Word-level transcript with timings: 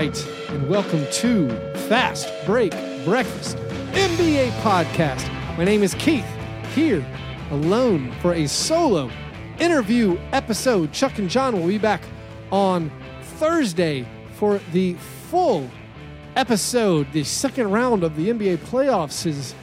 and 0.00 0.66
welcome 0.66 1.06
to 1.12 1.50
Fast 1.88 2.32
Break 2.46 2.70
Breakfast 3.04 3.58
NBA 3.92 4.50
Podcast. 4.62 5.28
My 5.58 5.64
name 5.64 5.82
is 5.82 5.92
Keith, 5.92 6.24
here 6.74 7.04
alone 7.50 8.10
for 8.22 8.32
a 8.32 8.46
solo 8.46 9.10
interview 9.58 10.18
episode. 10.32 10.90
Chuck 10.94 11.18
and 11.18 11.28
John 11.28 11.60
will 11.60 11.68
be 11.68 11.76
back 11.76 12.00
on 12.50 12.90
Thursday 13.36 14.06
for 14.36 14.58
the 14.72 14.94
full 15.28 15.70
episode. 16.34 17.12
The 17.12 17.22
second 17.22 17.70
round 17.70 18.02
of 18.02 18.16
the 18.16 18.30
NBA 18.30 18.56
playoffs 18.56 19.26
is 19.26 19.54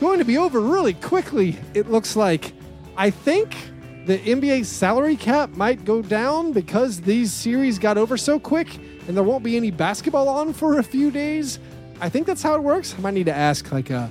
going 0.00 0.18
to 0.18 0.26
be 0.26 0.36
over 0.36 0.60
really 0.60 0.92
quickly, 0.92 1.56
it 1.72 1.90
looks 1.90 2.14
like. 2.14 2.52
I 2.98 3.08
think 3.08 3.56
the 4.04 4.18
NBA 4.18 4.66
salary 4.66 5.16
cap 5.16 5.48
might 5.56 5.86
go 5.86 6.02
down 6.02 6.52
because 6.52 7.00
these 7.00 7.32
series 7.32 7.78
got 7.78 7.96
over 7.96 8.18
so 8.18 8.38
quick 8.38 8.78
and 9.06 9.16
there 9.16 9.24
won't 9.24 9.44
be 9.44 9.56
any 9.56 9.70
basketball 9.70 10.28
on 10.28 10.52
for 10.52 10.78
a 10.78 10.82
few 10.82 11.10
days. 11.10 11.58
I 12.00 12.08
think 12.08 12.26
that's 12.26 12.42
how 12.42 12.54
it 12.54 12.62
works. 12.62 12.94
I 12.96 13.00
might 13.00 13.14
need 13.14 13.26
to 13.26 13.34
ask 13.34 13.70
like 13.72 13.90
uh, 13.90 14.08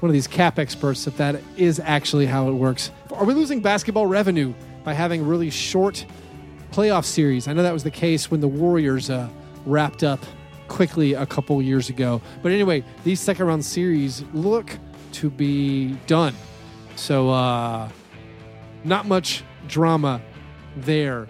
one 0.00 0.10
of 0.10 0.12
these 0.12 0.26
cap 0.26 0.58
experts 0.58 1.06
if 1.06 1.16
that 1.16 1.40
is 1.56 1.80
actually 1.80 2.26
how 2.26 2.48
it 2.48 2.52
works. 2.52 2.90
Are 3.12 3.24
we 3.24 3.34
losing 3.34 3.60
basketball 3.60 4.06
revenue 4.06 4.52
by 4.84 4.94
having 4.94 5.26
really 5.26 5.50
short 5.50 6.04
playoff 6.72 7.04
series? 7.04 7.48
I 7.48 7.52
know 7.52 7.62
that 7.62 7.72
was 7.72 7.84
the 7.84 7.90
case 7.90 8.30
when 8.30 8.40
the 8.40 8.48
Warriors 8.48 9.10
uh, 9.10 9.28
wrapped 9.64 10.02
up 10.02 10.20
quickly 10.68 11.12
a 11.12 11.26
couple 11.26 11.60
years 11.62 11.88
ago. 11.88 12.20
But 12.42 12.52
anyway, 12.52 12.84
these 13.04 13.20
second 13.20 13.46
round 13.46 13.64
series 13.64 14.24
look 14.32 14.76
to 15.12 15.30
be 15.30 15.92
done. 16.06 16.34
So, 16.96 17.30
uh, 17.30 17.88
not 18.84 19.06
much 19.06 19.44
drama 19.68 20.20
there. 20.76 21.28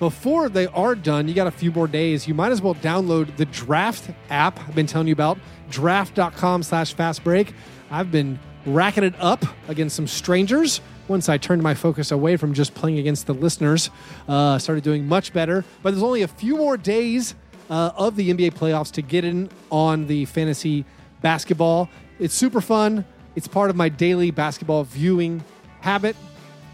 Before 0.00 0.48
they 0.48 0.66
are 0.68 0.94
done, 0.94 1.28
you 1.28 1.34
got 1.34 1.46
a 1.46 1.50
few 1.50 1.70
more 1.70 1.86
days. 1.86 2.26
You 2.26 2.32
might 2.32 2.52
as 2.52 2.62
well 2.62 2.74
download 2.74 3.36
the 3.36 3.44
Draft 3.44 4.10
app 4.30 4.58
I've 4.60 4.74
been 4.74 4.86
telling 4.86 5.06
you 5.06 5.12
about, 5.12 5.38
draft.com 5.68 6.62
slash 6.62 6.94
fast 6.94 7.22
break. 7.22 7.52
I've 7.90 8.10
been 8.10 8.38
racking 8.64 9.04
it 9.04 9.14
up 9.18 9.44
against 9.68 9.94
some 9.94 10.06
strangers. 10.06 10.80
Once 11.06 11.28
I 11.28 11.36
turned 11.36 11.62
my 11.62 11.74
focus 11.74 12.12
away 12.12 12.38
from 12.38 12.54
just 12.54 12.72
playing 12.74 12.98
against 12.98 13.26
the 13.26 13.34
listeners, 13.34 13.90
uh, 14.26 14.58
started 14.58 14.84
doing 14.84 15.06
much 15.06 15.34
better. 15.34 15.66
But 15.82 15.90
there's 15.90 16.02
only 16.02 16.22
a 16.22 16.28
few 16.28 16.56
more 16.56 16.78
days 16.78 17.34
uh, 17.68 17.92
of 17.94 18.16
the 18.16 18.32
NBA 18.32 18.54
playoffs 18.54 18.92
to 18.92 19.02
get 19.02 19.24
in 19.24 19.50
on 19.70 20.06
the 20.06 20.24
fantasy 20.24 20.86
basketball. 21.20 21.90
It's 22.18 22.34
super 22.34 22.62
fun. 22.62 23.04
It's 23.36 23.48
part 23.48 23.68
of 23.68 23.76
my 23.76 23.90
daily 23.90 24.30
basketball 24.30 24.84
viewing 24.84 25.44
habit. 25.82 26.16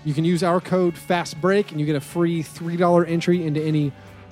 You 0.07 0.15
can 0.15 0.25
use 0.25 0.45
our 0.45 0.61
code 0.61 0.95
FASTBREAK 0.95 1.73
and 1.73 1.81
you 1.81 1.85
get 1.85 1.97
a 1.97 2.01
free 2.01 2.41
$3 2.41 3.09
entry 3.11 3.45
into 3.45 3.61
any 3.61 3.91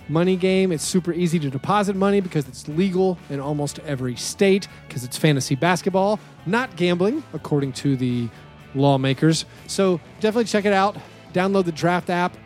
money 0.09 0.37
game. 0.37 0.71
It's 0.71 0.85
super 0.85 1.13
easy 1.13 1.41
to 1.41 1.51
deposit 1.51 1.97
money 1.97 2.21
because 2.21 2.47
it's 2.47 2.69
legal 2.69 3.19
in 3.29 3.41
almost 3.41 3.81
every 3.81 4.15
state 4.15 4.69
because 4.87 5.03
it's 5.03 5.17
fantasy 5.17 5.57
basketball, 5.57 6.21
not 6.47 6.77
gambling, 6.77 7.25
according 7.33 7.73
to 7.73 7.97
the 7.97 8.29
lawmakers. 8.77 9.47
So 9.67 10.01
definitely 10.21 10.45
check 10.45 10.65
it 10.65 10.73
out. 10.73 10.97
Download 11.33 11.65
the 11.65 11.73
Draft 11.73 12.09
app 12.09 12.37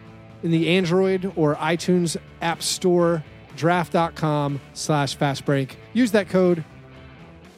in 0.43 0.51
the 0.51 0.71
Android 0.71 1.31
or 1.37 1.55
iTunes 1.57 2.17
App 2.41 2.63
Store, 2.63 3.23
draft.com 3.57 4.59
slash 4.73 5.19
fastbreak. 5.19 5.73
Use 5.93 6.13
that 6.13 6.31
code 6.31 6.65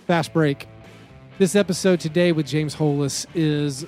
FASTBREAK. 0.08 0.64
This 1.38 1.54
episode 1.54 2.00
today 2.00 2.32
with 2.32 2.48
James 2.48 2.74
Holas 2.74 3.24
is 3.36 3.86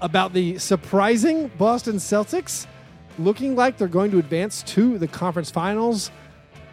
about 0.00 0.32
the 0.32 0.58
surprising 0.58 1.48
Boston 1.58 1.96
Celtics 1.96 2.66
looking 3.18 3.56
like 3.56 3.76
they're 3.76 3.88
going 3.88 4.10
to 4.12 4.18
advance 4.18 4.62
to 4.62 4.98
the 4.98 5.08
conference 5.08 5.50
finals. 5.50 6.10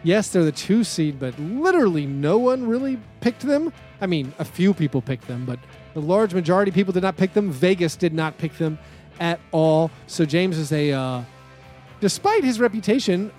Yes, 0.02 0.28
they're 0.30 0.44
the 0.44 0.52
two 0.52 0.84
seed, 0.84 1.18
but 1.18 1.38
literally 1.38 2.06
no 2.06 2.38
one 2.38 2.66
really 2.66 2.98
picked 3.20 3.40
them. 3.40 3.72
I 4.00 4.06
mean, 4.06 4.32
a 4.38 4.44
few 4.44 4.72
people 4.72 5.02
picked 5.02 5.26
them, 5.26 5.44
but 5.44 5.58
the 5.94 6.00
large 6.00 6.34
majority 6.34 6.70
of 6.70 6.74
people 6.74 6.92
did 6.92 7.02
not 7.02 7.16
pick 7.16 7.32
them. 7.32 7.50
Vegas 7.50 7.96
did 7.96 8.12
not 8.12 8.38
pick 8.38 8.56
them 8.58 8.78
at 9.18 9.40
all. 9.50 9.90
So 10.06 10.24
James 10.24 10.58
is 10.58 10.70
a, 10.70 10.92
uh, 10.92 11.22
despite 12.00 12.44
his 12.44 12.60
reputation, 12.60 13.32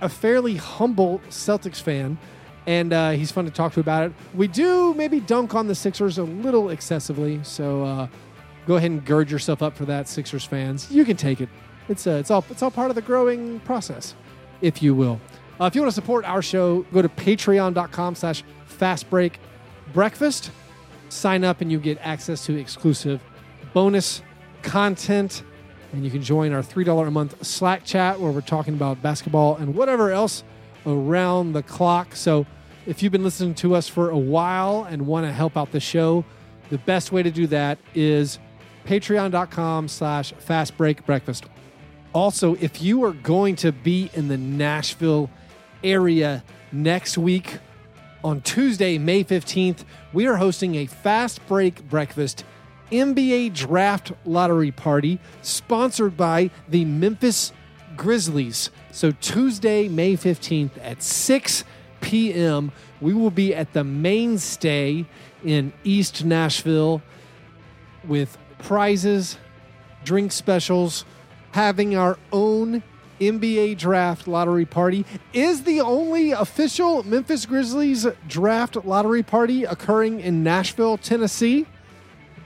a 0.00 0.08
fairly 0.08 0.56
humble 0.56 1.20
Celtics 1.30 1.80
fan, 1.80 2.18
and 2.66 2.92
uh, 2.92 3.10
he's 3.10 3.32
fun 3.32 3.44
to 3.46 3.50
talk 3.50 3.72
to 3.72 3.80
about 3.80 4.04
it. 4.04 4.12
We 4.34 4.46
do 4.46 4.94
maybe 4.94 5.18
dunk 5.20 5.54
on 5.54 5.66
the 5.66 5.74
Sixers 5.74 6.18
a 6.18 6.24
little 6.24 6.70
excessively, 6.70 7.40
so 7.42 7.84
uh, 7.84 8.06
go 8.66 8.76
ahead 8.76 8.90
and 8.90 9.04
gird 9.04 9.30
yourself 9.30 9.62
up 9.62 9.76
for 9.76 9.84
that, 9.86 10.08
Sixers 10.08 10.44
fans. 10.44 10.90
You 10.90 11.04
can 11.04 11.16
take 11.16 11.40
it. 11.40 11.48
It's 11.88 12.06
uh, 12.06 12.12
it's 12.12 12.30
all 12.30 12.44
it's 12.50 12.62
all 12.62 12.70
part 12.70 12.90
of 12.90 12.94
the 12.94 13.02
growing 13.02 13.60
process, 13.60 14.14
if 14.60 14.82
you 14.82 14.94
will. 14.94 15.20
Uh, 15.60 15.66
if 15.66 15.74
you 15.74 15.82
want 15.82 15.90
to 15.90 15.94
support 15.94 16.24
our 16.24 16.42
show, 16.42 16.82
go 16.92 17.02
to 17.02 17.08
patreon.com 17.08 18.14
slash 18.14 18.42
fastbreak 18.68 19.34
breakfast. 19.92 20.50
Sign 21.08 21.44
up 21.44 21.60
and 21.60 21.70
you 21.70 21.78
get 21.78 21.98
access 22.00 22.46
to 22.46 22.58
exclusive 22.58 23.20
bonus 23.72 24.22
content. 24.62 25.44
And 25.92 26.04
you 26.04 26.10
can 26.10 26.22
join 26.22 26.52
our 26.52 26.62
$3 26.62 27.06
a 27.06 27.10
month 27.10 27.44
Slack 27.44 27.84
chat 27.84 28.18
where 28.18 28.32
we're 28.32 28.40
talking 28.40 28.74
about 28.74 29.02
basketball 29.02 29.56
and 29.56 29.74
whatever 29.74 30.10
else 30.10 30.42
around 30.86 31.52
the 31.52 31.62
clock. 31.62 32.16
So 32.16 32.46
if 32.86 33.02
you've 33.02 33.12
been 33.12 33.22
listening 33.22 33.54
to 33.56 33.74
us 33.74 33.88
for 33.88 34.10
a 34.10 34.18
while 34.18 34.84
and 34.84 35.06
want 35.06 35.26
to 35.26 35.32
help 35.32 35.56
out 35.56 35.70
the 35.70 35.80
show, 35.80 36.24
the 36.70 36.78
best 36.78 37.12
way 37.12 37.22
to 37.22 37.30
do 37.30 37.46
that 37.48 37.78
is 37.94 38.38
patreon.com 38.84 39.88
slash 39.88 40.32
fast 40.34 40.76
break 40.76 41.04
breakfast. 41.06 41.44
Also, 42.12 42.56
if 42.56 42.82
you 42.82 43.04
are 43.04 43.12
going 43.12 43.56
to 43.56 43.72
be 43.72 44.10
in 44.12 44.28
the 44.28 44.36
Nashville 44.36 45.30
area 45.82 46.44
next 46.70 47.16
week 47.16 47.58
on 48.22 48.40
Tuesday, 48.42 48.98
May 48.98 49.24
15th, 49.24 49.84
we 50.12 50.26
are 50.26 50.36
hosting 50.36 50.74
a 50.74 50.86
fast 50.86 51.46
break 51.46 51.88
breakfast 51.88 52.44
NBA 52.90 53.54
draft 53.54 54.12
lottery 54.26 54.70
party 54.70 55.18
sponsored 55.40 56.16
by 56.16 56.50
the 56.68 56.84
Memphis 56.84 57.52
Grizzlies. 57.96 58.70
So, 58.90 59.12
Tuesday, 59.12 59.88
May 59.88 60.16
15th 60.16 60.72
at 60.82 61.02
6 61.02 61.64
p.m., 62.02 62.72
we 63.00 63.14
will 63.14 63.30
be 63.30 63.54
at 63.54 63.72
the 63.72 63.84
mainstay 63.84 65.06
in 65.44 65.72
East 65.82 66.24
Nashville 66.24 67.02
with 68.04 68.36
prizes, 68.62 69.38
drink 70.04 70.32
specials, 70.32 71.04
having 71.52 71.96
our 71.96 72.18
own 72.32 72.82
NBA 73.20 73.78
draft 73.78 74.26
lottery 74.26 74.64
party. 74.64 75.04
Is 75.32 75.62
the 75.62 75.80
only 75.80 76.32
official 76.32 77.02
Memphis 77.04 77.46
Grizzlies 77.46 78.06
draft 78.26 78.76
lottery 78.84 79.22
party 79.22 79.64
occurring 79.64 80.20
in 80.20 80.42
Nashville, 80.42 80.96
Tennessee? 80.96 81.66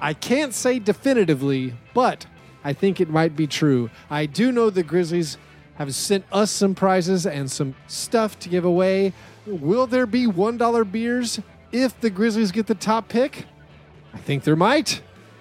I 0.00 0.12
can't 0.12 0.52
say 0.52 0.78
definitively, 0.78 1.74
but 1.94 2.26
I 2.62 2.72
think 2.72 3.00
it 3.00 3.08
might 3.08 3.34
be 3.36 3.46
true. 3.46 3.88
I 4.10 4.26
do 4.26 4.52
know 4.52 4.68
the 4.68 4.82
Grizzlies 4.82 5.38
have 5.76 5.94
sent 5.94 6.24
us 6.32 6.50
some 6.50 6.74
prizes 6.74 7.26
and 7.26 7.50
some 7.50 7.74
stuff 7.86 8.38
to 8.40 8.48
give 8.48 8.64
away. 8.64 9.12
Will 9.46 9.86
there 9.86 10.06
be 10.06 10.26
$1 10.26 10.92
beers 10.92 11.40
if 11.72 11.98
the 12.00 12.10
Grizzlies 12.10 12.52
get 12.52 12.66
the 12.66 12.74
top 12.74 13.08
pick? 13.08 13.46
I 14.12 14.18
think 14.18 14.44
there 14.44 14.56
might. 14.56 15.00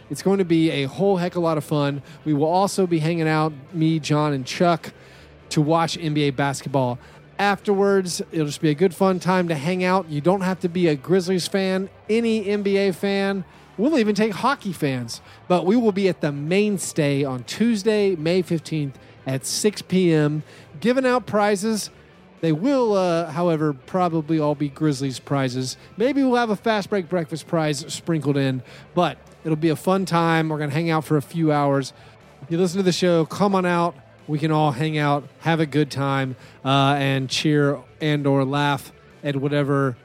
It's 0.09 0.21
going 0.21 0.37
to 0.37 0.45
be 0.45 0.69
a 0.69 0.83
whole 0.85 1.17
heck 1.17 1.33
of 1.33 1.37
a 1.37 1.45
lot 1.45 1.57
of 1.57 1.63
fun. 1.63 2.03
We 2.25 2.33
will 2.33 2.47
also 2.47 2.85
be 2.85 2.99
hanging 2.99 3.27
out, 3.27 3.53
me, 3.73 3.99
John, 3.99 4.33
and 4.33 4.45
Chuck, 4.45 4.93
to 5.49 5.61
watch 5.61 5.97
NBA 5.97 6.35
basketball. 6.35 6.99
Afterwards, 7.39 8.21
it'll 8.31 8.45
just 8.45 8.61
be 8.61 8.69
a 8.69 8.75
good 8.75 8.93
fun 8.93 9.19
time 9.19 9.47
to 9.47 9.55
hang 9.55 9.83
out. 9.83 10.09
You 10.09 10.21
don't 10.21 10.41
have 10.41 10.59
to 10.61 10.69
be 10.69 10.87
a 10.87 10.95
Grizzlies 10.95 11.47
fan, 11.47 11.89
any 12.09 12.45
NBA 12.45 12.95
fan. 12.95 13.43
We'll 13.77 13.97
even 13.97 14.15
take 14.15 14.31
hockey 14.33 14.71
fans. 14.71 15.21
But 15.47 15.65
we 15.65 15.75
will 15.75 15.91
be 15.91 16.07
at 16.07 16.21
the 16.21 16.31
mainstay 16.31 17.23
on 17.23 17.43
Tuesday, 17.43 18.15
May 18.15 18.41
15th 18.41 18.93
at 19.25 19.45
6 19.45 19.81
p.m., 19.83 20.43
giving 20.79 21.05
out 21.05 21.25
prizes. 21.25 21.89
They 22.41 22.51
will, 22.51 22.93
uh, 22.93 23.31
however, 23.31 23.73
probably 23.73 24.39
all 24.39 24.55
be 24.55 24.69
Grizzlies 24.69 25.19
prizes. 25.19 25.77
Maybe 25.97 26.23
we'll 26.23 26.35
have 26.35 26.51
a 26.51 26.55
fast 26.55 26.89
break 26.89 27.09
breakfast 27.09 27.47
prize 27.47 27.91
sprinkled 27.91 28.37
in, 28.37 28.61
but 28.93 29.17
it'll 29.45 29.55
be 29.55 29.69
a 29.69 29.75
fun 29.77 30.05
time. 30.05 30.49
We're 30.49 30.57
going 30.57 30.71
to 30.71 30.75
hang 30.75 30.89
out 30.89 31.05
for 31.05 31.15
a 31.15 31.21
few 31.21 31.53
hours. 31.53 31.93
If 32.41 32.51
you 32.51 32.57
listen 32.57 32.77
to 32.77 32.83
the 32.83 32.91
show, 32.91 33.25
come 33.25 33.55
on 33.55 33.65
out. 33.65 33.95
We 34.27 34.39
can 34.39 34.51
all 34.51 34.71
hang 34.71 34.97
out, 34.97 35.23
have 35.39 35.59
a 35.59 35.67
good 35.67 35.91
time, 35.91 36.35
uh, 36.65 36.95
and 36.97 37.29
cheer 37.29 37.79
and 38.01 38.25
or 38.25 38.43
laugh 38.43 38.91
at 39.23 39.35
whatever 39.35 39.95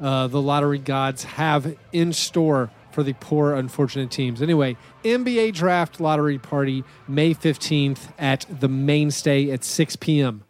uh, 0.00 0.26
the 0.28 0.40
lottery 0.40 0.78
gods 0.78 1.24
have 1.24 1.76
in 1.92 2.14
store 2.14 2.70
for 2.90 3.02
the 3.02 3.12
poor, 3.12 3.54
unfortunate 3.54 4.10
teams. 4.10 4.40
Anyway, 4.40 4.78
NBA 5.04 5.52
Draft 5.52 6.00
Lottery 6.00 6.38
Party, 6.38 6.82
May 7.06 7.34
15th 7.34 8.08
at 8.18 8.46
the 8.48 8.68
Mainstay 8.68 9.50
at 9.50 9.62
6 9.62 9.96
p.m. 9.96 10.45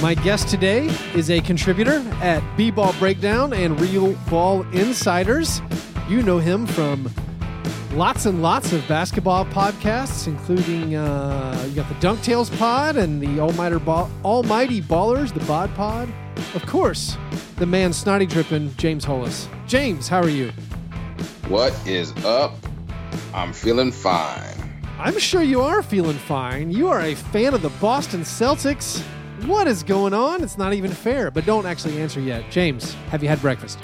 My 0.00 0.14
guest 0.14 0.48
today 0.48 0.86
is 1.14 1.30
a 1.30 1.40
contributor 1.40 1.98
at 2.22 2.42
B 2.56 2.70
Ball 2.70 2.94
Breakdown 2.98 3.52
and 3.52 3.78
Real 3.80 4.14
Ball 4.30 4.62
Insiders. 4.72 5.60
You 6.08 6.22
know 6.22 6.38
him 6.38 6.66
from 6.66 7.10
Lots 7.92 8.24
and 8.26 8.40
lots 8.40 8.72
of 8.72 8.86
basketball 8.86 9.44
podcasts, 9.46 10.28
including 10.28 10.94
uh, 10.94 11.66
you 11.68 11.74
got 11.74 11.88
the 11.88 11.96
Dunk 11.96 12.22
Tales 12.22 12.48
Pod 12.50 12.96
and 12.96 13.20
the 13.20 13.40
Almighty, 13.40 13.78
Ball- 13.80 14.08
Almighty 14.24 14.80
Ballers, 14.80 15.34
the 15.34 15.44
Bod 15.44 15.74
Pod. 15.74 16.08
Of 16.54 16.64
course, 16.66 17.16
the 17.56 17.66
man 17.66 17.90
Snottie 17.90 18.28
Drippen, 18.28 18.74
James 18.76 19.04
Holas. 19.04 19.48
James, 19.66 20.06
how 20.06 20.20
are 20.20 20.28
you? 20.28 20.52
What 21.48 21.74
is 21.84 22.12
up? 22.24 22.54
I'm 23.34 23.52
feeling 23.52 23.90
fine. 23.90 24.54
I'm 25.00 25.18
sure 25.18 25.42
you 25.42 25.60
are 25.60 25.82
feeling 25.82 26.16
fine. 26.16 26.70
You 26.70 26.86
are 26.88 27.00
a 27.00 27.16
fan 27.16 27.54
of 27.54 27.62
the 27.62 27.70
Boston 27.80 28.20
Celtics. 28.20 29.02
What 29.46 29.66
is 29.66 29.82
going 29.82 30.12
on? 30.12 30.42
It's 30.42 30.58
not 30.58 30.74
even 30.74 30.90
fair, 30.90 31.30
but 31.30 31.46
don't 31.46 31.66
actually 31.66 32.00
answer 32.00 32.20
yet. 32.20 32.50
James, 32.50 32.94
have 33.10 33.22
you 33.22 33.28
had 33.28 33.40
breakfast? 33.40 33.78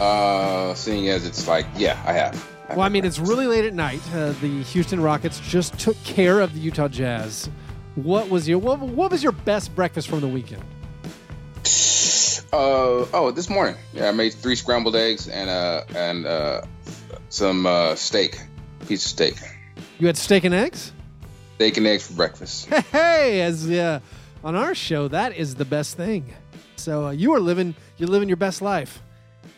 Uh, 0.00 0.74
seeing 0.74 1.08
as 1.08 1.26
it's 1.26 1.48
like, 1.48 1.66
yeah, 1.76 2.00
I 2.06 2.12
have. 2.12 2.48
I 2.68 2.74
Well, 2.74 2.82
I 2.82 2.88
mean, 2.88 3.04
it's 3.04 3.18
really 3.18 3.46
late 3.46 3.64
at 3.64 3.74
night. 3.74 4.00
Uh, 4.14 4.32
the 4.40 4.62
Houston 4.62 5.00
Rockets 5.00 5.40
just 5.40 5.78
took 5.78 5.96
care 6.04 6.40
of 6.40 6.54
the 6.54 6.60
Utah 6.60 6.88
Jazz. 6.88 7.50
What 7.96 8.30
was 8.30 8.48
your 8.48 8.58
what, 8.58 8.78
what 8.78 9.10
was 9.10 9.22
your 9.22 9.32
best 9.32 9.74
breakfast 9.74 10.08
from 10.08 10.20
the 10.20 10.28
weekend? 10.28 10.62
Uh 12.52 13.04
oh, 13.12 13.30
this 13.34 13.50
morning, 13.50 13.74
yeah, 13.92 14.08
I 14.08 14.12
made 14.12 14.32
three 14.32 14.54
scrambled 14.54 14.96
eggs 14.96 15.28
and 15.28 15.50
uh 15.50 15.84
and 15.94 16.24
uh 16.24 16.62
some 17.28 17.66
uh 17.66 17.94
steak, 17.94 18.40
piece 18.86 19.04
of 19.04 19.10
steak, 19.10 19.34
You 19.98 20.06
had 20.06 20.16
steak 20.16 20.44
and 20.44 20.54
eggs. 20.54 20.92
And 21.60 21.86
eggs 21.86 22.06
for 22.06 22.14
breakfast. 22.14 22.68
Hey, 22.92 23.42
as 23.42 23.68
uh, 23.68 24.00
on 24.44 24.54
our 24.54 24.74
show, 24.74 25.08
that 25.08 25.36
is 25.36 25.56
the 25.56 25.64
best 25.64 25.96
thing. 25.96 26.32
So 26.76 27.06
uh, 27.06 27.10
you 27.10 27.34
are 27.34 27.40
living 27.40 27.74
you're 27.96 28.08
living 28.08 28.28
your 28.28 28.36
best 28.36 28.62
life. 28.62 29.02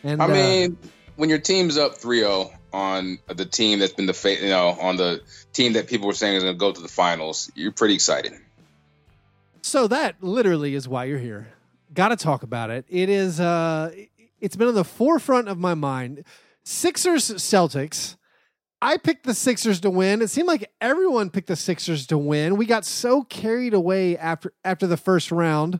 And 0.03 0.21
I 0.21 0.25
uh, 0.25 0.27
mean, 0.29 0.77
when 1.15 1.29
your 1.29 1.39
team's 1.39 1.77
up 1.77 1.93
3-0 1.93 2.51
on 2.73 3.19
the 3.27 3.45
team 3.45 3.79
that's 3.79 3.93
been 3.93 4.05
the 4.05 4.13
fa- 4.13 4.41
you 4.41 4.49
know 4.49 4.69
on 4.69 4.97
the 4.97 5.21
team 5.53 5.73
that 5.73 5.87
people 5.87 6.07
were 6.07 6.13
saying 6.13 6.35
is 6.37 6.43
going 6.43 6.55
to 6.55 6.59
go 6.59 6.71
to 6.71 6.81
the 6.81 6.87
finals, 6.87 7.51
you're 7.55 7.71
pretty 7.71 7.93
excited. 7.93 8.33
So 9.61 9.87
that 9.87 10.21
literally 10.21 10.73
is 10.73 10.87
why 10.87 11.05
you're 11.05 11.19
here. 11.19 11.47
Got 11.93 12.09
to 12.09 12.15
talk 12.15 12.43
about 12.43 12.69
it. 12.69 12.85
It 12.89 13.09
is. 13.09 13.39
Uh, 13.39 13.91
it's 14.39 14.55
been 14.55 14.67
on 14.67 14.73
the 14.73 14.83
forefront 14.83 15.47
of 15.47 15.57
my 15.57 15.75
mind. 15.75 16.23
Sixers 16.63 17.29
Celtics. 17.29 18.15
I 18.81 18.97
picked 18.97 19.25
the 19.25 19.35
Sixers 19.35 19.79
to 19.81 19.89
win. 19.89 20.21
It 20.21 20.29
seemed 20.29 20.47
like 20.47 20.71
everyone 20.81 21.29
picked 21.29 21.47
the 21.47 21.55
Sixers 21.55 22.07
to 22.07 22.17
win. 22.17 22.57
We 22.57 22.65
got 22.65 22.85
so 22.85 23.23
carried 23.23 23.73
away 23.73 24.17
after 24.17 24.53
after 24.63 24.87
the 24.87 24.97
first 24.97 25.31
round. 25.31 25.79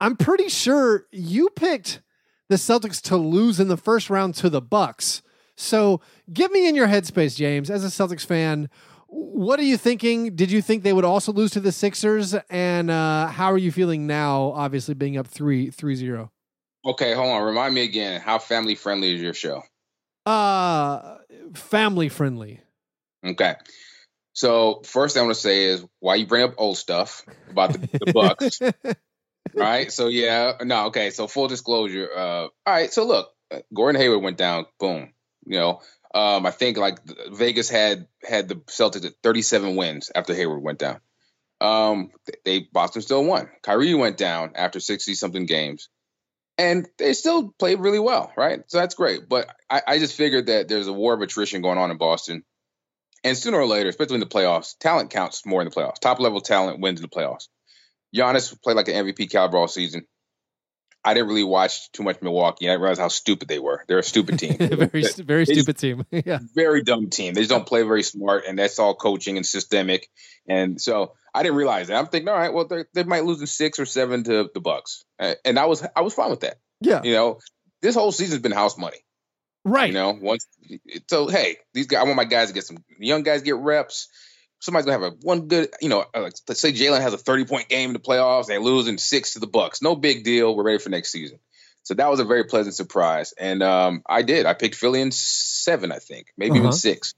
I'm 0.00 0.16
pretty 0.16 0.48
sure 0.48 1.06
you 1.12 1.50
picked 1.50 2.00
the 2.48 2.56
Celtics 2.56 3.00
to 3.02 3.16
lose 3.16 3.60
in 3.60 3.68
the 3.68 3.76
first 3.76 4.08
round 4.08 4.34
to 4.36 4.48
the 4.48 4.62
Bucks. 4.62 5.22
So, 5.56 6.00
give 6.32 6.50
me 6.50 6.66
in 6.66 6.74
your 6.74 6.88
headspace, 6.88 7.36
James, 7.36 7.70
as 7.70 7.84
a 7.84 7.88
Celtics 7.88 8.24
fan. 8.24 8.70
What 9.08 9.60
are 9.60 9.64
you 9.64 9.76
thinking? 9.76 10.34
Did 10.34 10.50
you 10.50 10.62
think 10.62 10.82
they 10.82 10.94
would 10.94 11.04
also 11.04 11.32
lose 11.32 11.50
to 11.50 11.60
the 11.60 11.72
Sixers? 11.72 12.34
And 12.48 12.90
uh, 12.90 13.26
how 13.26 13.52
are 13.52 13.58
you 13.58 13.70
feeling 13.70 14.06
now? 14.06 14.52
Obviously, 14.52 14.94
being 14.94 15.18
up 15.18 15.26
three 15.26 15.70
three 15.70 15.94
zero. 15.94 16.32
Okay, 16.86 17.12
hold 17.12 17.28
on. 17.28 17.42
Remind 17.42 17.74
me 17.74 17.84
again. 17.84 18.22
How 18.22 18.38
family 18.38 18.74
friendly 18.74 19.14
is 19.14 19.20
your 19.20 19.34
show? 19.34 19.62
Uh, 20.24 21.18
family 21.54 22.08
friendly. 22.08 22.60
Okay. 23.24 23.54
So 24.32 24.82
first 24.84 25.14
thing 25.14 25.22
I 25.22 25.26
want 25.26 25.34
to 25.34 25.40
say 25.40 25.64
is 25.64 25.84
why 25.98 26.14
you 26.14 26.26
bring 26.26 26.44
up 26.44 26.54
old 26.56 26.78
stuff 26.78 27.24
about 27.50 27.72
the, 27.72 27.78
the 28.04 28.12
Bucks. 28.12 28.60
Right. 29.54 29.92
So 29.92 30.08
yeah, 30.08 30.52
no, 30.62 30.86
okay. 30.86 31.10
So 31.10 31.26
full 31.26 31.48
disclosure. 31.48 32.08
Uh, 32.14 32.42
all 32.42 32.50
right. 32.66 32.92
So 32.92 33.04
look, 33.04 33.30
uh, 33.50 33.60
Gordon 33.74 34.00
Hayward 34.00 34.22
went 34.22 34.36
down. 34.36 34.66
Boom. 34.78 35.12
You 35.46 35.58
know, 35.58 35.80
um, 36.14 36.46
I 36.46 36.50
think 36.50 36.76
like 36.76 36.98
Vegas 37.32 37.68
had 37.68 38.06
had 38.22 38.48
the 38.48 38.56
Celtics 38.56 39.06
at 39.06 39.14
37 39.22 39.76
wins 39.76 40.10
after 40.14 40.34
Hayward 40.34 40.62
went 40.62 40.78
down. 40.78 41.00
Um, 41.60 42.10
they 42.44 42.60
Boston 42.72 43.02
still 43.02 43.24
won. 43.24 43.50
Kyrie 43.62 43.94
went 43.94 44.16
down 44.16 44.52
after 44.54 44.80
60 44.80 45.14
something 45.14 45.46
games, 45.46 45.88
and 46.60 46.88
they 46.98 47.14
still 47.14 47.54
played 47.58 47.80
really 47.80 47.98
well. 47.98 48.30
Right. 48.36 48.62
So 48.66 48.78
that's 48.78 48.94
great. 48.94 49.28
But 49.28 49.50
I, 49.70 49.82
I 49.86 49.98
just 49.98 50.14
figured 50.14 50.46
that 50.46 50.68
there's 50.68 50.88
a 50.88 50.92
war 50.92 51.14
of 51.14 51.22
attrition 51.22 51.62
going 51.62 51.78
on 51.78 51.90
in 51.90 51.96
Boston. 51.96 52.44
And 53.24 53.36
sooner 53.36 53.58
or 53.58 53.66
later, 53.66 53.88
especially 53.88 54.14
in 54.14 54.20
the 54.20 54.26
playoffs, 54.26 54.76
talent 54.78 55.10
counts 55.10 55.46
more 55.46 55.62
in 55.62 55.68
the 55.68 55.74
playoffs. 55.74 55.98
Top 56.00 56.20
level 56.20 56.40
talent 56.40 56.80
wins 56.80 57.00
in 57.00 57.02
the 57.02 57.08
playoffs. 57.08 57.48
Giannis 58.14 58.60
played 58.62 58.76
like 58.76 58.88
an 58.88 59.06
MVP 59.06 59.30
caliber 59.30 59.56
all 59.56 59.68
season. 59.68 60.06
I 61.04 61.14
didn't 61.14 61.28
really 61.28 61.44
watch 61.44 61.90
too 61.92 62.02
much 62.02 62.20
Milwaukee. 62.20 62.68
I 62.68 62.74
realized 62.74 63.00
how 63.00 63.08
stupid 63.08 63.48
they 63.48 63.58
were. 63.58 63.84
They're 63.88 64.00
a 64.00 64.02
stupid 64.02 64.38
team. 64.38 64.56
very 64.58 65.04
very 65.16 65.44
They- 65.44 65.54
stupid 65.54 65.78
team. 65.78 66.04
yeah. 66.10 66.40
very 66.54 66.82
dumb 66.82 67.08
team. 67.08 67.34
They 67.34 67.40
just 67.40 67.50
don't 67.50 67.66
play 67.66 67.82
very 67.82 68.02
smart, 68.02 68.44
and 68.46 68.58
that's 68.58 68.78
all 68.78 68.94
coaching 68.94 69.36
and 69.36 69.46
systemic. 69.46 70.08
And 70.46 70.80
so 70.80 71.14
I 71.34 71.42
didn't 71.42 71.56
realize 71.56 71.88
that. 71.88 71.96
I'm 71.96 72.06
thinking, 72.06 72.28
all 72.28 72.36
right, 72.36 72.52
well, 72.52 72.66
they 72.66 72.84
they 72.92 73.04
might 73.04 73.24
lose 73.24 73.40
in 73.40 73.46
six 73.46 73.78
or 73.78 73.86
seven 73.86 74.24
to 74.24 74.50
the 74.52 74.60
Bucks, 74.60 75.04
and 75.18 75.58
I 75.58 75.66
was 75.66 75.86
I 75.96 76.02
was 76.02 76.14
fine 76.14 76.30
with 76.30 76.40
that. 76.40 76.58
Yeah. 76.80 77.02
You 77.02 77.14
know, 77.14 77.38
this 77.82 77.94
whole 77.94 78.12
season's 78.12 78.42
been 78.42 78.52
house 78.52 78.76
money. 78.76 78.98
Right. 79.64 79.88
You 79.88 79.94
know, 79.94 80.18
once 80.20 80.46
so 81.08 81.28
hey, 81.28 81.56
these 81.74 81.86
guys, 81.86 82.00
I 82.00 82.04
want 82.04 82.16
my 82.16 82.24
guys 82.24 82.48
to 82.48 82.54
get 82.54 82.64
some 82.64 82.78
young 82.98 83.22
guys 83.22 83.42
get 83.42 83.56
reps. 83.56 84.08
Somebody's 84.60 84.86
gonna 84.86 85.04
have 85.04 85.12
a 85.12 85.16
one 85.22 85.48
good, 85.48 85.68
you 85.80 85.88
know, 85.88 86.04
uh, 86.14 86.20
like, 86.22 86.34
let's 86.48 86.60
say 86.60 86.72
Jaylen 86.72 87.00
has 87.00 87.12
a 87.14 87.18
thirty 87.18 87.44
point 87.44 87.68
game 87.68 87.90
in 87.90 87.92
the 87.94 87.98
playoffs, 87.98 88.46
they 88.46 88.58
lose 88.58 88.88
in 88.88 88.98
six 88.98 89.32
to 89.32 89.40
the 89.40 89.46
Bucks. 89.46 89.82
No 89.82 89.96
big 89.96 90.22
deal. 90.22 90.54
We're 90.54 90.64
ready 90.64 90.78
for 90.78 90.90
next 90.90 91.10
season. 91.12 91.38
So 91.82 91.94
that 91.94 92.10
was 92.10 92.20
a 92.20 92.24
very 92.24 92.44
pleasant 92.44 92.76
surprise, 92.76 93.32
and 93.38 93.62
um, 93.62 94.02
I 94.08 94.22
did. 94.22 94.46
I 94.46 94.54
picked 94.54 94.74
Philly 94.76 95.00
in 95.00 95.10
seven, 95.12 95.90
I 95.92 95.98
think, 95.98 96.26
maybe 96.36 96.52
Uh-huh. 96.52 96.58
even 96.58 96.72
six, 96.72 97.14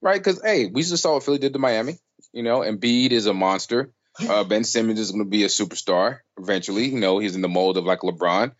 right? 0.00 0.20
Because 0.20 0.40
hey, 0.42 0.66
we 0.66 0.82
just 0.82 1.02
saw 1.02 1.14
what 1.14 1.24
Philly 1.24 1.38
did 1.38 1.54
to 1.54 1.58
Miami. 1.58 1.98
You 2.32 2.42
know, 2.42 2.62
And 2.62 2.80
Embiid 2.80 3.10
is 3.10 3.26
a 3.26 3.34
monster. 3.34 3.90
Uh, 4.28 4.44
ben 4.48 4.64
Simmons 4.64 5.00
is 5.00 5.10
going 5.10 5.24
to 5.24 5.28
be 5.30 5.44
a 5.44 5.48
superstar 5.48 6.20
eventually. 6.38 6.86
You 6.86 7.00
know, 7.00 7.18
he's 7.18 7.34
in 7.34 7.42
the 7.42 7.48
mold 7.48 7.76
of 7.76 7.84
like 7.84 8.00
LeBron 8.00 8.52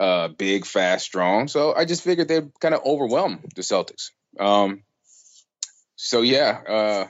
uh, 0.00 0.28
big, 0.28 0.66
fast, 0.66 1.04
strong. 1.04 1.48
So 1.48 1.74
I 1.74 1.84
just 1.84 2.02
figured 2.02 2.28
they'd 2.28 2.50
kind 2.60 2.74
of 2.74 2.82
overwhelm 2.84 3.40
the 3.54 3.62
Celtics. 3.62 4.10
Um, 4.38 4.82
so 5.96 6.22
yeah, 6.22 6.60
uh, 6.68 7.06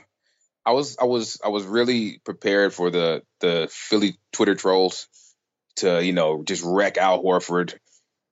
I 0.65 0.71
was 0.71 0.97
I 0.99 1.05
was 1.05 1.39
I 1.43 1.49
was 1.49 1.65
really 1.65 2.19
prepared 2.23 2.73
for 2.73 2.89
the 2.89 3.23
the 3.39 3.67
Philly 3.71 4.17
Twitter 4.31 4.55
trolls 4.55 5.07
to 5.77 6.03
you 6.03 6.13
know 6.13 6.43
just 6.43 6.63
wreck 6.63 6.97
Al 6.97 7.21
Horford, 7.21 7.75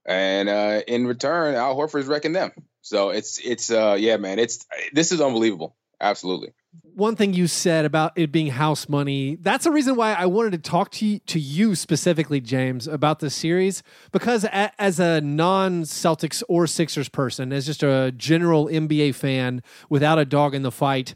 and 0.06 0.50
uh, 0.50 0.82
in 0.88 1.08
return, 1.08 1.56
Al 1.56 1.76
Horford's 1.76 2.08
wrecking 2.08 2.34
them. 2.34 2.52
So 2.82 3.10
it's 3.10 3.40
it's 3.40 3.70
uh, 3.72 3.98
yeah, 4.00 4.18
man, 4.18 4.40
it's 4.40 4.66
this 4.94 5.12
is 5.12 5.22
unbelievable. 5.22 5.76
Absolutely. 6.02 6.52
one 6.96 7.16
thing 7.16 7.34
you 7.34 7.46
said 7.46 7.86
about 7.86 8.18
it 8.18 8.32
being 8.32 8.48
house 8.48 8.90
money 8.90 9.38
that's 9.40 9.66
the 9.66 9.72
reason 9.72 9.96
why 9.96 10.14
i 10.14 10.26
wanted 10.26 10.52
to 10.52 10.58
talk 10.58 10.90
to 10.90 11.06
you, 11.06 11.20
to 11.20 11.40
you 11.40 11.76
specifically 11.76 12.42
james 12.42 12.88
about 12.88 13.20
this 13.20 13.36
series 13.36 13.84
because 14.12 14.44
a, 14.46 14.82
as 14.82 15.00
a 15.00 15.22
non-celtics 15.22 16.42
or 16.50 16.66
sixers 16.66 17.08
person 17.08 17.54
as 17.54 17.68
just 17.68 17.84
a 17.84 18.12
general 18.18 18.66
nba 18.66 19.14
fan 19.14 19.62
without 19.90 20.18
a 20.18 20.26
dog 20.26 20.56
in 20.56 20.64
the 20.64 20.72
fight 20.72 21.14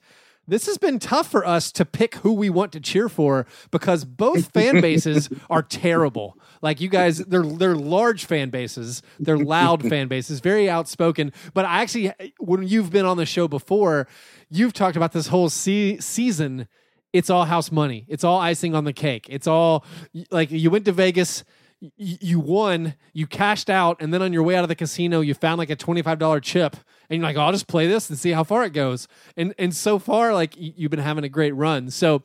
this 0.47 0.65
has 0.67 0.77
been 0.77 0.99
tough 0.99 1.29
for 1.29 1.45
us 1.45 1.71
to 1.73 1.85
pick 1.85 2.15
who 2.15 2.33
we 2.33 2.49
want 2.49 2.71
to 2.73 2.79
cheer 2.79 3.09
for 3.09 3.45
because 3.71 4.05
both 4.05 4.51
fan 4.53 4.81
bases 4.81 5.29
are 5.49 5.61
terrible. 5.61 6.37
Like 6.61 6.81
you 6.81 6.89
guys, 6.89 7.19
they're 7.19 7.43
they're 7.43 7.75
large 7.75 8.25
fan 8.25 8.49
bases, 8.49 9.01
they're 9.19 9.37
loud 9.37 9.81
fan 9.89 10.07
bases, 10.07 10.39
very 10.39 10.69
outspoken. 10.69 11.31
But 11.53 11.65
I 11.65 11.81
actually, 11.81 12.11
when 12.39 12.63
you've 12.63 12.89
been 12.91 13.05
on 13.05 13.17
the 13.17 13.25
show 13.25 13.47
before, 13.47 14.07
you've 14.49 14.73
talked 14.73 14.97
about 14.97 15.11
this 15.11 15.27
whole 15.27 15.49
se- 15.49 15.99
season. 15.99 16.67
It's 17.13 17.29
all 17.29 17.45
house 17.45 17.71
money. 17.71 18.05
It's 18.09 18.23
all 18.25 18.39
icing 18.39 18.75
on 18.75 18.83
the 18.83 18.93
cake. 18.93 19.27
It's 19.29 19.47
all 19.47 19.85
like 20.31 20.51
you 20.51 20.69
went 20.69 20.85
to 20.85 20.91
Vegas 20.91 21.45
y- 21.97 22.17
you 22.21 22.39
won, 22.39 22.95
you 23.13 23.27
cashed 23.27 23.69
out, 23.69 24.01
and 24.01 24.13
then 24.13 24.21
on 24.21 24.31
your 24.33 24.43
way 24.43 24.55
out 24.55 24.63
of 24.63 24.69
the 24.69 24.75
casino, 24.75 25.21
you 25.21 25.33
found 25.33 25.57
like 25.59 25.69
a 25.69 25.75
$25 25.75 26.41
chip. 26.41 26.75
And 27.09 27.17
you're 27.19 27.27
like, 27.27 27.37
oh, 27.37 27.41
I'll 27.41 27.51
just 27.51 27.67
play 27.67 27.87
this 27.87 28.09
and 28.09 28.17
see 28.17 28.31
how 28.31 28.43
far 28.43 28.63
it 28.65 28.73
goes. 28.73 29.07
And 29.37 29.53
and 29.59 29.75
so 29.75 29.99
far, 29.99 30.33
like 30.33 30.55
y- 30.59 30.73
you've 30.75 30.89
been 30.91 30.99
having 30.99 31.23
a 31.23 31.29
great 31.29 31.53
run. 31.53 31.89
So 31.91 32.23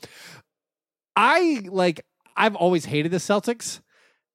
I 1.17 1.63
like 1.69 2.05
I've 2.37 2.55
always 2.57 2.85
hated 2.87 3.13
the 3.13 3.19
Celtics. 3.19 3.81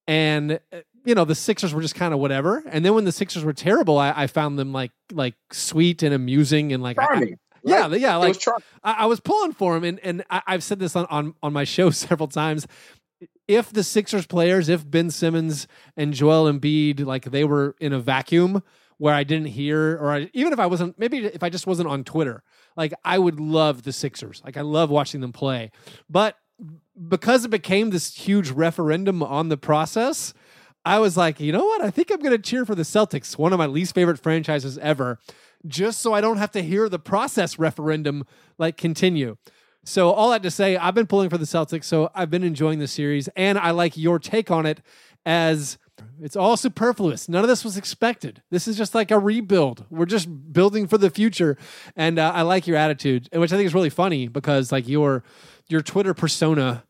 And 0.07 0.59
uh, 0.71 0.81
you 1.03 1.15
know, 1.15 1.25
the 1.25 1.35
Sixers 1.35 1.73
were 1.73 1.81
just 1.81 1.95
kind 1.95 2.13
of 2.13 2.19
whatever. 2.19 2.63
And 2.67 2.83
then 2.85 2.93
when 2.93 3.05
the 3.05 3.11
Sixers 3.11 3.43
were 3.43 3.53
terrible, 3.53 3.97
I, 3.97 4.13
I 4.15 4.27
found 4.27 4.59
them 4.59 4.71
like 4.73 4.91
like 5.11 5.35
sweet 5.51 6.03
and 6.03 6.13
amusing 6.13 6.73
and 6.73 6.83
like 6.83 6.99
I- 6.99 7.05
Charming. 7.05 7.39
yeah, 7.63 7.87
right? 7.87 7.99
yeah, 7.99 8.15
It 8.15 8.19
like 8.19 8.35
was. 8.35 8.47
I, 8.83 8.93
I 8.99 9.05
was 9.07 9.19
pulling 9.19 9.53
for 9.53 9.75
him, 9.75 9.83
and 9.83 9.99
and 10.01 10.23
I, 10.29 10.41
I've 10.47 10.63
said 10.63 10.79
this 10.79 10.95
on, 10.95 11.05
on 11.09 11.33
on 11.41 11.53
my 11.53 11.63
show 11.75 11.89
several 11.89 12.27
times. 12.27 12.67
If 13.47 13.71
the 13.71 13.83
Sixers 13.83 14.25
players, 14.25 14.69
if 14.69 14.89
Ben 14.89 15.11
Simmons 15.11 15.67
and 15.95 16.13
Joel 16.13 16.51
Embiid, 16.51 17.05
like 17.05 17.25
they 17.25 17.43
were 17.43 17.75
in 17.79 17.93
a 17.93 17.99
vacuum 17.99 18.63
where 18.97 19.13
I 19.13 19.23
didn't 19.23 19.47
hear, 19.47 19.97
or 19.97 20.11
I, 20.11 20.29
even 20.33 20.53
if 20.53 20.59
I 20.59 20.65
wasn't, 20.65 20.97
maybe 20.97 21.25
if 21.25 21.43
I 21.43 21.49
just 21.49 21.67
wasn't 21.67 21.89
on 21.89 22.03
Twitter, 22.03 22.43
like 22.75 22.93
I 23.03 23.19
would 23.19 23.39
love 23.39 23.83
the 23.83 23.91
Sixers. 23.91 24.41
Like 24.43 24.57
I 24.57 24.61
love 24.61 24.89
watching 24.89 25.21
them 25.21 25.33
play, 25.33 25.71
but 26.09 26.37
because 27.07 27.43
it 27.43 27.49
became 27.49 27.89
this 27.89 28.15
huge 28.15 28.49
referendum 28.51 29.21
on 29.21 29.49
the 29.49 29.57
process, 29.57 30.33
I 30.85 30.99
was 30.99 31.17
like, 31.17 31.39
you 31.39 31.51
know 31.51 31.65
what? 31.65 31.81
I 31.81 31.89
think 31.89 32.11
I'm 32.11 32.19
going 32.21 32.31
to 32.31 32.41
cheer 32.41 32.63
for 32.65 32.75
the 32.75 32.83
Celtics, 32.83 33.37
one 33.37 33.51
of 33.51 33.59
my 33.59 33.65
least 33.65 33.95
favorite 33.95 34.19
franchises 34.19 34.77
ever. 34.77 35.19
just 35.67 36.01
so 36.01 36.13
I 36.13 36.21
don't 36.21 36.37
have 36.37 36.51
to 36.51 36.61
hear 36.61 36.87
the 36.89 36.99
process 36.99 37.57
referendum 37.57 38.25
like 38.57 38.77
continue. 38.77 39.37
So 39.85 40.09
all 40.09 40.31
that 40.31 40.41
to 40.43 40.51
say, 40.51 40.77
I've 40.77 40.95
been 40.95 41.05
pulling 41.05 41.29
for 41.29 41.37
the 41.37 41.45
Celtics, 41.45 41.83
so 41.85 42.09
I've 42.15 42.31
been 42.31 42.43
enjoying 42.43 42.79
the 42.79 42.87
series, 42.87 43.29
and 43.35 43.57
I 43.57 43.69
like 43.69 43.95
your 43.95 44.17
take 44.17 44.49
on 44.49 44.65
it 44.65 44.81
as 45.27 45.77
it's 46.19 46.35
all 46.35 46.57
superfluous. 46.57 47.29
None 47.29 47.43
of 47.43 47.47
this 47.47 47.63
was 47.63 47.77
expected. 47.77 48.41
This 48.49 48.67
is 48.67 48.77
just 48.77 48.95
like 48.95 49.11
a 49.11 49.19
rebuild. 49.19 49.85
We're 49.91 50.05
just 50.07 50.27
building 50.51 50.87
for 50.87 50.97
the 50.97 51.11
future, 51.11 51.55
and 51.95 52.17
uh, 52.17 52.31
I 52.33 52.41
like 52.41 52.65
your 52.65 52.77
attitude, 52.77 53.29
which 53.31 53.53
I 53.53 53.57
think 53.57 53.67
is 53.67 53.75
really 53.75 53.91
funny 53.91 54.27
because 54.27 54.71
like 54.71 54.87
your 54.87 55.23
your 55.67 55.81
Twitter 55.81 56.15
persona 56.15 56.83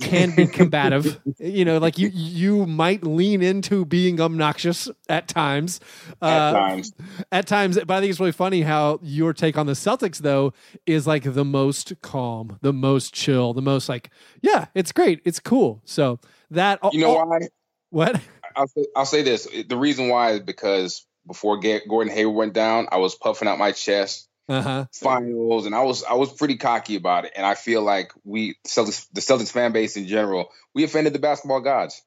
can 0.00 0.34
be 0.34 0.46
combative. 0.46 1.20
you 1.38 1.64
know, 1.64 1.78
like 1.78 1.98
you 1.98 2.08
you 2.12 2.66
might 2.66 3.02
lean 3.02 3.42
into 3.42 3.84
being 3.84 4.20
obnoxious 4.20 4.88
at 5.08 5.28
times. 5.28 5.80
Uh, 6.22 6.26
at 6.26 6.52
times. 6.52 6.92
At 7.32 7.46
times, 7.46 7.78
but 7.86 7.90
I 7.90 8.00
think 8.00 8.10
it's 8.10 8.20
really 8.20 8.32
funny 8.32 8.62
how 8.62 9.00
your 9.02 9.32
take 9.32 9.58
on 9.58 9.66
the 9.66 9.72
Celtics 9.72 10.18
though 10.18 10.52
is 10.86 11.06
like 11.06 11.24
the 11.24 11.44
most 11.44 11.92
calm, 12.02 12.58
the 12.62 12.72
most 12.72 13.14
chill, 13.14 13.52
the 13.54 13.62
most 13.62 13.88
like, 13.88 14.10
yeah, 14.40 14.66
it's 14.74 14.92
great, 14.92 15.20
it's 15.24 15.40
cool. 15.40 15.80
So 15.84 16.20
that 16.50 16.78
you 16.92 17.00
know 17.00 17.18
oh, 17.18 17.24
why? 17.24 17.48
What? 17.90 18.20
I'll 18.56 18.68
say, 18.68 18.84
I'll 18.96 19.06
say 19.06 19.22
this. 19.22 19.48
The 19.68 19.76
reason 19.76 20.08
why 20.08 20.32
is 20.32 20.40
because 20.40 21.06
before 21.26 21.60
Gordon 21.60 22.12
Hayward 22.12 22.36
went 22.36 22.52
down, 22.54 22.88
I 22.90 22.96
was 22.96 23.14
puffing 23.14 23.48
out 23.48 23.58
my 23.58 23.72
chest 23.72 24.27
uh-huh. 24.48 24.86
finals, 24.92 25.66
and 25.66 25.74
I 25.74 25.82
was 25.82 26.04
I 26.04 26.14
was 26.14 26.32
pretty 26.32 26.56
cocky 26.56 26.96
about 26.96 27.24
it. 27.24 27.32
And 27.36 27.44
I 27.44 27.54
feel 27.54 27.82
like 27.82 28.12
we 28.24 28.56
Celtics, 28.66 29.06
the 29.12 29.20
Celtics 29.20 29.50
fan 29.50 29.72
base 29.72 29.96
in 29.96 30.06
general, 30.06 30.50
we 30.74 30.84
offended 30.84 31.12
the 31.12 31.18
basketball 31.18 31.60
gods. 31.60 32.02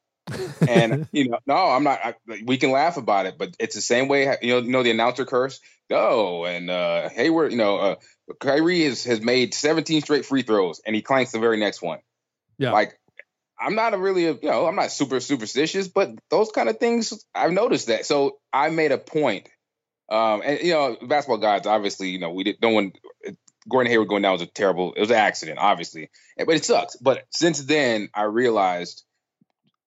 and 0.67 1.07
you 1.12 1.29
know, 1.29 1.39
no, 1.45 1.55
I'm 1.55 1.83
not. 1.83 2.00
I, 2.03 2.15
we 2.45 2.57
can 2.57 2.71
laugh 2.71 2.98
about 2.98 3.25
it, 3.25 3.38
but 3.38 3.55
it's 3.60 3.75
the 3.75 3.81
same 3.81 4.07
way. 4.07 4.36
You 4.41 4.53
know, 4.53 4.60
you 4.60 4.71
know 4.71 4.83
the 4.83 4.91
announcer 4.91 5.25
curse. 5.25 5.60
Go 5.89 6.45
and 6.45 6.69
uh, 6.69 7.10
Hayward. 7.10 7.51
You 7.51 7.57
know, 7.57 7.77
uh, 7.77 7.95
Kyrie 8.39 8.86
has 8.86 9.03
has 9.03 9.21
made 9.21 9.53
17 9.53 10.01
straight 10.01 10.25
free 10.25 10.43
throws, 10.43 10.81
and 10.86 10.95
he 10.95 11.01
clanks 11.01 11.31
the 11.31 11.39
very 11.39 11.57
next 11.57 11.81
one. 11.81 12.00
Yeah, 12.57 12.71
like 12.71 12.98
I'm 13.62 13.75
not 13.75 13.93
a 13.93 13.98
really, 13.98 14.24
you 14.24 14.39
know, 14.41 14.65
I'm 14.65 14.75
not 14.75 14.91
super 14.91 15.19
superstitious, 15.19 15.88
but 15.88 16.12
those 16.29 16.51
kind 16.51 16.67
of 16.67 16.77
things 16.77 17.24
I've 17.36 17.51
noticed 17.51 17.88
that. 17.88 18.05
So 18.05 18.38
I 18.51 18.69
made 18.69 18.91
a 18.91 18.98
point 18.98 19.48
um, 20.11 20.41
and 20.43 20.59
you 20.59 20.73
know, 20.73 20.97
basketball 21.01 21.37
guys, 21.37 21.65
obviously, 21.65 22.09
you 22.09 22.19
know, 22.19 22.31
we 22.31 22.43
didn't. 22.43 22.61
No 22.61 22.69
one. 22.69 22.91
Gordon 23.69 23.91
Hayward 23.91 24.09
going 24.09 24.23
down 24.23 24.33
was 24.33 24.41
a 24.41 24.45
terrible. 24.45 24.93
It 24.93 24.99
was 24.99 25.09
an 25.09 25.15
accident, 25.15 25.57
obviously, 25.59 26.09
but 26.37 26.55
it 26.55 26.65
sucks. 26.65 26.97
But 26.97 27.25
since 27.31 27.63
then, 27.63 28.09
I 28.13 28.23
realized. 28.23 29.03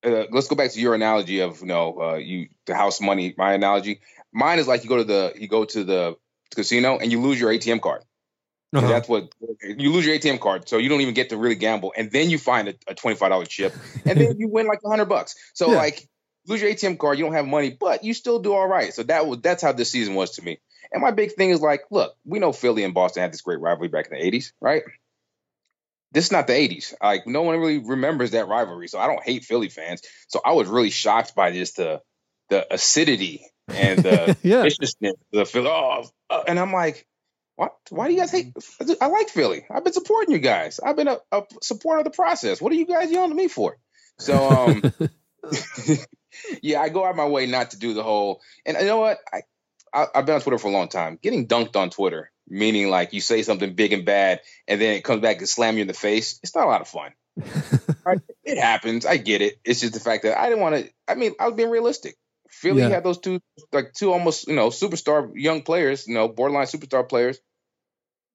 Uh, 0.02 0.24
let's 0.30 0.48
go 0.48 0.56
back 0.56 0.70
to 0.70 0.80
your 0.80 0.94
analogy 0.94 1.40
of 1.40 1.60
you 1.60 1.66
know 1.66 1.98
uh, 2.00 2.14
you 2.16 2.48
the 2.66 2.74
house 2.74 3.00
money. 3.00 3.34
My 3.36 3.52
analogy, 3.52 4.00
mine 4.32 4.58
is 4.58 4.68
like 4.68 4.82
you 4.82 4.88
go 4.88 4.98
to 4.98 5.04
the 5.04 5.32
you 5.36 5.48
go 5.48 5.64
to 5.64 5.84
the 5.84 6.16
casino 6.54 6.98
and 6.98 7.10
you 7.10 7.20
lose 7.20 7.40
your 7.40 7.50
ATM 7.50 7.80
card. 7.80 8.02
Uh-huh. 8.74 8.88
That's 8.88 9.08
what 9.08 9.32
you 9.62 9.92
lose 9.92 10.04
your 10.04 10.18
ATM 10.18 10.40
card, 10.40 10.68
so 10.68 10.78
you 10.78 10.88
don't 10.88 11.00
even 11.00 11.14
get 11.14 11.30
to 11.30 11.36
really 11.36 11.54
gamble, 11.54 11.92
and 11.96 12.10
then 12.10 12.28
you 12.28 12.38
find 12.38 12.68
a, 12.68 12.74
a 12.88 12.94
twenty 12.94 13.16
five 13.16 13.30
dollar 13.30 13.46
chip, 13.46 13.74
and 14.04 14.20
then 14.20 14.38
you 14.38 14.48
win 14.48 14.66
like 14.66 14.80
a 14.84 14.88
hundred 14.88 15.06
bucks. 15.06 15.36
So 15.54 15.70
yeah. 15.70 15.76
like 15.76 16.08
lose 16.46 16.62
your 16.62 16.70
ATM 16.70 16.98
card, 16.98 17.18
you 17.18 17.24
don't 17.24 17.34
have 17.34 17.46
money, 17.46 17.76
but 17.78 18.04
you 18.04 18.14
still 18.14 18.38
do 18.38 18.52
all 18.52 18.66
right. 18.66 18.92
So 18.92 19.02
that 19.04 19.26
was 19.26 19.40
that's 19.40 19.62
how 19.62 19.72
this 19.72 19.90
season 19.90 20.14
was 20.14 20.32
to 20.32 20.42
me. 20.42 20.60
And 20.92 21.02
my 21.02 21.10
big 21.10 21.32
thing 21.32 21.50
is 21.50 21.60
like, 21.60 21.82
look, 21.90 22.16
we 22.24 22.38
know 22.38 22.52
Philly 22.52 22.84
and 22.84 22.94
Boston 22.94 23.22
had 23.22 23.32
this 23.32 23.40
great 23.40 23.60
rivalry 23.60 23.88
back 23.88 24.08
in 24.10 24.18
the 24.18 24.30
80s, 24.30 24.52
right? 24.60 24.82
This 26.12 26.26
is 26.26 26.32
not 26.32 26.46
the 26.46 26.52
80s. 26.52 26.94
Like 27.02 27.26
no 27.26 27.42
one 27.42 27.58
really 27.58 27.78
remembers 27.78 28.32
that 28.32 28.46
rivalry. 28.46 28.88
So 28.88 28.98
I 28.98 29.06
don't 29.06 29.22
hate 29.22 29.44
Philly 29.44 29.68
fans. 29.68 30.02
So 30.28 30.40
I 30.44 30.52
was 30.52 30.68
really 30.68 30.90
shocked 30.90 31.34
by 31.34 31.52
just 31.52 31.76
the 31.76 32.00
the 32.50 32.72
acidity 32.72 33.46
and 33.68 34.00
the 34.00 34.36
yeah. 34.42 34.62
viciousness 34.62 35.14
the 35.32 35.44
Philly. 35.44 35.68
Oh, 35.68 36.04
uh, 36.30 36.44
and 36.46 36.58
I'm 36.58 36.72
like, 36.72 37.06
what? 37.56 37.74
Why 37.90 38.06
do 38.06 38.14
you 38.14 38.20
guys 38.20 38.30
hate? 38.30 38.52
I 39.00 39.06
like 39.06 39.28
Philly. 39.28 39.64
I've 39.70 39.82
been 39.82 39.92
supporting 39.92 40.32
you 40.32 40.40
guys. 40.40 40.78
I've 40.78 40.96
been 40.96 41.08
a, 41.08 41.18
a 41.32 41.42
supporter 41.62 41.98
of 42.00 42.04
the 42.04 42.10
process. 42.10 42.60
What 42.60 42.72
are 42.72 42.76
you 42.76 42.86
guys 42.86 43.10
yelling 43.10 43.30
at 43.30 43.36
me 43.36 43.48
for? 43.48 43.76
So 44.18 44.48
um 44.48 44.82
yeah, 46.62 46.80
I 46.80 46.88
go 46.88 47.04
out 47.04 47.16
my 47.16 47.26
way 47.26 47.46
not 47.46 47.70
to 47.70 47.78
do 47.78 47.94
the 47.94 48.02
whole. 48.02 48.40
And 48.64 48.76
you 48.78 48.86
know 48.86 48.98
what? 48.98 49.18
I, 49.32 49.42
I 49.92 50.06
have 50.14 50.26
been 50.26 50.34
on 50.34 50.40
Twitter 50.40 50.58
for 50.58 50.68
a 50.68 50.72
long 50.72 50.88
time. 50.88 51.18
Getting 51.22 51.46
dunked 51.46 51.76
on 51.76 51.90
Twitter, 51.90 52.30
meaning 52.48 52.90
like 52.90 53.12
you 53.12 53.20
say 53.20 53.42
something 53.42 53.74
big 53.74 53.92
and 53.92 54.04
bad, 54.04 54.40
and 54.66 54.80
then 54.80 54.94
it 54.94 55.04
comes 55.04 55.22
back 55.22 55.38
and 55.38 55.48
slam 55.48 55.76
you 55.76 55.82
in 55.82 55.88
the 55.88 55.94
face. 55.94 56.40
It's 56.42 56.54
not 56.54 56.66
a 56.66 56.70
lot 56.70 56.80
of 56.80 56.88
fun. 56.88 57.12
right? 58.04 58.20
It 58.44 58.58
happens. 58.58 59.06
I 59.06 59.16
get 59.16 59.42
it. 59.42 59.58
It's 59.64 59.80
just 59.80 59.94
the 59.94 60.00
fact 60.00 60.24
that 60.24 60.38
I 60.38 60.48
didn't 60.48 60.62
want 60.62 60.76
to. 60.76 60.90
I 61.08 61.14
mean, 61.14 61.32
I 61.38 61.46
was 61.46 61.54
being 61.54 61.70
realistic. 61.70 62.16
Philly 62.48 62.82
yeah. 62.82 62.88
had 62.88 63.04
those 63.04 63.18
two, 63.18 63.40
like 63.72 63.92
two 63.94 64.12
almost, 64.12 64.46
you 64.46 64.54
know, 64.54 64.68
superstar 64.68 65.32
young 65.34 65.62
players, 65.62 66.06
you 66.06 66.14
know, 66.14 66.28
borderline 66.28 66.66
superstar 66.66 67.08
players 67.08 67.38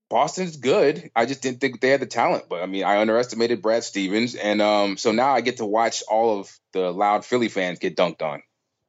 Boston's 0.10 0.58
good. 0.58 1.12
I 1.16 1.26
just 1.26 1.42
didn't 1.42 1.62
think 1.62 1.82
they 1.82 1.90
had 1.90 2.02
the 2.02 2.08
talent. 2.08 2.46
But 2.50 2.64
I 2.64 2.66
mean, 2.66 2.84
I 2.84 3.00
underestimated 3.00 3.62
Brad 3.62 3.84
Stevens, 3.84 4.36
and 4.36 4.62
um, 4.62 4.98
so 4.98 5.12
now 5.12 5.32
I 5.34 5.42
get 5.42 5.58
to 5.58 5.66
watch 5.66 6.04
all 6.10 6.40
of 6.40 6.52
the 6.74 6.92
loud 6.92 7.26
Philly 7.26 7.50
fans 7.50 7.80
get 7.80 7.96
dunked 7.96 8.22
on. 8.22 8.42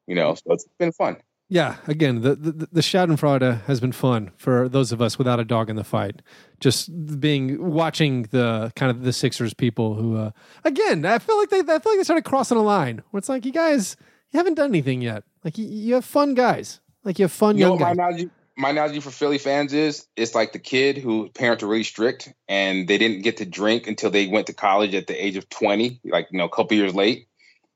You 0.06 0.14
know, 0.14 0.34
so 0.34 0.52
it's 0.52 0.66
been 0.78 0.92
fun. 0.92 1.18
Yeah, 1.52 1.76
again, 1.88 2.20
the 2.22 2.36
the, 2.36 2.68
the 2.72 2.80
Schadenfreude 2.80 3.64
has 3.64 3.80
been 3.80 3.92
fun 3.92 4.30
for 4.36 4.68
those 4.68 4.92
of 4.92 5.02
us 5.02 5.18
without 5.18 5.40
a 5.40 5.44
dog 5.44 5.68
in 5.68 5.76
the 5.76 5.84
fight. 5.84 6.22
Just 6.60 7.20
being 7.20 7.70
watching 7.72 8.22
the 8.30 8.72
kind 8.76 8.90
of 8.90 9.02
the 9.02 9.12
Sixers 9.12 9.52
people 9.52 9.96
who, 9.96 10.16
uh, 10.16 10.30
again, 10.64 11.04
I 11.04 11.18
feel 11.18 11.36
like 11.38 11.50
they 11.50 11.58
I 11.58 11.78
feel 11.80 11.92
like 11.92 11.98
they 11.98 12.04
started 12.04 12.24
crossing 12.24 12.56
a 12.56 12.62
line 12.62 13.02
where 13.10 13.18
it's 13.18 13.28
like 13.28 13.44
you 13.44 13.52
guys 13.52 13.96
you 14.30 14.38
haven't 14.38 14.54
done 14.54 14.70
anything 14.70 15.02
yet. 15.02 15.24
Like 15.44 15.58
you, 15.58 15.66
you 15.66 15.94
have 15.94 16.04
fun 16.04 16.34
guys. 16.34 16.80
Like 17.04 17.18
you 17.18 17.24
have 17.24 17.32
fun 17.32 17.56
you 17.56 17.66
young 17.66 17.78
guys. 17.78 17.94
Analogy, 17.94 18.30
my 18.56 18.70
analogy 18.70 19.00
for 19.00 19.10
Philly 19.10 19.38
fans 19.38 19.72
is 19.72 20.06
it's 20.16 20.34
like 20.34 20.52
the 20.52 20.58
kid 20.58 20.98
whose 20.98 21.30
parents 21.30 21.62
are 21.62 21.66
really 21.66 21.84
strict 21.84 22.32
and 22.48 22.86
they 22.86 22.98
didn't 22.98 23.22
get 23.22 23.38
to 23.38 23.46
drink 23.46 23.86
until 23.86 24.10
they 24.10 24.26
went 24.26 24.48
to 24.48 24.52
college 24.52 24.94
at 24.94 25.06
the 25.06 25.24
age 25.24 25.36
of 25.36 25.48
20, 25.48 26.00
like, 26.04 26.28
you 26.30 26.38
know, 26.38 26.44
a 26.44 26.50
couple 26.50 26.76
years 26.76 26.94
late. 26.94 27.26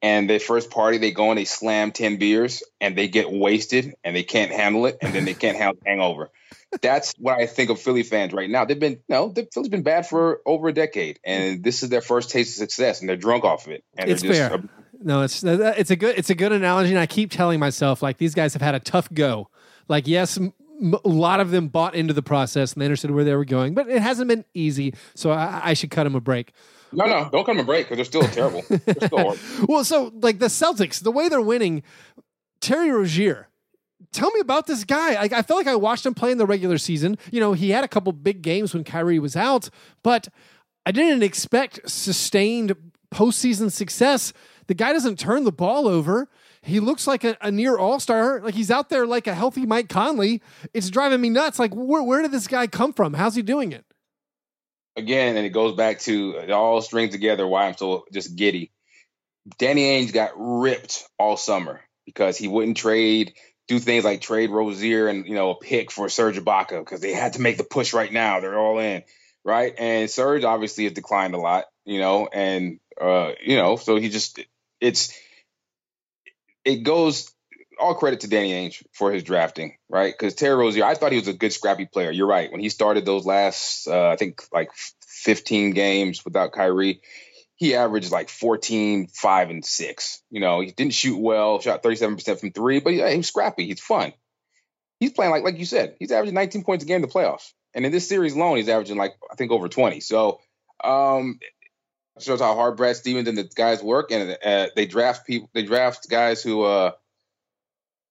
And 0.03 0.29
their 0.29 0.41
first 0.41 0.71
party, 0.71 0.99
they 0.99 1.13
go 1.13 1.31
and 1.31 1.39
they 1.39 1.47
slam 1.47 1.91
10 1.91 2.19
beers 2.19 2.63
and 2.79 2.97
they 2.97 3.09
get 3.09 3.33
wasted 3.33 3.95
and 4.05 4.15
they 4.15 4.23
can't 4.23 4.51
handle 4.51 4.85
it. 4.85 4.99
And 5.01 5.15
then 5.15 5.25
they 5.25 5.33
can't 5.33 5.57
handle 5.57 5.79
the 5.83 5.89
hangover. 5.89 6.31
That's 6.83 7.15
what 7.19 7.39
I 7.39 7.47
think 7.47 7.71
of 7.71 7.81
Philly 7.81 8.03
fans 8.03 8.35
right 8.35 8.51
now. 8.51 8.67
They've 8.67 8.79
been, 8.79 9.01
no, 9.09 9.31
the 9.31 9.49
Philly's 9.51 9.71
been 9.71 9.83
bad 9.83 10.07
for 10.07 10.43
over 10.45 10.69
a 10.69 10.75
decade. 10.75 11.21
And 11.25 11.65
this 11.65 11.83
is 11.83 11.89
their 11.89 12.03
first 12.03 12.29
taste 12.29 12.51
of 12.51 12.59
success 12.59 13.01
and 13.01 13.09
they're 13.09 13.17
drunk 13.17 13.45
off 13.45 13.67
of 13.67 13.73
it. 13.73 13.85
And 13.97 14.11
it's 14.11 14.21
just, 14.21 14.39
fair. 14.39 14.63
no, 15.01 15.23
it's, 15.23 15.43
it's 15.43 15.91
a 15.91 15.97
good, 15.97 16.19
it's 16.19 16.29
a 16.29 16.35
good 16.35 16.53
analogy. 16.53 16.91
And 16.91 16.99
I 16.99 17.07
keep 17.07 17.31
telling 17.31 17.59
myself, 17.59 18.03
like, 18.03 18.19
these 18.19 18.35
guys 18.35 18.53
have 18.53 18.63
had 18.63 18.75
a 18.75 18.81
tough 18.81 19.11
go. 19.11 19.49
Like, 19.89 20.07
yes, 20.07 20.39
a 20.83 21.09
lot 21.09 21.41
of 21.41 21.51
them 21.51 21.69
bought 21.69 21.95
into 21.95 22.13
the 22.13 22.23
process 22.23 22.73
and 22.73 22.83
they 22.83 22.87
understood 22.87 23.11
where 23.11 23.25
they 23.25 23.35
were 23.35 23.45
going, 23.45 23.75
but 23.75 23.89
it 23.89 24.03
hasn't 24.03 24.29
been 24.29 24.45
easy. 24.55 24.95
So 25.15 25.31
I, 25.31 25.61
I 25.63 25.75
should 25.75 25.91
cut 25.91 26.05
them 26.05 26.15
a 26.15 26.21
break. 26.21 26.53
No, 26.93 27.07
no, 27.07 27.29
don't 27.31 27.45
cut 27.45 27.55
them 27.55 27.61
a 27.61 27.65
break 27.65 27.89
because 27.89 27.97
they're 27.97 28.05
still 28.23 28.29
terrible. 28.29 28.63
They're 28.69 29.09
still 29.09 29.37
well, 29.69 29.85
so 29.85 30.13
like 30.21 30.39
the 30.39 30.47
Celtics, 30.47 31.03
the 31.03 31.11
way 31.11 31.29
they're 31.29 31.41
winning, 31.41 31.83
Terry 32.61 32.91
Rozier. 32.91 33.49
Tell 34.13 34.31
me 34.31 34.41
about 34.41 34.67
this 34.67 34.85
guy. 34.85 35.15
I, 35.15 35.25
I 35.25 35.43
felt 35.43 35.59
like 35.59 35.67
I 35.67 35.75
watched 35.75 36.07
him 36.07 36.15
play 36.15 36.31
in 36.31 36.39
the 36.39 36.47
regular 36.47 36.79
season. 36.79 37.19
You 37.33 37.41
know, 37.41 37.53
he 37.53 37.71
had 37.71 37.83
a 37.83 37.89
couple 37.89 38.13
big 38.13 38.43
games 38.43 38.73
when 38.73 38.85
Kyrie 38.85 39.19
was 39.19 39.35
out, 39.35 39.71
but 40.05 40.29
I 40.87 40.93
didn't 40.93 41.23
expect 41.25 41.89
sustained 41.91 42.77
postseason 43.13 43.73
success. 43.73 44.33
The 44.67 44.75
guy 44.75 44.93
doesn't 44.93 45.19
turn 45.19 45.45
the 45.45 45.53
ball 45.53 45.89
over. 45.89 46.29
He 46.65 46.81
looks 46.81 47.07
like 47.07 47.25
a, 47.25 47.37
a 47.41 47.51
near 47.51 47.77
all 47.77 48.01
star. 48.01 48.41
Like 48.41 48.55
he's 48.55 48.71
out 48.71 48.89
there 48.89 49.07
like 49.07 49.27
a 49.27 49.35
healthy 49.35 49.67
Mike 49.67 49.89
Conley. 49.89 50.43
It's 50.73 50.89
driving 50.91 51.21
me 51.21 51.29
nuts. 51.29 51.59
Like 51.59 51.75
where 51.75 52.03
where 52.03 52.23
did 52.23 52.33
this 52.33 52.47
guy 52.47 52.67
come 52.67 52.93
from? 52.93 53.13
How's 53.15 53.35
he 53.35 53.43
doing 53.43 53.73
it? 53.73 53.85
Again, 54.97 55.37
and 55.37 55.45
it 55.45 55.51
goes 55.51 55.77
back 55.77 56.01
to 56.01 56.37
it 56.37 56.51
all 56.51 56.81
strings 56.81 57.13
together. 57.13 57.47
Why 57.47 57.67
I'm 57.67 57.77
so 57.77 58.07
just 58.13 58.35
giddy. 58.37 58.73
Danny 59.59 59.83
Ainge 59.83 60.13
got 60.13 60.33
ripped 60.37 61.05
all 61.19 61.37
summer 61.37 61.81
because 62.07 62.39
he 62.39 62.49
wouldn't 62.49 62.79
trade, 62.79 63.35
do 63.69 63.79
things 63.79 64.05
like 64.05 64.21
trade 64.23 64.51
Rozier 64.51 65.09
and 65.09 65.27
you 65.27 65.35
know 65.35 65.51
a 65.51 65.59
pick 65.59 65.91
for 65.91 66.09
Serge 66.09 66.39
Ibaka 66.39 66.79
because 66.79 67.01
they 67.01 67.13
had 67.13 67.35
to 67.35 67.43
make 67.43 67.59
the 67.59 67.65
push 67.65 67.93
right 67.93 68.13
now. 68.13 68.41
They're 68.41 68.59
all 68.59 68.79
in, 68.79 69.03
right? 69.45 69.75
And 69.77 70.09
Serge 70.09 70.45
obviously 70.45 70.85
has 70.85 70.95
declined 70.95 71.35
a 71.35 71.39
lot, 71.39 71.65
you 71.85 72.01
know, 72.01 72.27
and 72.33 72.79
uh, 72.99 73.33
you 73.43 73.57
know, 73.57 73.77
so 73.77 73.97
he 73.97 74.09
just 74.09 74.41
it's 74.81 75.13
it 76.65 76.83
goes 76.83 77.31
all 77.79 77.95
credit 77.95 78.21
to 78.21 78.29
Danny 78.29 78.53
Ainge 78.53 78.83
for 78.93 79.13
his 79.13 79.23
drafting, 79.23 79.77
right? 79.89 80.13
Because 80.17 80.35
Terry 80.35 80.55
Rozier, 80.55 80.85
I 80.85 80.95
thought 80.95 81.13
he 81.13 81.19
was 81.19 81.29
a 81.29 81.33
good 81.33 81.53
scrappy 81.53 81.87
player. 81.87 82.11
You're 82.11 82.27
right. 82.27 82.51
When 82.51 82.61
he 82.61 82.69
started 82.69 83.05
those 83.05 83.27
last, 83.27 83.89
uh, 83.89 84.09
I 84.09 84.17
think 84.17 84.43
like 84.53 84.71
15 85.07 85.73
games 85.73 86.25
without 86.25 86.53
Kyrie, 86.53 87.01
he 87.57 87.75
averaged 87.75 88.11
like 88.13 88.29
14, 88.29 89.09
5, 89.09 89.51
and 89.51 89.65
6. 89.65 90.23
You 90.31 90.41
know, 90.41 90.61
he 90.61 90.71
didn't 90.71 90.95
shoot 90.95 91.19
well, 91.19 91.61
shot 91.61 91.83
37% 91.83 92.41
from 92.41 92.53
three, 92.53 92.81
but 92.81 92.95
yeah, 92.95 93.11
he 93.11 93.19
was 93.19 93.29
scrappy. 93.29 93.67
He's 93.67 93.81
fun. 93.81 94.13
He's 95.01 95.13
playing 95.13 95.33
like 95.33 95.43
like 95.45 95.59
you 95.59 95.67
said, 95.67 95.97
he's 95.99 96.13
averaging 96.13 96.35
19 96.35 96.65
points 96.65 96.85
a 96.85 96.87
game 96.87 96.97
in 96.97 97.03
the 97.03 97.09
playoffs. 97.09 97.53
And 97.75 97.85
in 97.85 97.93
this 97.93 98.09
series 98.09 98.35
alone, 98.35 98.57
he's 98.57 98.69
averaging 98.69 98.97
like 98.97 99.15
I 99.31 99.35
think 99.35 99.51
over 99.51 99.69
20. 99.69 100.01
So 100.01 100.41
um 100.83 101.39
shows 102.21 102.41
how 102.41 102.55
hard 102.55 102.77
Brad 102.77 102.97
Stevens 102.97 103.29
and 103.29 103.37
the 103.37 103.45
guys 103.45 103.83
work, 103.83 104.11
and 104.11 104.39
uh, 104.45 104.69
they 104.77 104.87
draft 104.87 105.27
people. 105.27 105.51
They 105.53 105.63
draft 105.63 106.09
guys 106.09 106.43
who 106.43 106.63
uh, 106.63 106.93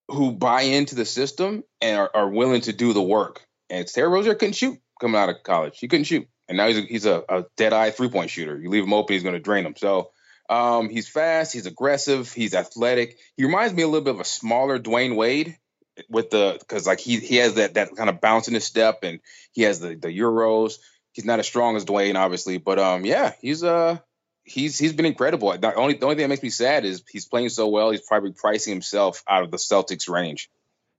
who 0.10 0.32
buy 0.32 0.64
into 0.64 0.96
the 0.96 1.06
system 1.06 1.64
and 1.82 1.98
are, 1.98 2.12
are 2.14 2.30
willing 2.30 2.62
to 2.62 2.74
do 2.74 2.94
the 2.94 3.02
work. 3.02 3.46
And 3.70 3.88
Terry 3.88 4.10
Rozier 4.10 4.36
couldn't 4.36 4.56
shoot 4.56 4.80
coming 5.00 5.20
out 5.20 5.30
of 5.30 5.44
college. 5.44 5.80
He 5.80 5.88
couldn't 5.88 6.06
shoot, 6.06 6.28
and 6.48 6.58
now 6.58 6.68
he's 6.68 6.78
a, 6.78 6.82
he's 6.82 7.06
a, 7.06 7.24
a 7.30 7.46
dead 7.58 7.74
eye 7.74 7.92
three 7.92 8.10
point 8.10 8.30
shooter. 8.30 8.60
You 8.60 8.70
leave 8.70 8.84
him 8.84 8.94
open, 8.94 9.14
he's 9.14 9.24
going 9.24 9.34
to 9.34 9.40
drain 9.40 9.64
them. 9.64 9.76
So 9.78 10.12
um, 10.50 10.90
he's 10.90 11.08
fast, 11.08 11.54
he's 11.54 11.66
aggressive, 11.66 12.32
he's 12.32 12.54
athletic. 12.54 13.18
He 13.38 13.46
reminds 13.46 13.74
me 13.74 13.84
a 13.84 13.88
little 13.88 14.04
bit 14.04 14.16
of 14.16 14.20
a 14.20 14.26
smaller 14.26 14.80
Dwyane 14.80 15.16
Wade 15.16 15.58
with 16.10 16.30
the 16.30 16.58
because 16.60 16.88
like 16.88 17.00
he 17.00 17.20
he 17.20 17.38
has 17.38 17.56
that 17.56 17.76
that 17.76 17.96
kind 17.96 18.10
of 18.10 18.20
bounce 18.20 18.48
in 18.48 18.54
his 18.54 18.66
step, 18.66 19.00
and 19.04 19.20
he 19.52 19.64
has 19.64 19.80
the 19.80 19.96
the 19.96 20.10
euros. 20.10 20.78
He's 21.13 21.25
not 21.25 21.39
as 21.39 21.48
strong 21.48 21.75
as 21.75 21.86
Dwyane, 21.86 22.15
obviously, 22.15 22.58
but 22.58 22.79
um, 22.79 23.05
yeah, 23.05 23.34
he's 23.39 23.63
uh 23.63 24.00
he's 24.43 24.77
he's 24.77 24.93
been 24.93 25.05
incredible. 25.05 25.55
The 25.58 25.74
only 25.75 25.96
the 25.96 26.05
only 26.05 26.15
thing 26.15 26.24
that 26.24 26.29
makes 26.29 26.43
me 26.43 26.50
sad 26.50 26.86
is 26.86 27.03
he's 27.10 27.25
playing 27.25 27.50
so 27.50 27.67
well. 27.67 27.91
He's 27.91 28.01
probably 28.01 28.32
pricing 28.32 28.74
himself 28.74 29.24
out 29.27 29.43
of 29.43 29.51
the 29.51 29.58
Celtics 29.58 30.10
range. 30.10 30.50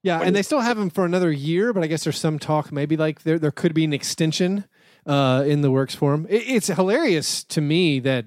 Yeah, 0.02 0.20
and 0.20 0.36
they 0.36 0.42
still 0.42 0.60
have 0.60 0.78
him 0.78 0.90
for 0.90 1.04
another 1.06 1.32
year, 1.32 1.72
but 1.72 1.82
I 1.82 1.86
guess 1.86 2.04
there's 2.04 2.18
some 2.18 2.38
talk 2.38 2.70
maybe 2.70 2.96
like 2.96 3.22
there 3.22 3.38
there 3.38 3.50
could 3.50 3.74
be 3.74 3.84
an 3.84 3.92
extension 3.92 4.66
uh, 5.06 5.44
in 5.46 5.62
the 5.62 5.70
works 5.70 5.94
for 5.94 6.12
him. 6.14 6.26
It, 6.28 6.42
it's 6.46 6.66
hilarious 6.68 7.44
to 7.44 7.60
me 7.60 8.00
that 8.00 8.26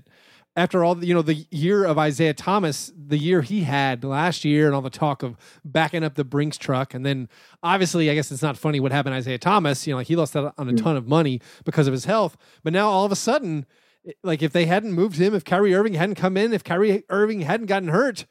after 0.57 0.83
all, 0.83 1.01
you 1.03 1.13
know, 1.13 1.21
the 1.21 1.45
year 1.51 1.85
of 1.85 1.97
Isaiah 1.97 2.33
Thomas, 2.33 2.91
the 2.97 3.17
year 3.17 3.41
he 3.41 3.63
had 3.63 4.03
last 4.03 4.43
year, 4.43 4.65
and 4.65 4.75
all 4.75 4.81
the 4.81 4.89
talk 4.89 5.23
of 5.23 5.37
backing 5.63 6.03
up 6.03 6.15
the 6.15 6.25
Brinks 6.25 6.57
truck, 6.57 6.93
and 6.93 7.05
then 7.05 7.29
obviously, 7.63 8.11
I 8.11 8.15
guess 8.15 8.31
it's 8.31 8.41
not 8.41 8.57
funny 8.57 8.79
what 8.79 8.91
happened 8.91 9.13
to 9.13 9.17
Isaiah 9.17 9.37
Thomas. 9.37 9.87
You 9.87 9.93
know, 9.93 9.97
like 9.97 10.07
he 10.07 10.15
lost 10.17 10.35
out 10.35 10.53
on 10.57 10.67
a 10.67 10.73
ton 10.73 10.97
of 10.97 11.07
money 11.07 11.39
because 11.63 11.87
of 11.87 11.93
his 11.93 12.05
health, 12.05 12.35
but 12.63 12.73
now 12.73 12.89
all 12.89 13.05
of 13.05 13.11
a 13.13 13.15
sudden, 13.15 13.65
like 14.23 14.41
if 14.41 14.51
they 14.51 14.65
hadn't 14.65 14.91
moved 14.91 15.17
him, 15.17 15.33
if 15.33 15.45
Kyrie 15.45 15.73
Irving 15.73 15.93
hadn't 15.93 16.15
come 16.15 16.35
in, 16.35 16.51
if 16.51 16.63
Kyrie 16.63 17.03
Irving 17.09 17.41
hadn't 17.41 17.67
gotten 17.67 17.89
hurt, 17.89 18.25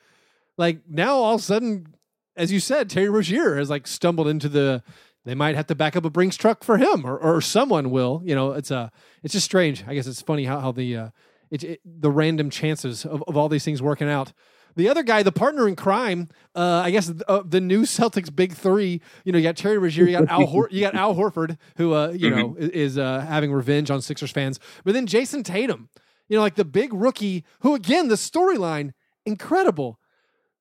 like 0.59 0.81
now 0.89 1.15
all 1.15 1.37
of 1.37 1.41
a 1.41 1.45
sudden 1.45 1.95
as 2.37 2.53
you 2.53 2.61
said, 2.61 2.91
Terry 2.91 3.09
Rozier 3.09 3.57
has 3.57 3.71
like 3.71 3.87
stumbled 3.87 4.29
into 4.29 4.49
the. 4.49 4.83
They 5.25 5.35
might 5.35 5.57
have 5.57 5.67
to 5.69 5.75
back 5.75 5.97
up 5.97 6.05
a 6.05 6.11
Brinks 6.11 6.37
truck 6.37 6.63
for 6.63 6.79
him, 6.79 7.05
or, 7.05 7.19
or 7.19 7.41
someone 7.41 7.91
will. 7.91 8.23
You 8.25 8.37
know, 8.37 8.53
it's 8.53 8.71
a. 8.71 8.93
It's 9.25 9.33
just 9.33 9.47
strange. 9.47 9.85
I 9.87 9.95
guess 9.95 10.07
it's 10.07 10.21
funny 10.21 10.45
how 10.45 10.61
how 10.61 10.73
the 10.73 10.97
uh, 10.97 11.09
it, 11.51 11.65
it, 11.65 11.81
the 11.85 12.11
random 12.11 12.51
chances 12.51 13.05
of, 13.05 13.23
of 13.27 13.37
all 13.37 13.49
these 13.49 13.65
things 13.65 13.83
working 13.83 14.09
out. 14.09 14.33
The 14.77 14.91
other 14.91 15.03
guy, 15.03 15.23
the 15.23 15.33
partner 15.33 15.67
in 15.67 15.75
crime, 15.75 16.29
uh, 16.55 16.83
I 16.85 16.91
guess 16.91 17.11
uh, 17.27 17.43
the 17.45 17.61
new 17.61 17.83
Celtics 17.85 18.35
big 18.35 18.53
three. 18.53 19.01
You 19.25 19.33
know, 19.33 19.39
you 19.39 19.45
got 19.45 19.57
Terry 19.57 19.79
Rozier, 19.79 20.05
you 20.05 20.19
got 20.19 20.29
Al, 20.29 20.47
Hor- 20.47 20.69
you 20.71 20.83
got 20.83 20.95
Al 20.95 21.15
Horford, 21.15 21.57
who 21.77 21.95
uh, 21.95 22.11
you 22.11 22.31
mm-hmm. 22.31 22.39
know 22.39 22.57
is 22.59 22.99
uh, 22.99 23.21
having 23.21 23.53
revenge 23.53 23.91
on 23.91 24.03
Sixers 24.03 24.31
fans. 24.31 24.61
But 24.85 24.93
then 24.93 25.07
Jayson 25.07 25.45
Tatum, 25.45 25.89
you 26.29 26.37
know, 26.37 26.43
like 26.43 26.57
the 26.57 26.65
big 26.65 26.93
rookie, 26.93 27.45
who 27.61 27.75
again 27.75 28.09
the 28.09 28.17
storyline 28.17 28.93
incredible. 29.25 29.99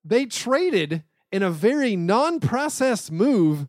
They 0.03 0.25
traded 0.25 1.03
in 1.31 1.43
a 1.43 1.49
very 1.49 1.95
non-processed 1.95 3.11
move, 3.11 3.67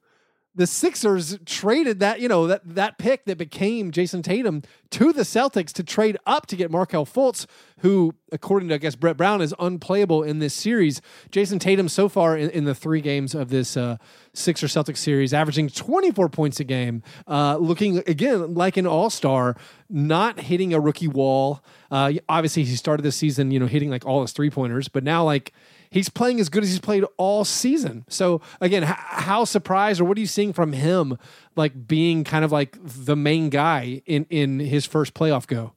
the 0.56 0.66
Sixers 0.66 1.38
traded 1.44 2.00
that, 2.00 2.20
you 2.20 2.28
know, 2.28 2.46
that 2.46 2.62
that 2.64 2.96
pick 2.96 3.26
that 3.26 3.36
became 3.36 3.90
Jayson 3.92 4.22
Tatum 4.22 4.62
to 4.90 5.12
the 5.12 5.22
Celtics 5.22 5.70
to 5.74 5.84
trade 5.84 6.16
up 6.24 6.46
to 6.46 6.56
get 6.56 6.70
Markelle 6.70 7.04
Fultz, 7.04 7.46
who, 7.80 8.14
according 8.32 8.70
to 8.70 8.76
I 8.76 8.78
guess 8.78 8.96
Brett 8.96 9.18
Brown, 9.18 9.42
is 9.42 9.54
unplayable 9.58 10.22
in 10.22 10.38
this 10.38 10.54
series. 10.54 11.02
Jayson 11.30 11.58
Tatum 11.58 11.90
so 11.90 12.08
far 12.08 12.36
in, 12.36 12.48
in 12.50 12.64
the 12.64 12.74
three 12.74 13.02
games 13.02 13.34
of 13.34 13.50
this 13.50 13.76
uh, 13.76 13.98
Sixer 14.32 14.66
Celtics 14.66 14.96
series, 14.96 15.34
averaging 15.34 15.68
24 15.68 16.30
points 16.30 16.58
a 16.58 16.64
game, 16.64 17.02
uh, 17.28 17.58
looking 17.58 17.98
again 17.98 18.54
like 18.54 18.78
an 18.78 18.86
all 18.86 19.10
star, 19.10 19.56
not 19.90 20.40
hitting 20.40 20.72
a 20.72 20.80
rookie 20.80 21.08
wall. 21.08 21.62
Uh, 21.90 22.14
obviously, 22.30 22.64
he 22.64 22.76
started 22.76 23.02
the 23.02 23.12
season, 23.12 23.50
you 23.50 23.60
know, 23.60 23.66
hitting 23.66 23.90
like 23.90 24.06
all 24.06 24.22
his 24.22 24.32
three 24.32 24.48
pointers, 24.50 24.88
but 24.88 25.04
now 25.04 25.22
like 25.22 25.52
he's 25.96 26.08
playing 26.10 26.40
as 26.40 26.48
good 26.48 26.62
as 26.62 26.68
he's 26.68 26.80
played 26.80 27.04
all 27.16 27.44
season. 27.44 28.04
So 28.08 28.42
again, 28.60 28.84
h- 28.84 28.90
how 28.90 29.44
surprised 29.44 30.00
or 30.00 30.04
what 30.04 30.18
are 30.18 30.20
you 30.20 30.26
seeing 30.26 30.52
from 30.52 30.72
him, 30.72 31.18
like 31.56 31.86
being 31.86 32.22
kind 32.22 32.44
of 32.44 32.52
like 32.52 32.76
the 32.82 33.16
main 33.16 33.48
guy 33.48 34.02
in 34.06 34.26
in 34.28 34.60
his 34.60 34.84
first 34.84 35.14
playoff 35.14 35.46
go? 35.46 35.72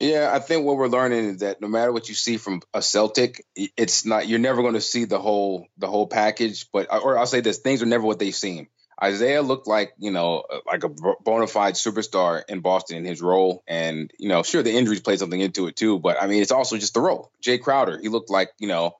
Yeah, 0.00 0.30
I 0.32 0.38
think 0.38 0.64
what 0.64 0.76
we're 0.76 0.88
learning 0.88 1.24
is 1.24 1.40
that 1.40 1.60
no 1.60 1.68
matter 1.68 1.92
what 1.92 2.08
you 2.08 2.14
see 2.14 2.36
from 2.36 2.62
a 2.72 2.80
Celtic, 2.80 3.44
it's 3.54 4.06
not 4.06 4.28
you're 4.28 4.38
never 4.38 4.62
going 4.62 4.74
to 4.74 4.80
see 4.80 5.04
the 5.04 5.18
whole 5.18 5.66
the 5.76 5.88
whole 5.88 6.06
package. 6.06 6.70
But 6.72 6.92
uh, 6.92 6.98
or 6.98 7.18
I'll 7.18 7.26
say 7.26 7.40
this: 7.40 7.58
things 7.58 7.82
are 7.82 7.86
never 7.86 8.04
what 8.04 8.18
they 8.18 8.30
seem. 8.30 8.68
Isaiah 9.02 9.42
looked 9.42 9.66
like 9.66 9.92
you 9.98 10.10
know 10.10 10.42
uh, 10.50 10.60
like 10.66 10.84
a 10.84 10.88
bona 10.88 11.48
fide 11.48 11.74
superstar 11.74 12.42
in 12.48 12.60
Boston 12.60 12.96
in 12.96 13.04
his 13.04 13.20
role, 13.20 13.62
and 13.66 14.10
you 14.18 14.28
know 14.28 14.42
sure 14.42 14.62
the 14.62 14.72
injuries 14.72 15.00
played 15.00 15.18
something 15.18 15.40
into 15.40 15.66
it 15.66 15.76
too, 15.76 15.98
but 15.98 16.16
I 16.22 16.28
mean 16.28 16.42
it's 16.42 16.52
also 16.52 16.78
just 16.78 16.94
the 16.94 17.00
role. 17.00 17.30
Jae 17.44 17.60
Crowder, 17.60 17.98
he 18.00 18.08
looked 18.08 18.30
like 18.30 18.50
you 18.58 18.68
know 18.68 18.96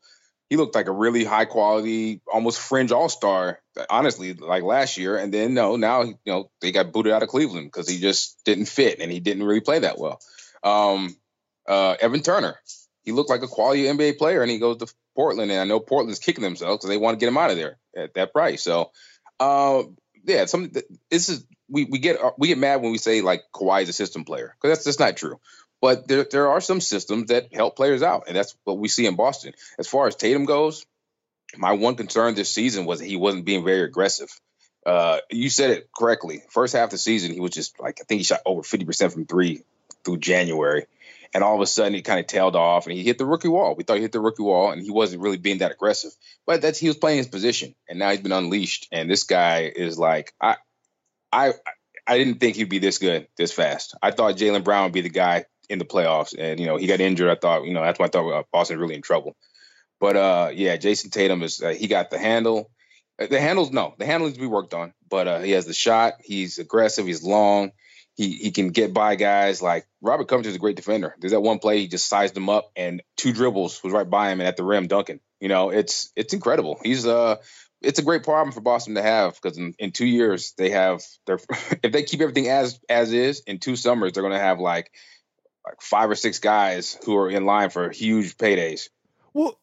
he 0.48 0.56
looked 0.56 0.74
like 0.74 0.88
a 0.88 0.92
really 0.92 1.24
high 1.24 1.44
quality, 1.44 2.20
almost 2.32 2.58
fringe 2.58 2.90
all 2.90 3.08
star, 3.08 3.60
honestly, 3.90 4.32
like 4.32 4.62
last 4.62 4.96
year. 4.96 5.16
And 5.16 5.32
then 5.32 5.54
no, 5.54 5.76
now 5.76 6.02
you 6.02 6.16
know 6.26 6.50
they 6.60 6.72
got 6.72 6.92
booted 6.92 7.12
out 7.12 7.22
of 7.22 7.28
Cleveland 7.28 7.66
because 7.66 7.88
he 7.88 8.00
just 8.00 8.42
didn't 8.44 8.66
fit 8.66 9.00
and 9.00 9.12
he 9.12 9.20
didn't 9.20 9.42
really 9.44 9.60
play 9.60 9.80
that 9.80 9.98
well. 9.98 10.20
Um, 10.62 11.16
uh, 11.66 11.96
Evan 12.00 12.22
Turner, 12.22 12.58
he 13.02 13.12
looked 13.12 13.30
like 13.30 13.42
a 13.42 13.48
quality 13.48 13.84
NBA 13.84 14.16
player, 14.18 14.42
and 14.42 14.50
he 14.50 14.58
goes 14.58 14.78
to 14.78 14.92
Portland, 15.14 15.50
and 15.50 15.60
I 15.60 15.64
know 15.64 15.80
Portland's 15.80 16.18
kicking 16.18 16.44
themselves 16.44 16.78
because 16.78 16.88
they 16.88 16.96
want 16.96 17.18
to 17.18 17.20
get 17.20 17.28
him 17.28 17.38
out 17.38 17.50
of 17.50 17.56
there 17.56 17.78
at 17.96 18.14
that 18.14 18.32
price. 18.32 18.62
So, 18.62 18.90
uh, 19.38 19.82
yeah, 20.24 20.46
some 20.46 20.72
this 21.10 21.28
is 21.28 21.44
we 21.68 21.84
we 21.84 21.98
get 21.98 22.18
we 22.38 22.48
get 22.48 22.58
mad 22.58 22.80
when 22.80 22.92
we 22.92 22.98
say 22.98 23.20
like 23.20 23.42
Kawhi 23.54 23.82
is 23.82 23.88
a 23.90 23.92
system 23.92 24.24
player 24.24 24.54
because 24.54 24.76
that's 24.76 24.86
just 24.86 25.00
not 25.00 25.16
true. 25.16 25.38
But 25.80 26.08
there, 26.08 26.24
there 26.24 26.48
are 26.48 26.60
some 26.60 26.80
systems 26.80 27.28
that 27.28 27.54
help 27.54 27.76
players 27.76 28.02
out, 28.02 28.24
and 28.26 28.36
that's 28.36 28.56
what 28.64 28.78
we 28.78 28.88
see 28.88 29.06
in 29.06 29.14
Boston. 29.14 29.52
As 29.78 29.86
far 29.86 30.08
as 30.08 30.16
Tatum 30.16 30.44
goes, 30.44 30.84
my 31.56 31.72
one 31.72 31.94
concern 31.94 32.34
this 32.34 32.52
season 32.52 32.84
was 32.84 32.98
that 32.98 33.06
he 33.06 33.16
wasn't 33.16 33.44
being 33.44 33.64
very 33.64 33.82
aggressive. 33.82 34.28
Uh, 34.84 35.18
you 35.30 35.50
said 35.50 35.70
it 35.70 35.88
correctly. 35.96 36.42
First 36.50 36.74
half 36.74 36.86
of 36.86 36.90
the 36.90 36.98
season, 36.98 37.32
he 37.32 37.40
was 37.40 37.52
just 37.52 37.78
like 37.80 37.98
I 38.00 38.04
think 38.04 38.20
he 38.20 38.24
shot 38.24 38.40
over 38.44 38.62
fifty 38.62 38.86
percent 38.86 39.12
from 39.12 39.26
three 39.26 39.62
through 40.04 40.18
January, 40.18 40.86
and 41.34 41.44
all 41.44 41.54
of 41.54 41.60
a 41.60 41.66
sudden 41.66 41.94
he 41.94 42.02
kind 42.02 42.20
of 42.20 42.26
tailed 42.26 42.56
off 42.56 42.86
and 42.86 42.96
he 42.96 43.02
hit 43.02 43.18
the 43.18 43.26
rookie 43.26 43.48
wall. 43.48 43.74
We 43.76 43.84
thought 43.84 43.96
he 43.96 44.02
hit 44.02 44.12
the 44.12 44.20
rookie 44.20 44.42
wall, 44.42 44.72
and 44.72 44.82
he 44.82 44.90
wasn't 44.90 45.22
really 45.22 45.36
being 45.36 45.58
that 45.58 45.72
aggressive. 45.72 46.10
But 46.46 46.62
that's 46.62 46.78
he 46.78 46.88
was 46.88 46.96
playing 46.96 47.18
his 47.18 47.28
position, 47.28 47.74
and 47.88 47.98
now 47.98 48.10
he's 48.10 48.20
been 48.20 48.32
unleashed. 48.32 48.88
And 48.92 49.10
this 49.10 49.24
guy 49.24 49.70
is 49.74 49.98
like 49.98 50.32
I, 50.40 50.56
I, 51.32 51.52
I 52.06 52.18
didn't 52.18 52.40
think 52.40 52.56
he'd 52.56 52.70
be 52.70 52.78
this 52.78 52.98
good 52.98 53.28
this 53.36 53.52
fast. 53.52 53.94
I 54.02 54.10
thought 54.10 54.36
Jaylen 54.36 54.64
Brown 54.64 54.84
would 54.84 54.92
be 54.92 55.02
the 55.02 55.10
guy 55.10 55.44
in 55.68 55.78
the 55.78 55.84
playoffs. 55.84 56.34
And 56.38 56.58
you 56.58 56.66
know, 56.66 56.76
he 56.76 56.86
got 56.86 57.00
injured. 57.00 57.28
I 57.28 57.34
thought, 57.34 57.64
you 57.64 57.72
know, 57.72 57.82
that's 57.82 57.98
why 57.98 58.06
I 58.06 58.08
thought 58.08 58.30
uh, 58.30 58.42
Boston 58.52 58.78
really 58.78 58.94
in 58.94 59.02
trouble. 59.02 59.36
But 60.00 60.16
uh, 60.16 60.50
yeah, 60.54 60.76
Jayson 60.76 61.10
Tatum 61.10 61.42
is 61.42 61.60
uh, 61.60 61.70
he 61.70 61.88
got 61.88 62.10
the 62.10 62.18
handle. 62.18 62.70
Uh, 63.20 63.26
the 63.26 63.40
handles, 63.40 63.72
no, 63.72 63.94
the 63.98 64.06
handle 64.06 64.28
needs 64.28 64.38
to 64.38 64.42
be 64.42 64.48
worked 64.48 64.74
on. 64.74 64.92
But 65.08 65.28
uh, 65.28 65.38
he 65.40 65.52
has 65.52 65.66
the 65.66 65.74
shot. 65.74 66.14
He's 66.22 66.58
aggressive. 66.58 67.06
He's 67.06 67.22
long. 67.22 67.72
He 68.14 68.32
he 68.32 68.50
can 68.50 68.70
get 68.70 68.92
by 68.92 69.14
guys 69.14 69.62
like 69.62 69.86
Robert 70.02 70.26
Covington 70.26 70.50
is 70.50 70.56
a 70.56 70.60
great 70.60 70.76
defender. 70.76 71.14
There's 71.20 71.32
that 71.32 71.40
one 71.40 71.60
play 71.60 71.78
he 71.78 71.88
just 71.88 72.08
sized 72.08 72.36
him 72.36 72.48
up 72.48 72.70
and 72.74 73.00
two 73.16 73.32
dribbles 73.32 73.82
was 73.84 73.92
right 73.92 74.08
by 74.08 74.30
him 74.30 74.40
and 74.40 74.48
at 74.48 74.56
the 74.56 74.64
rim 74.64 74.88
dunking. 74.88 75.20
You 75.40 75.48
know, 75.48 75.70
it's 75.70 76.10
it's 76.16 76.34
incredible. 76.34 76.80
He's 76.82 77.06
uh 77.06 77.36
it's 77.80 78.00
a 78.00 78.04
great 78.04 78.24
problem 78.24 78.52
for 78.52 78.60
Boston 78.60 78.96
to 78.96 79.02
have 79.02 79.38
because 79.40 79.56
in, 79.56 79.74
in 79.78 79.92
two 79.92 80.06
years 80.06 80.52
they 80.58 80.70
have 80.70 81.00
their 81.26 81.38
if 81.82 81.92
they 81.92 82.02
keep 82.02 82.20
everything 82.20 82.48
as 82.48 82.80
as 82.88 83.12
is 83.12 83.40
in 83.46 83.58
two 83.58 83.76
summers 83.76 84.12
they're 84.12 84.24
going 84.24 84.32
to 84.32 84.40
have 84.40 84.58
like 84.58 84.90
like 85.68 85.82
five 85.82 86.10
or 86.10 86.14
six 86.14 86.38
guys 86.38 86.98
who 87.04 87.16
are 87.16 87.30
in 87.30 87.44
line 87.44 87.70
for 87.70 87.90
huge 87.90 88.36
paydays. 88.36 88.88
Well, 89.34 89.60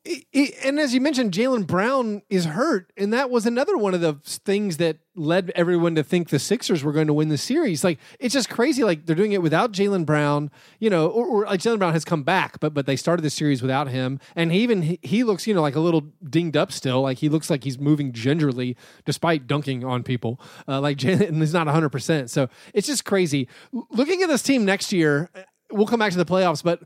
and 0.64 0.80
as 0.80 0.94
you 0.94 1.02
mentioned, 1.02 1.34
Jaylen 1.34 1.66
Brown 1.66 2.22
is 2.30 2.46
hurt, 2.46 2.94
and 2.96 3.12
that 3.12 3.30
was 3.30 3.46
another 3.46 3.76
one 3.76 3.94
of 3.94 4.00
the 4.00 4.14
things 4.24 4.78
that 4.78 5.00
led 5.16 5.52
everyone 5.56 5.96
to 5.96 6.04
think 6.04 6.30
the 6.30 6.40
Sixers 6.40 6.84
were 6.84 6.94
going 6.94 7.08
to 7.08 7.14
win 7.14 7.30
the 7.30 7.38
series. 7.38 7.84
Like 7.84 7.98
it's 8.20 8.34
just 8.34 8.50
crazy. 8.50 8.84
Like 8.84 9.06
they're 9.06 9.16
doing 9.18 9.32
it 9.32 9.42
without 9.42 9.74
Jaylen 9.74 10.06
Brown, 10.06 10.52
you 10.80 10.90
know, 10.90 11.08
or, 11.08 11.26
or 11.26 11.46
like 11.46 11.60
Jaylen 11.60 11.80
Brown 11.80 11.94
has 11.94 12.06
come 12.06 12.24
back, 12.24 12.60
but 12.60 12.74
but 12.74 12.86
they 12.86 12.96
started 12.96 13.24
the 13.24 13.30
series 13.30 13.62
without 13.62 13.90
him, 13.90 14.20
and 14.36 14.52
he 14.52 14.60
even 14.60 14.98
he, 15.02 15.24
looks, 15.24 15.48
you 15.48 15.54
know, 15.54 15.62
like 15.62 15.76
a 15.76 15.82
little 15.82 16.12
dinged 16.24 16.56
up 16.56 16.72
still. 16.72 17.02
Like 17.02 17.18
he 17.18 17.28
looks 17.28 17.50
like 17.50 17.64
he's 17.64 17.80
moving 17.80 18.14
gingerly 18.14 18.78
despite 19.04 19.48
dunking 19.48 19.84
on 19.84 20.04
people. 20.04 20.40
Uh, 20.68 20.80
like 20.80 20.98
Jaylen 21.00 21.42
is 21.42 21.54
not 21.54 21.68
hundred 21.68 21.90
percent. 21.90 22.30
So 22.30 22.48
it's 22.74 22.88
just 22.88 23.04
crazy. 23.04 23.50
Looking 23.90 24.22
at 24.22 24.30
this 24.30 24.44
team 24.44 24.64
next 24.64 24.94
year, 24.94 25.30
we'll 25.72 25.88
come 25.88 26.00
back 26.00 26.12
to 26.12 26.18
the 26.18 26.26
playoffs, 26.26 26.64
but 26.64 26.82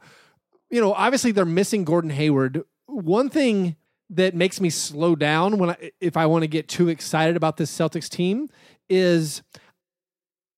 you 0.70 0.80
know, 0.80 0.94
obviously 0.94 1.32
they're 1.32 1.46
missing 1.46 1.84
Gordon 1.84 2.12
Hayward. 2.12 2.64
One 2.86 3.30
thing 3.30 3.76
that 4.10 4.36
makes 4.36 4.60
me 4.60 4.70
slow 4.70 5.16
down 5.16 5.58
when 5.58 5.72
I, 5.72 5.92
if 6.00 6.18
I 6.18 6.26
want 6.26 6.44
to 6.44 6.48
get 6.48 6.68
too 6.68 6.90
excited 6.90 7.36
about 7.36 7.58
this 7.58 7.76
Celtics 7.76 8.10
team 8.10 8.50
is 8.90 9.44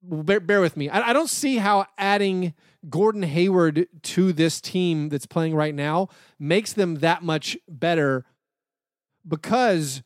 bear, 0.01 0.39
bear 0.39 0.62
with 0.62 0.77
me. 0.77 0.89
I, 0.89 1.10
I, 1.10 1.13
don't 1.13 1.29
see 1.29 1.57
how 1.57 1.86
adding 1.97 2.53
Gordon 2.89 3.23
Hayward 3.23 3.88
to 4.03 4.34
this 4.34 4.62
team 4.62 5.10
that's 5.10 5.25
playing 5.25 5.53
right 5.53 5.75
now 5.75 6.07
makes 6.39 6.73
them 6.73 6.95
that 6.95 7.23
much 7.23 7.57
better 7.67 8.25
because 9.27 10.01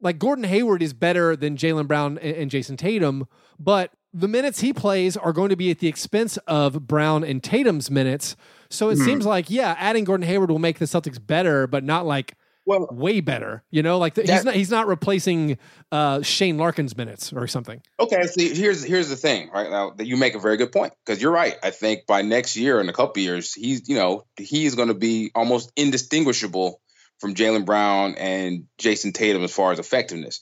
like 0.00 0.18
Gordon 0.18 0.44
Hayward 0.44 0.82
is 0.82 0.92
better 0.92 1.36
than 1.36 1.56
Jaylen 1.56 1.86
Brown 1.86 2.18
and, 2.18 2.36
and 2.36 2.50
Jayson 2.50 2.76
Tatum, 2.76 3.26
but 3.58 3.92
the 4.12 4.28
minutes 4.28 4.60
he 4.60 4.72
plays 4.72 5.16
are 5.16 5.32
going 5.32 5.50
to 5.50 5.56
be 5.56 5.70
at 5.70 5.78
the 5.78 5.88
expense 5.88 6.36
of 6.46 6.86
Brown 6.86 7.24
and 7.24 7.42
Tatum's 7.42 7.90
minutes. 7.90 8.36
So 8.68 8.88
it 8.90 8.98
mm 8.98 9.04
seems 9.04 9.26
like, 9.26 9.50
yeah, 9.50 9.74
adding 9.78 10.04
Gordon 10.04 10.26
Hayward 10.26 10.50
will 10.50 10.58
make 10.58 10.78
the 10.78 10.84
Celtics 10.84 11.24
better, 11.24 11.66
but 11.66 11.84
not 11.84 12.06
like 12.06 12.36
well, 12.66 12.88
way 12.92 13.20
better. 13.20 13.64
You 13.70 13.82
know, 13.82 13.98
like 13.98 14.14
the, 14.14 14.22
that, 14.22 14.32
he's 14.32 14.44
not 14.44 14.54
he's 14.54 14.70
not 14.70 14.86
replacing 14.86 15.58
uh, 15.90 16.22
Shane 16.22 16.56
Larkin's 16.56 16.96
minutes 16.96 17.32
or 17.32 17.46
something. 17.48 17.82
Okay, 17.98 18.22
see, 18.26 18.54
here's 18.54 18.84
here's 18.84 19.08
the 19.08 19.16
thing. 19.16 19.50
Right 19.50 19.70
now, 19.70 19.90
that 19.90 20.06
you 20.06 20.16
make 20.16 20.34
a 20.34 20.38
very 20.38 20.56
good 20.56 20.70
point 20.70 20.92
because 21.04 21.20
you're 21.20 21.32
right. 21.32 21.56
I 21.62 21.70
think 21.70 22.06
by 22.06 22.22
next 22.22 22.56
year 22.56 22.80
in 22.80 22.88
a 22.88 22.92
couple 22.92 23.22
years, 23.22 23.54
he's 23.54 23.88
you 23.88 23.96
know 23.96 24.24
he's 24.36 24.74
going 24.74 24.88
to 24.88 24.94
be 24.94 25.32
almost 25.34 25.72
indistinguishable 25.76 26.80
from 27.18 27.34
Jaylen 27.34 27.64
Brown 27.64 28.14
and 28.16 28.66
Jayson 28.78 29.12
Tatum 29.12 29.42
as 29.42 29.52
far 29.52 29.72
as 29.72 29.78
effectiveness. 29.78 30.40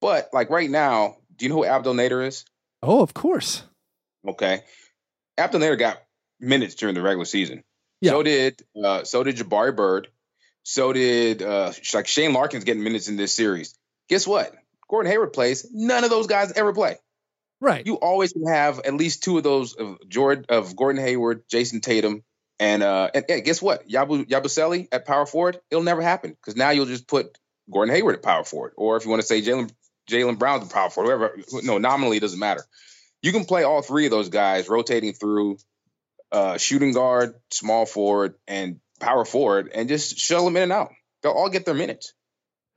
But 0.00 0.28
like 0.32 0.50
right 0.50 0.70
now, 0.70 1.16
do 1.36 1.44
you 1.44 1.48
know 1.48 1.56
who 1.56 1.64
Abdel 1.64 1.94
Nader 1.94 2.26
is? 2.26 2.44
Oh, 2.82 3.02
of 3.02 3.14
course. 3.14 3.62
Okay, 4.26 4.62
Abdel 5.38 5.60
Nader 5.60 5.78
got 5.78 6.02
minutes 6.40 6.74
during 6.74 6.94
the 6.94 7.02
regular 7.02 7.24
season. 7.24 7.62
Yeah. 8.00 8.12
So 8.12 8.22
did 8.22 8.62
uh, 8.82 9.04
so 9.04 9.22
did 9.22 9.36
Jabari 9.36 9.74
Bird. 9.74 10.08
So 10.64 10.92
did 10.92 11.42
uh, 11.42 11.72
like 11.94 12.06
Shane 12.06 12.32
Larkin's 12.32 12.64
getting 12.64 12.82
minutes 12.82 13.08
in 13.08 13.16
this 13.16 13.32
series. 13.32 13.74
Guess 14.08 14.26
what? 14.26 14.52
Gordon 14.88 15.10
Hayward 15.10 15.32
plays. 15.32 15.66
None 15.72 16.04
of 16.04 16.10
those 16.10 16.26
guys 16.26 16.52
ever 16.52 16.72
play. 16.72 16.96
Right. 17.60 17.86
You 17.86 17.94
always 17.94 18.32
can 18.32 18.46
have 18.46 18.80
at 18.80 18.94
least 18.94 19.22
two 19.22 19.38
of 19.38 19.44
those 19.44 19.74
of 19.74 19.96
George 20.08 20.44
of 20.48 20.76
Gordon 20.76 21.02
Hayward, 21.02 21.48
Jayson 21.48 21.80
Tatum, 21.80 22.22
and 22.60 22.82
uh 22.82 23.10
and, 23.14 23.24
and 23.28 23.44
guess 23.44 23.62
what? 23.62 23.88
Yabu 23.88 24.26
Yabusele 24.26 24.88
at 24.92 25.06
power 25.06 25.24
forward. 25.24 25.58
It'll 25.70 25.84
never 25.84 26.02
happen 26.02 26.30
because 26.30 26.56
now 26.56 26.70
you'll 26.70 26.86
just 26.86 27.06
put 27.08 27.38
Gordon 27.72 27.94
Hayward 27.94 28.16
at 28.16 28.22
power 28.22 28.44
forward, 28.44 28.72
or 28.76 28.96
if 28.96 29.04
you 29.04 29.10
want 29.10 29.22
to 29.22 29.26
say 29.26 29.40
Jaylen 29.40 29.70
Jaylen 30.08 30.38
Brown 30.38 30.62
at 30.62 30.70
power 30.70 30.90
forward, 30.90 31.34
whoever. 31.48 31.62
No, 31.62 31.78
nominally 31.78 32.18
it 32.18 32.20
doesn't 32.20 32.38
matter. 32.38 32.62
You 33.22 33.32
can 33.32 33.44
play 33.44 33.64
all 33.64 33.82
three 33.82 34.06
of 34.06 34.10
those 34.10 34.28
guys 34.28 34.68
rotating 34.68 35.12
through 35.12 35.58
uh, 36.30 36.58
shooting 36.58 36.92
guard, 36.92 37.34
small 37.50 37.86
forward, 37.86 38.34
and 38.46 38.80
power 39.00 39.24
forward, 39.24 39.70
and 39.74 39.88
just 39.88 40.18
shuttle 40.18 40.44
them 40.46 40.56
in 40.56 40.64
and 40.64 40.72
out. 40.72 40.92
They'll 41.22 41.32
all 41.32 41.50
get 41.50 41.64
their 41.64 41.74
minutes. 41.74 42.12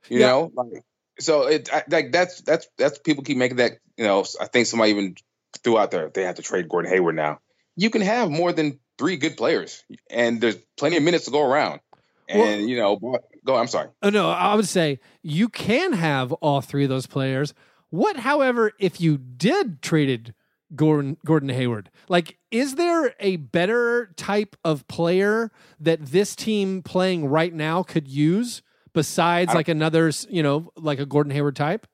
You 0.08 0.20
yeah. 0.20 0.26
know, 0.26 0.52
like 0.54 0.84
so 1.18 1.46
it 1.46 1.72
I, 1.72 1.84
like 1.88 2.12
that's 2.12 2.40
that's 2.40 2.66
that's 2.78 2.98
people 2.98 3.24
keep 3.24 3.36
making 3.36 3.58
that. 3.58 3.72
You 3.96 4.04
know, 4.04 4.24
I 4.40 4.46
think 4.46 4.66
somebody 4.66 4.92
even 4.92 5.14
threw 5.62 5.78
out 5.78 5.90
there 5.90 6.08
they 6.08 6.22
have 6.22 6.36
to 6.36 6.42
trade 6.42 6.68
Gordon 6.68 6.90
Hayward 6.90 7.16
now. 7.16 7.40
You 7.76 7.90
can 7.90 8.02
have 8.02 8.30
more 8.30 8.52
than 8.52 8.80
three 8.98 9.16
good 9.16 9.36
players, 9.36 9.82
and 10.10 10.40
there's 10.40 10.56
plenty 10.76 10.96
of 10.96 11.02
minutes 11.02 11.26
to 11.26 11.30
go 11.30 11.44
around. 11.44 11.80
And 12.30 12.40
well, 12.40 12.58
you 12.60 12.76
know, 12.76 13.18
go. 13.44 13.56
I'm 13.56 13.66
sorry. 13.66 13.88
Oh 14.02 14.10
no, 14.10 14.30
I 14.30 14.54
would 14.54 14.68
say 14.68 15.00
you 15.22 15.48
can 15.48 15.92
have 15.92 16.32
all 16.34 16.60
three 16.60 16.84
of 16.84 16.90
those 16.90 17.06
players. 17.06 17.54
What, 17.90 18.16
however, 18.16 18.72
if 18.78 19.00
you 19.00 19.18
did 19.18 19.82
traded 19.82 20.34
Gordon 20.74 21.16
Gordon 21.24 21.48
Hayward. 21.48 21.90
Like, 22.08 22.38
is 22.50 22.76
there 22.76 23.14
a 23.20 23.36
better 23.36 24.12
type 24.16 24.56
of 24.64 24.86
player 24.88 25.50
that 25.80 26.06
this 26.06 26.36
team 26.36 26.82
playing 26.82 27.26
right 27.26 27.52
now 27.52 27.82
could 27.82 28.06
use 28.06 28.62
besides 28.92 29.54
like 29.54 29.68
another, 29.68 30.10
you 30.28 30.42
know, 30.42 30.72
like 30.76 31.00
a 31.00 31.06
Gordon 31.06 31.32
Hayward 31.32 31.56
type? 31.56 31.86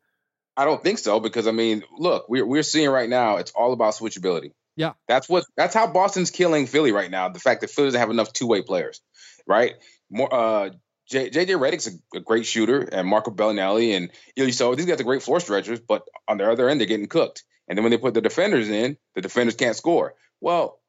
I 0.57 0.64
don't 0.64 0.83
think 0.83 0.99
so 0.99 1.20
because 1.20 1.46
I 1.46 1.53
mean, 1.53 1.85
look, 1.99 2.29
we're 2.29 2.46
we're 2.46 2.62
seeing 2.62 2.88
right 2.88 3.09
now 3.09 3.37
it's 3.37 3.53
all 3.53 3.72
about 3.72 3.94
switchability. 3.94 4.53
Yeah, 4.77 4.92
that's 5.09 5.29
what 5.29 5.44
that's 5.57 5.75
how 5.75 5.87
Boston's 5.87 6.31
killing 6.31 6.66
Philly 6.66 6.92
right 6.92 7.11
now. 7.11 7.29
The 7.31 7.40
fact 7.40 7.62
that 7.62 7.70
Philly 7.70 7.88
doesn't 7.88 8.01
have 8.01 8.11
enough 8.11 8.33
two 8.33 8.46
way 8.46 8.62
players, 8.62 9.01
right? 9.46 9.75
More 10.10 10.32
uh, 10.32 10.70
J, 11.08 11.30
JJ 11.30 11.58
Redick's 11.58 11.86
a, 11.86 12.18
a, 12.18 12.20
great 12.20 12.46
shooter, 12.46 12.80
and 12.80 13.06
Marco 13.08 13.30
Belinelli 13.30 13.96
and 13.96 14.10
you 14.34 14.44
know, 14.44 14.50
so 14.50 14.74
these 14.74 14.86
guys 14.86 15.00
are 15.00 15.04
great 15.04 15.22
floor 15.22 15.40
stretchers, 15.40 15.80
but 15.80 16.06
on 16.26 16.38
the 16.38 16.50
other 16.50 16.68
end 16.68 16.80
they're 16.80 16.86
getting 16.86 17.06
cooked. 17.06 17.44
And 17.68 17.76
then 17.76 17.82
when 17.82 17.90
they 17.90 17.98
put 17.98 18.14
the 18.14 18.20
defenders 18.20 18.68
in, 18.68 18.96
the 19.14 19.20
defenders 19.20 19.56
can't 19.56 19.76
score. 19.76 20.14
Well, 20.40 20.80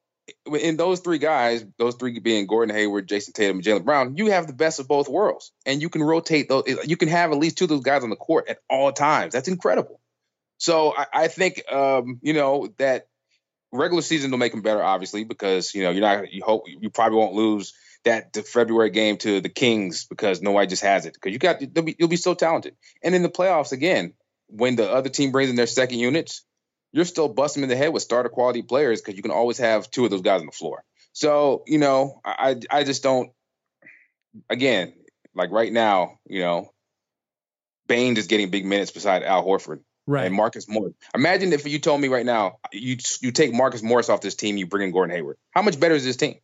in 0.45 0.77
those 0.77 0.99
three 0.99 1.19
guys, 1.19 1.65
those 1.77 1.95
three 1.95 2.19
being 2.19 2.47
Gordon 2.47 2.75
Hayward, 2.75 3.07
Jayson 3.07 3.33
Tatum, 3.33 3.57
and 3.57 3.65
Jaylen 3.65 3.85
Brown, 3.85 4.17
you 4.17 4.27
have 4.27 4.45
the 4.47 4.53
best 4.53 4.79
of 4.79 4.87
both 4.87 5.07
worlds, 5.07 5.51
and 5.65 5.81
you 5.81 5.89
can 5.89 6.03
rotate 6.03 6.49
those. 6.49 6.63
You 6.85 6.97
can 6.97 7.07
have 7.07 7.31
at 7.31 7.37
least 7.37 7.57
two 7.57 7.65
of 7.65 7.69
those 7.69 7.83
guys 7.83 8.03
on 8.03 8.09
the 8.09 8.15
court 8.15 8.49
at 8.49 8.59
all 8.69 8.91
times. 8.91 9.33
That's 9.33 9.47
incredible. 9.47 10.01
So 10.57 10.93
I, 10.95 11.05
I 11.13 11.27
think 11.27 11.63
um, 11.71 12.19
you 12.21 12.33
know 12.33 12.67
that 12.77 13.07
regular 13.71 14.01
season 14.01 14.31
will 14.31 14.37
make 14.37 14.51
them 14.51 14.61
better, 14.61 14.83
obviously, 14.83 15.23
because 15.23 15.73
you 15.73 15.83
know 15.83 15.91
you're 15.91 16.01
not. 16.01 16.31
You 16.31 16.43
hope 16.43 16.63
you 16.67 16.89
probably 16.89 17.17
won't 17.17 17.33
lose 17.33 17.73
that 18.07 18.35
February 18.47 18.89
game 18.89 19.17
to 19.17 19.41
the 19.41 19.49
Kings 19.49 20.05
because 20.05 20.41
nobody 20.41 20.67
just 20.67 20.83
has 20.83 21.05
it 21.05 21.13
because 21.13 21.33
you 21.33 21.39
got 21.39 21.61
you'll 21.61 21.85
be, 21.85 21.95
you'll 21.99 22.07
be 22.07 22.15
so 22.15 22.33
talented. 22.33 22.75
And 23.03 23.13
in 23.13 23.21
the 23.21 23.29
playoffs 23.29 23.71
again, 23.71 24.13
when 24.47 24.75
the 24.75 24.89
other 24.89 25.09
team 25.09 25.31
brings 25.31 25.49
in 25.49 25.55
their 25.55 25.67
second 25.67 25.99
units, 25.99 26.43
you're 26.91 27.05
still 27.05 27.27
busting 27.27 27.63
in 27.63 27.69
the 27.69 27.75
head 27.75 27.93
with 27.93 28.03
starter 28.03 28.29
quality 28.29 28.61
players 28.61 29.01
because 29.01 29.15
you 29.15 29.21
can 29.21 29.31
always 29.31 29.57
have 29.57 29.91
two 29.91 30.05
of 30.05 30.11
those 30.11 30.21
guys 30.21 30.39
on 30.39 30.45
the 30.45 30.51
floor. 30.51 30.83
So, 31.13 31.63
you 31.67 31.77
know, 31.77 32.21
I 32.25 32.55
I 32.69 32.83
just 32.83 33.03
don't 33.03 33.31
again, 34.49 34.93
like 35.35 35.51
right 35.51 35.71
now, 35.71 36.19
you 36.25 36.41
know, 36.41 36.71
Bane 37.87 38.17
is 38.17 38.27
getting 38.27 38.49
big 38.49 38.65
minutes 38.65 38.91
beside 38.91 39.23
Al 39.23 39.45
Horford. 39.45 39.81
Right. 40.09 40.25
And 40.25 40.33
Marcus 40.33 40.69
Morris. 40.69 40.93
Imagine 41.13 41.51
if 41.51 41.67
you 41.67 41.79
told 41.79 41.99
me 41.99 42.07
right 42.07 42.25
now, 42.25 42.59
you 42.71 42.95
you 43.21 43.31
take 43.33 43.53
Marcus 43.53 43.83
Morris 43.83 44.07
off 44.07 44.21
this 44.21 44.35
team, 44.35 44.55
you 44.55 44.65
bring 44.65 44.87
in 44.87 44.91
Gordon 44.93 45.13
Hayward. 45.13 45.37
How 45.51 45.61
much 45.61 45.77
better 45.77 45.95
is 45.95 46.05
this 46.05 46.15
team? 46.15 46.35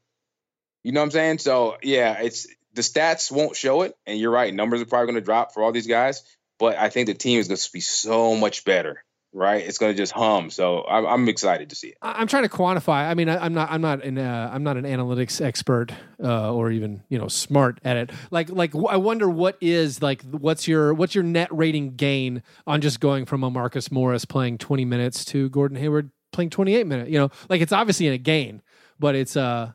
You 0.83 0.91
know 0.91 1.01
what 1.01 1.05
I'm 1.05 1.11
saying? 1.11 1.37
So 1.39 1.77
yeah, 1.81 2.21
it's 2.21 2.47
the 2.73 2.81
stats 2.81 3.31
won't 3.31 3.55
show 3.55 3.83
it, 3.83 3.95
and 4.05 4.19
you're 4.19 4.31
right. 4.31 4.53
Numbers 4.53 4.81
are 4.81 4.85
probably 4.85 5.07
going 5.07 5.21
to 5.21 5.25
drop 5.25 5.53
for 5.53 5.63
all 5.63 5.71
these 5.71 5.87
guys, 5.87 6.23
but 6.59 6.77
I 6.77 6.89
think 6.89 7.07
the 7.07 7.13
team 7.13 7.39
is 7.39 7.47
going 7.47 7.57
to 7.57 7.69
be 7.71 7.79
so 7.79 8.35
much 8.35 8.65
better 8.65 9.03
right? 9.33 9.65
It's 9.65 9.79
going 9.79 9.91
to 9.91 9.97
just 9.97 10.13
hum. 10.13 10.49
So 10.49 10.85
I'm, 10.87 11.05
I'm, 11.05 11.29
excited 11.29 11.71
to 11.71 11.75
see 11.75 11.87
it. 11.87 11.97
I'm 12.01 12.27
trying 12.27 12.43
to 12.43 12.49
quantify. 12.49 13.09
I 13.09 13.15
mean, 13.15 13.27
I, 13.27 13.45
am 13.45 13.53
not, 13.53 13.71
I'm 13.71 13.81
not 13.81 14.03
an, 14.03 14.17
uh, 14.17 14.49
I'm 14.53 14.63
not 14.63 14.77
an 14.77 14.83
analytics 14.83 15.41
expert 15.41 15.91
uh, 16.23 16.53
or 16.53 16.71
even 16.71 17.03
you 17.09 17.17
know 17.17 17.27
smart 17.27 17.79
at 17.83 17.97
it. 17.97 18.11
Like, 18.29 18.49
like 18.49 18.73
I 18.75 18.97
wonder 18.97 19.27
what 19.27 19.57
is 19.59 20.01
like, 20.01 20.21
what's 20.23 20.67
your, 20.67 20.93
what's 20.93 21.15
your 21.15 21.23
net 21.23 21.49
rating 21.51 21.95
gain 21.95 22.43
on 22.67 22.81
just 22.81 22.99
going 22.99 23.25
from 23.25 23.43
a 23.43 23.49
Marcus 23.49 23.91
Morris 23.91 24.25
playing 24.25 24.59
20 24.59 24.85
minutes 24.85 25.25
to 25.25 25.49
Gordon 25.49 25.77
Hayward 25.77 26.11
playing 26.31 26.51
28 26.51 26.85
minutes? 26.85 27.09
You 27.09 27.19
know, 27.19 27.31
like 27.49 27.61
it's 27.61 27.73
obviously 27.73 28.07
in 28.07 28.13
a 28.13 28.19
gain, 28.19 28.61
but 28.99 29.15
it's 29.15 29.35
uh. 29.35 29.71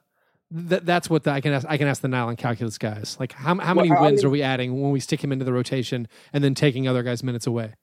Th- 0.53 0.83
that's 0.83 1.11
what 1.11 1.25
the, 1.25 1.31
I 1.31 1.41
can 1.41 1.53
ask. 1.53 1.67
I 1.69 1.77
can 1.77 1.89
ask 1.89 2.01
the 2.01 2.09
Nylon 2.09 2.37
calculus 2.37 2.79
guys. 2.79 3.17
Like, 3.21 3.33
how 3.33 3.59
how 3.59 3.75
many 3.75 3.91
well, 3.91 4.03
wins 4.03 4.23
mean, 4.23 4.27
are 4.27 4.31
we 4.31 4.43
adding 4.43 4.81
when 4.81 4.91
we 4.93 5.01
stick 5.01 5.23
him 5.23 5.33
into 5.33 5.45
the 5.45 5.53
rotation 5.53 6.09
and 6.33 6.43
then 6.43 6.55
taking 6.55 6.89
other 6.89 7.03
guys' 7.03 7.23
minutes 7.23 7.47
away? 7.47 7.75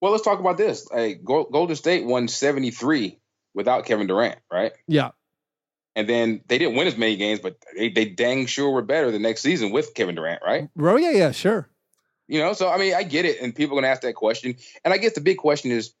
Well, 0.00 0.12
let's 0.12 0.24
talk 0.24 0.40
about 0.40 0.56
this. 0.56 0.88
Like 0.90 1.24
Golden 1.24 1.74
State 1.74 2.04
won 2.04 2.28
73 2.28 3.18
without 3.54 3.86
Kevin 3.86 4.06
Durant, 4.06 4.38
right? 4.52 4.72
Yeah. 4.86 5.10
And 5.96 6.06
then 6.06 6.42
they 6.46 6.58
didn't 6.58 6.76
win 6.76 6.86
as 6.86 6.96
many 6.96 7.16
games, 7.16 7.40
but 7.40 7.56
they, 7.74 7.88
they 7.88 8.04
dang 8.04 8.44
sure 8.44 8.70
were 8.70 8.82
better 8.82 9.10
the 9.10 9.18
next 9.18 9.40
season 9.40 9.72
with 9.72 9.94
Kevin 9.94 10.14
Durant, 10.14 10.42
right? 10.44 10.68
Oh, 10.78 10.96
yeah, 10.96 11.12
yeah, 11.12 11.30
sure. 11.30 11.68
You 12.28 12.40
know, 12.40 12.52
so 12.52 12.68
I 12.68 12.76
mean, 12.76 12.94
I 12.94 13.04
get 13.04 13.24
it, 13.24 13.40
and 13.40 13.54
people 13.54 13.76
are 13.76 13.80
gonna 13.80 13.92
ask 13.92 14.02
that 14.02 14.14
question. 14.14 14.56
And 14.84 14.92
I 14.92 14.98
guess 14.98 15.14
the 15.14 15.20
big 15.20 15.38
question 15.38 15.70
is 15.70 15.94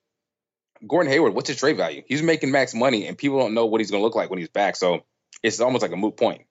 Gordon 0.86 1.10
Hayward, 1.10 1.34
what's 1.34 1.48
his 1.48 1.56
trade 1.56 1.76
value? 1.76 2.02
He's 2.06 2.22
making 2.22 2.50
max 2.50 2.74
money, 2.74 3.06
and 3.06 3.16
people 3.16 3.38
don't 3.38 3.54
know 3.54 3.66
what 3.66 3.80
he's 3.80 3.90
gonna 3.90 4.02
look 4.02 4.16
like 4.16 4.28
when 4.28 4.40
he's 4.40 4.48
back. 4.48 4.76
So 4.76 5.04
it's 5.46 5.60
almost 5.60 5.82
like 5.82 5.92
a 5.92 5.96
moot 5.96 6.16
point. 6.16 6.42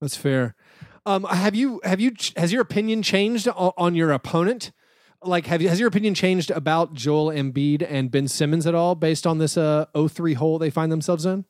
That's 0.00 0.16
fair. 0.16 0.54
Um, 1.06 1.24
have 1.24 1.54
you 1.54 1.80
have 1.84 2.00
you 2.00 2.12
has 2.36 2.52
your 2.52 2.62
opinion 2.62 3.02
changed 3.02 3.48
on 3.48 3.94
your 3.94 4.12
opponent? 4.12 4.72
like 5.22 5.46
have 5.46 5.60
you, 5.60 5.68
has 5.68 5.80
your 5.80 5.88
opinion 5.88 6.14
changed 6.14 6.50
about 6.50 6.94
Joel 6.94 7.32
Embiid 7.32 7.86
and 7.88 8.10
Ben 8.10 8.28
Simmons 8.28 8.66
at 8.66 8.74
all 8.74 8.94
based 8.94 9.26
on 9.26 9.38
this 9.38 9.56
uh 9.56 9.86
03 9.94 10.34
hole 10.34 10.58
they 10.58 10.70
find 10.70 10.92
themselves 10.92 11.26
in? 11.26 11.44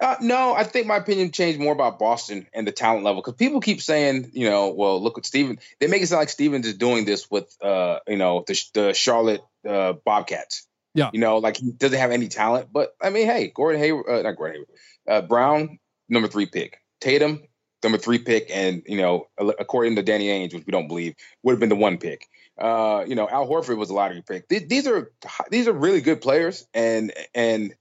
Uh, 0.00 0.16
no, 0.22 0.54
I 0.54 0.64
think 0.64 0.86
my 0.86 0.96
opinion 0.96 1.32
changed 1.32 1.60
more 1.60 1.74
about 1.74 1.98
Boston 1.98 2.46
and 2.54 2.66
the 2.66 2.72
talent 2.72 3.04
level 3.04 3.20
because 3.20 3.34
people 3.34 3.60
keep 3.60 3.82
saying, 3.82 4.30
you 4.32 4.48
know, 4.48 4.70
well, 4.70 5.00
look 5.02 5.18
at 5.18 5.26
Steven. 5.26 5.58
They 5.80 5.86
make 5.86 6.00
it 6.00 6.06
sound 6.06 6.20
like 6.20 6.30
Stevens 6.30 6.66
is 6.66 6.78
doing 6.78 7.04
this 7.04 7.30
with, 7.30 7.54
uh, 7.62 7.98
you 8.08 8.16
know, 8.16 8.42
the, 8.46 8.58
the 8.72 8.94
Charlotte 8.94 9.42
uh, 9.68 9.92
Bobcats. 9.92 10.66
Yeah, 10.94 11.10
you 11.12 11.20
know, 11.20 11.38
like 11.38 11.58
he 11.58 11.72
doesn't 11.72 11.98
have 11.98 12.10
any 12.10 12.28
talent. 12.28 12.68
But 12.72 12.94
I 13.02 13.10
mean, 13.10 13.26
hey, 13.26 13.52
Gordon 13.54 13.80
Hayward, 13.80 14.08
uh, 14.08 14.22
not 14.22 14.36
Gordon 14.36 14.56
Hayward, 14.56 14.68
uh, 15.08 15.22
Brown, 15.22 15.78
number 16.08 16.28
three 16.28 16.46
pick, 16.46 16.78
Tatum, 17.00 17.42
number 17.82 17.98
three 17.98 18.18
pick, 18.18 18.50
and 18.52 18.82
you 18.86 18.96
know, 18.96 19.28
according 19.38 19.96
to 19.96 20.02
Danny 20.02 20.28
Ainge, 20.28 20.54
which 20.54 20.66
we 20.66 20.70
don't 20.70 20.88
believe, 20.88 21.14
would 21.42 21.52
have 21.52 21.60
been 21.60 21.68
the 21.68 21.76
one 21.76 21.98
pick. 21.98 22.26
Uh, 22.58 23.04
you 23.06 23.14
know, 23.14 23.28
Al 23.28 23.48
Horford 23.48 23.76
was 23.76 23.90
a 23.90 23.94
lottery 23.94 24.22
pick. 24.26 24.48
These 24.48 24.86
are 24.86 25.10
these 25.50 25.68
are 25.68 25.72
really 25.72 26.00
good 26.00 26.20
players, 26.20 26.66
and 26.74 27.12
and 27.34 27.74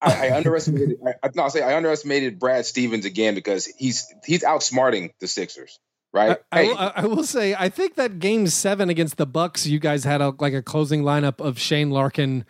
I, 0.00 0.28
I 0.28 0.32
underestimated. 0.36 0.98
I, 1.22 1.30
no, 1.34 1.44
I'll 1.44 1.50
say 1.50 1.62
I 1.62 1.76
underestimated 1.76 2.38
Brad 2.38 2.66
Stevens 2.66 3.04
again 3.04 3.34
because 3.34 3.66
he's 3.66 4.12
he's 4.24 4.42
outsmarting 4.42 5.12
the 5.20 5.28
Sixers. 5.28 5.78
Right. 6.14 6.36
I, 6.52 6.60
I, 6.60 6.62
will, 6.64 6.78
I, 6.78 7.06
will, 7.06 7.24
say 7.24 7.54
I 7.54 7.70
think 7.70 7.94
that 7.94 8.18
game 8.18 8.46
seven 8.46 8.90
against 8.90 9.16
the 9.16 9.24
Bucks, 9.24 9.66
you 9.66 9.78
guys 9.78 10.04
had 10.04 10.20
a 10.20 10.34
like 10.38 10.52
a 10.52 10.60
closing 10.60 11.04
lineup 11.04 11.40
of 11.40 11.58
Shane 11.58 11.90
Larkin 11.90 12.44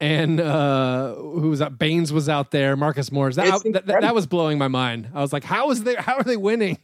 and 0.00 0.40
uh 0.40 1.14
who 1.14 1.50
was 1.50 1.58
that? 1.58 1.78
Baynes 1.78 2.12
was 2.12 2.28
out 2.28 2.50
there, 2.50 2.76
Marcus 2.76 3.12
Morris. 3.12 3.36
That, 3.36 3.62
that, 3.72 3.86
that, 3.86 4.14
was 4.14 4.26
blowing 4.26 4.58
my 4.58 4.68
mind. 4.68 5.08
I 5.14 5.20
was 5.20 5.32
like, 5.32 5.44
how 5.44 5.70
is 5.70 5.84
they 5.84 5.94
how 5.94 6.16
are 6.16 6.22
they 6.22 6.36
winning? 6.36 6.78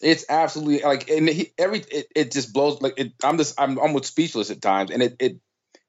It's 0.00 0.24
absolutely 0.28 0.82
like 0.82 1.08
and 1.10 1.28
he, 1.28 1.52
every 1.58 1.80
it, 1.80 2.06
it 2.14 2.32
just 2.32 2.52
blows 2.52 2.80
like 2.80 2.94
it, 2.96 3.12
I'm 3.22 3.38
just 3.38 3.60
I'm 3.60 3.78
almost 3.78 4.06
speechless 4.06 4.50
at 4.50 4.60
times, 4.60 4.90
and 4.90 5.02
it 5.02 5.16
it 5.20 5.40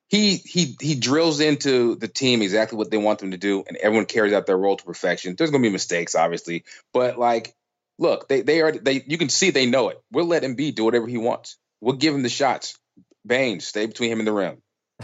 he 0.09 0.35
he 0.35 0.75
he 0.79 0.95
drills 0.95 1.39
into 1.39 1.95
the 1.95 2.07
team 2.07 2.41
exactly 2.41 2.77
what 2.77 2.91
they 2.91 2.97
want 2.97 3.19
them 3.19 3.31
to 3.31 3.37
do, 3.37 3.63
and 3.67 3.77
everyone 3.77 4.05
carries 4.05 4.33
out 4.33 4.45
their 4.45 4.57
role 4.57 4.77
to 4.77 4.83
perfection. 4.83 5.35
There's 5.35 5.49
going 5.49 5.63
to 5.63 5.67
be 5.67 5.73
mistakes, 5.73 6.13
obviously, 6.13 6.65
but 6.93 7.17
like 7.17 7.55
look, 7.97 8.27
they 8.27 8.41
they 8.41 8.61
are 8.61 8.71
they. 8.71 9.03
You 9.07 9.17
can 9.17 9.29
see 9.29 9.49
they 9.49 9.65
know 9.65 9.89
it. 9.89 10.01
We'll 10.11 10.25
let 10.25 10.43
Embiid 10.43 10.75
do 10.75 10.83
whatever 10.85 11.07
he 11.07 11.17
wants. 11.17 11.57
We'll 11.81 11.95
give 11.95 12.13
him 12.13 12.23
the 12.23 12.29
shots. 12.29 12.77
Baynes, 13.25 13.65
stay 13.65 13.85
between 13.85 14.11
him 14.11 14.19
and 14.19 14.27
the 14.27 14.33
rim. 14.33 14.61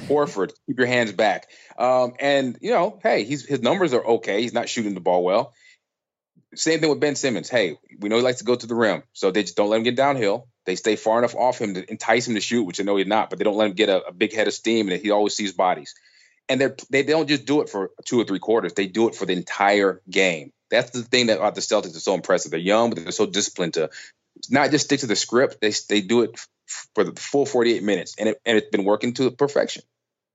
Horford, 0.08 0.52
keep 0.66 0.78
your 0.78 0.88
hands 0.88 1.12
back. 1.12 1.48
Um, 1.78 2.14
and 2.20 2.58
you 2.62 2.72
know, 2.72 3.00
hey, 3.04 3.24
he's 3.24 3.46
his 3.46 3.62
numbers 3.62 3.94
are 3.94 4.06
okay. 4.06 4.42
He's 4.42 4.54
not 4.54 4.70
shooting 4.70 4.94
the 4.94 5.00
ball 5.00 5.24
well. 5.24 5.54
Same 6.56 6.80
thing 6.80 6.90
with 6.90 7.00
Ben 7.00 7.16
Simmons. 7.16 7.50
Hey, 7.50 7.78
we 8.00 8.10
know 8.10 8.16
he 8.16 8.24
likes 8.24 8.40
to 8.40 8.44
go 8.44 8.56
to 8.56 8.68
the 8.68 8.76
rim, 8.76 9.04
so 9.14 9.32
they 9.32 9.44
just 9.44 9.56
don't 9.56 9.70
let 9.70 9.78
him 9.78 9.84
get 9.84 9.96
downhill. 9.96 10.48
They 10.66 10.76
stay 10.76 10.96
far 10.96 11.20
enough 11.20 11.36
off 11.36 11.60
him 11.60 11.76
to 11.76 11.90
entice 11.90 12.28
him 12.28 12.36
to 12.36 12.42
shoot, 12.42 12.64
which 12.64 12.80
I 12.80 12.84
know 12.84 12.96
he's 12.96 13.08
not, 13.08 13.30
but 13.30 13.40
they 13.40 13.44
don't 13.46 13.58
let 13.58 13.68
him 13.68 13.76
get 13.76 13.90
a, 13.90 14.08
a 14.08 14.12
big 14.12 14.34
head 14.34 14.48
of 14.48 14.54
steam, 14.54 14.90
and 14.90 15.02
he 15.02 15.12
always 15.12 15.36
sees 15.36 15.54
bodies. 15.54 15.94
And 16.48 16.60
they 16.60 16.70
they 16.90 17.04
don't 17.04 17.28
just 17.28 17.46
do 17.46 17.62
it 17.62 17.70
for 17.70 17.92
two 18.06 18.20
or 18.20 18.24
three 18.24 18.40
quarters; 18.40 18.74
they 18.74 18.88
do 18.88 19.08
it 19.08 19.16
for 19.16 19.26
the 19.26 19.34
entire 19.34 20.02
game. 20.10 20.52
That's 20.72 20.92
the 20.92 21.04
thing 21.04 21.28
that 21.28 21.38
about 21.38 21.56
the 21.56 21.62
Celtics 21.62 21.96
is 21.96 22.04
so 22.04 22.14
impressive. 22.14 22.52
They're 22.52 22.60
young, 22.60 22.90
but 22.90 23.04
they're 23.04 23.12
so 23.12 23.26
disciplined 23.26 23.76
to 23.76 23.90
not 24.50 24.72
just 24.72 24.86
stick 24.86 25.02
to 25.02 25.08
the 25.08 25.16
script. 25.16 25.60
They 25.62 25.72
they 25.88 26.02
do 26.02 26.22
it 26.24 26.40
for 26.95 27.03
the 27.03 27.19
full 27.19 27.45
48 27.45 27.84
minutes, 27.84 28.15
and 28.17 28.29
it, 28.29 28.41
and 28.45 28.58
it's 28.58 28.69
been 28.69 28.86
working 28.86 29.13
to 29.15 29.32
perfection. 29.32 29.84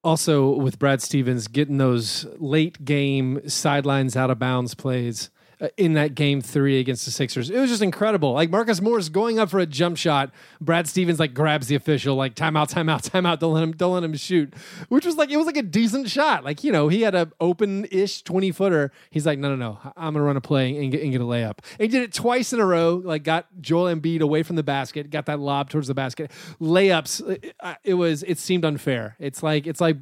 Also, 0.02 0.50
with 0.50 0.78
Brad 0.78 1.00
Stevens 1.00 1.48
getting 1.48 1.78
those 1.78 2.26
late 2.36 2.84
game 2.84 3.48
sidelines 3.48 4.16
out 4.16 4.30
of 4.30 4.38
bounds 4.38 4.74
plays 4.74 5.30
in 5.76 5.94
that 5.94 6.14
game 6.14 6.40
three 6.40 6.80
against 6.80 7.04
the 7.04 7.10
Sixers. 7.10 7.50
It 7.50 7.58
was 7.58 7.70
just 7.70 7.82
incredible. 7.82 8.32
Like 8.32 8.50
Marcus 8.50 8.80
Morris 8.80 9.08
going 9.08 9.38
up 9.38 9.50
for 9.50 9.58
a 9.58 9.66
jump 9.66 9.96
shot. 9.96 10.32
Brad 10.60 10.88
Stevens 10.88 11.18
like 11.18 11.34
grabs 11.34 11.68
the 11.68 11.74
official, 11.74 12.16
like 12.16 12.34
timeout, 12.34 12.72
timeout, 12.72 13.08
timeout. 13.10 13.38
Don't 13.38 13.54
let 13.54 13.62
him, 13.62 13.72
don't 13.72 13.94
let 13.94 14.04
him 14.04 14.14
shoot. 14.14 14.54
Which 14.88 15.04
was 15.06 15.16
like 15.16 15.30
it 15.30 15.36
was 15.36 15.46
like 15.46 15.56
a 15.56 15.62
decent 15.62 16.08
shot. 16.08 16.44
Like 16.44 16.64
you 16.64 16.72
know 16.72 16.88
he 16.88 17.02
had 17.02 17.14
a 17.14 17.30
open 17.40 17.86
ish 17.86 18.22
twenty 18.22 18.52
footer. 18.52 18.92
He's 19.10 19.26
like, 19.26 19.38
no, 19.38 19.54
no, 19.54 19.56
no. 19.56 19.92
I'm 19.96 20.14
gonna 20.14 20.24
run 20.24 20.36
a 20.36 20.40
play 20.40 20.76
and 20.76 20.90
get, 20.90 21.02
and 21.02 21.12
get 21.12 21.20
a 21.20 21.24
layup. 21.24 21.58
And 21.78 21.80
he 21.80 21.88
did 21.88 22.02
it 22.02 22.12
twice 22.12 22.52
in 22.52 22.60
a 22.60 22.66
row. 22.66 23.00
Like 23.04 23.24
got 23.24 23.46
Joel 23.60 23.94
Embiid 23.94 24.20
away 24.20 24.42
from 24.42 24.56
the 24.56 24.62
basket. 24.62 25.10
Got 25.10 25.26
that 25.26 25.40
lob 25.40 25.70
towards 25.70 25.88
the 25.88 25.94
basket. 25.94 26.30
Layups. 26.60 27.38
It, 27.44 27.54
uh, 27.60 27.96
was. 27.96 28.22
It 28.24 28.38
seemed 28.38 28.64
unfair. 28.64 29.16
It's 29.18 29.42
like 29.42 29.66
it's 29.66 29.80
like 29.80 29.96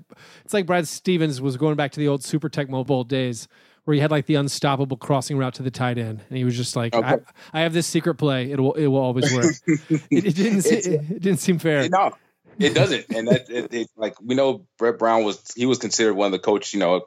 it's 0.45 0.55
like 0.55 0.67
Brad 0.67 0.89
Stevens 0.89 1.41
was 1.41 1.57
going 1.57 1.77
back 1.77 1.93
to 1.93 2.01
the 2.01 2.09
old 2.09 2.25
Super 2.25 2.49
Tecmo 2.49 2.87
Bowl 2.87 3.05
days 3.05 3.49
where 3.85 3.95
he 3.95 4.01
had 4.01 4.11
like 4.11 4.27
the 4.27 4.37
unstoppable 4.37 4.97
crossing 4.97 5.37
route 5.37 5.55
to 5.55 5.63
the 5.63 5.71
tight 5.71 5.99
end, 5.99 6.23
and 6.29 6.39
he 6.39 6.45
was 6.45 6.57
just 6.57 6.77
like, 6.77 6.95
okay. 6.95 7.07
I, 7.53 7.59
I, 7.59 7.61
have 7.63 7.73
this 7.73 7.87
secret 7.87 8.15
play. 8.15 8.51
It 8.51 8.61
will 8.61 8.75
it 8.75 8.87
will 8.87 9.01
always 9.01 9.33
work." 9.35 9.55
it, 9.67 10.01
it, 10.11 10.37
didn't 10.37 10.67
it, 10.67 10.87
it, 10.87 11.21
didn't 11.21 11.41
seem 11.41 11.59
fair. 11.59 11.89
No, 11.89 12.13
it 12.59 12.75
doesn't. 12.75 13.07
And 13.15 13.29
that 13.29 13.47
it, 13.51 13.91
like 13.97 14.15
we 14.21 14.35
know 14.35 14.67
Brett 14.79 14.99
Brown 14.99 15.25
was 15.25 15.53
he 15.57 15.67
was 15.67 15.79
considered 15.79 16.15
one 16.15 16.27
of 16.27 16.33
the 16.33 16.39
coach. 16.39 16.73
You 16.75 16.81
know, 16.81 17.07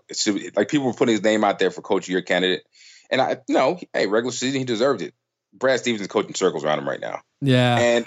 like 0.56 0.70
people 0.70 0.88
were 0.88 0.94
putting 0.94 1.14
his 1.14 1.24
name 1.24 1.44
out 1.44 1.60
there 1.60 1.72
for 1.72 1.82
coach 1.82 2.10
year 2.10 2.22
candidate, 2.22 2.64
and 3.10 3.22
I 3.22 3.38
you 3.48 3.56
know, 3.56 3.80
hey, 3.94 4.08
regular 4.08 4.34
season 4.34 4.60
he 4.60 4.66
deserved 4.66 5.02
it. 5.02 5.14
Brad 5.54 5.80
Stevens 5.80 6.02
is 6.02 6.08
coaching 6.08 6.36
circles 6.36 6.66
around 6.66 6.80
him 6.80 6.90
right 6.90 7.00
now. 7.00 7.22
Yeah, 7.40 7.78
and 7.78 8.06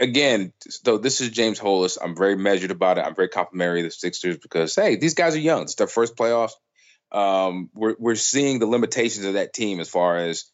again, 0.00 0.54
so 0.60 0.96
this 0.96 1.20
is 1.20 1.28
James 1.30 1.60
Holas. 1.60 1.98
I'm 2.02 2.16
very 2.16 2.36
measured 2.36 2.70
about 2.70 2.96
it. 2.96 3.02
I'm 3.02 3.14
very 3.14 3.28
complimentary 3.28 3.80
of 3.80 3.86
the 3.86 3.90
Sixers 3.90 4.38
because 4.38 4.74
hey, 4.74 4.96
these 4.96 5.12
guys 5.12 5.34
are 5.34 5.40
young. 5.40 5.62
It's 5.62 5.74
their 5.74 5.86
first 5.86 6.16
playoffs 6.16 6.52
um, 7.12 7.70
we're 7.74 7.96
we're 7.98 8.14
seeing 8.14 8.58
the 8.58 8.66
limitations 8.66 9.24
of 9.24 9.34
that 9.34 9.52
team 9.52 9.80
as 9.80 9.88
far 9.88 10.16
as 10.16 10.50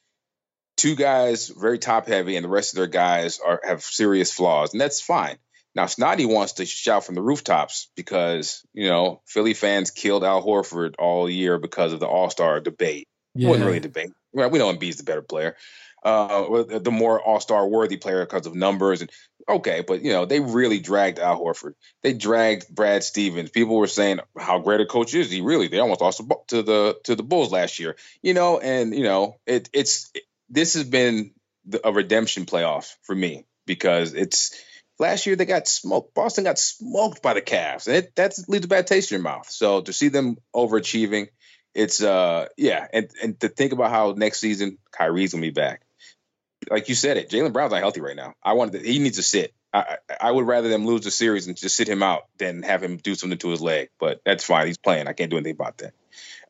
two 0.77 0.97
guys 0.97 1.49
very 1.49 1.79
top 1.79 2.07
heavy 2.07 2.37
and 2.37 2.45
the 2.45 2.51
rest 2.51 2.73
of 2.73 2.77
their 2.77 2.87
guys 2.87 3.41
are 3.41 3.61
have 3.65 3.83
serious 3.83 4.33
flaws, 4.33 4.73
and 4.73 4.81
that's 4.81 5.01
fine. 5.01 5.37
Now 5.75 5.85
Snottie 5.85 6.29
wants 6.29 6.55
to 6.55 6.67
shout 6.67 7.05
from 7.05 7.15
the 7.15 7.23
rooftops 7.23 7.91
because 7.97 8.67
you 8.73 8.89
know 8.89 9.23
Philly 9.27 9.55
fans 9.55 9.91
killed 9.91 10.25
Al 10.25 10.45
Horford 10.45 10.95
all 10.99 11.29
year 11.29 11.59
because 11.59 11.93
of 11.93 12.01
the 12.01 12.07
All 12.07 12.31
Star 12.31 12.61
debate. 12.61 13.09
Yeah. 13.35 13.47
It 13.47 13.51
wasn't 13.51 13.67
really 13.67 13.79
a 13.79 13.81
debate. 13.81 14.11
We 14.35 14.59
know 14.59 14.73
Embiid's 14.73 14.97
the 14.97 15.05
better 15.05 15.23
player, 15.23 15.57
uh, 16.05 16.65
the 16.79 16.91
more 16.91 17.21
All 17.21 17.41
Star 17.41 17.67
worthy 17.67 17.97
player 17.97 18.25
because 18.25 18.47
of 18.47 18.55
numbers 18.55 19.01
and 19.03 19.11
okay, 19.49 19.83
but 19.87 20.03
you 20.03 20.13
know 20.13 20.25
they 20.25 20.41
really 20.41 20.81
dragged 20.81 21.19
Al 21.19 21.41
Horford. 21.41 21.75
They 22.03 22.13
dragged 22.13 22.75
Brad 22.75 23.03
Stevens. 23.03 23.51
People 23.51 23.77
were 23.77 23.87
saying 23.87 24.21
how 24.39 24.59
great 24.59 24.81
a 24.81 24.87
coach 24.87 25.15
is 25.15 25.31
he? 25.31 25.41
Really, 25.41 25.69
they 25.69 25.79
almost 25.79 26.01
lost 26.01 26.23
to 26.49 26.63
the 26.63 26.99
to 27.05 27.15
the 27.15 27.23
Bulls 27.23 27.53
last 27.53 27.79
year. 27.79 27.97
You 28.23 28.35
know, 28.35 28.59
and 28.59 28.95
you 28.95 29.05
know 29.05 29.37
it, 29.47 29.69
it's 29.73 30.11
it, 30.15 30.23
this 30.49 30.75
has 30.75 30.85
been 30.85 31.33
a 31.85 31.93
redemption 31.93 32.47
playoff 32.47 32.95
for 33.03 33.15
me 33.15 33.47
because 33.67 34.15
it's 34.15 34.55
last 34.99 35.27
year 35.27 35.37
they 35.37 35.45
got 35.45 35.69
smoked. 35.69 36.15
Boston 36.15 36.45
got 36.45 36.59
smoked 36.59 37.23
by 37.23 37.35
the 37.35 37.43
Cavs, 37.43 37.87
and 37.87 37.97
it 37.97 38.17
that 38.17 38.35
leaves 38.49 38.65
a 38.65 38.69
bad 38.69 38.87
taste 38.87 39.13
in 39.13 39.17
your 39.17 39.23
mouth. 39.23 39.51
So 39.51 39.81
to 39.83 39.93
see 39.93 40.09
them 40.09 40.37
overachieving, 40.55 41.29
it's 41.75 42.03
uh 42.03 42.47
yeah, 42.57 42.87
and 42.93 43.11
and 43.23 43.41
to 43.41 43.49
think 43.49 43.73
about 43.73 43.91
how 43.91 44.15
next 44.17 44.41
season 44.41 44.79
Kyrie's 44.91 45.33
gonna 45.33 45.43
be 45.43 45.51
back 45.51 45.83
like 46.71 46.89
you 46.89 46.95
said 46.95 47.17
it, 47.17 47.31
Jaylen 47.31 47.53
Brown's 47.53 47.73
not 47.73 47.81
healthy 47.81 48.01
right 48.01 48.17
now. 48.17 48.35
I 48.43 48.55
wanted 48.55 48.81
to, 48.81 48.87
he 48.87 48.99
needs 48.99 49.17
to 49.17 49.23
sit. 49.23 49.53
I, 49.75 49.99
I 50.21 50.31
would 50.31 50.47
rather 50.47 50.69
them 50.69 50.85
lose 50.85 51.01
the 51.03 51.11
series 51.11 51.47
and 51.47 51.57
just 51.57 51.77
sit 51.77 51.89
him 51.89 52.03
out 52.03 52.25
than 52.39 52.63
have 52.63 52.83
him 52.83 52.99
do 52.99 53.15
something 53.15 53.39
to 53.39 53.49
his 53.49 53.63
leg. 53.63 53.89
But 53.99 54.21
that's 54.25 54.45
fine. 54.45 54.67
He's 54.67 54.79
playing. 54.79 55.09
I 55.09 55.15
can't 55.15 55.31
do 55.31 55.37
anything 55.37 55.55
about 55.55 55.79
that. 55.79 55.95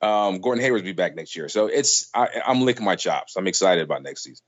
Um, 0.07 0.41
Gordon 0.41 0.63
Hayward's 0.63 0.83
be 0.83 0.93
back 0.93 1.15
next 1.15 1.37
year, 1.37 1.49
so 1.49 1.67
it's 1.67 2.11
I, 2.13 2.29
I'm 2.45 2.63
licking 2.63 2.85
my 2.85 2.97
chops. 2.97 3.37
I'm 3.37 3.47
excited 3.47 3.85
about 3.85 4.03
next 4.03 4.25
season. 4.25 4.45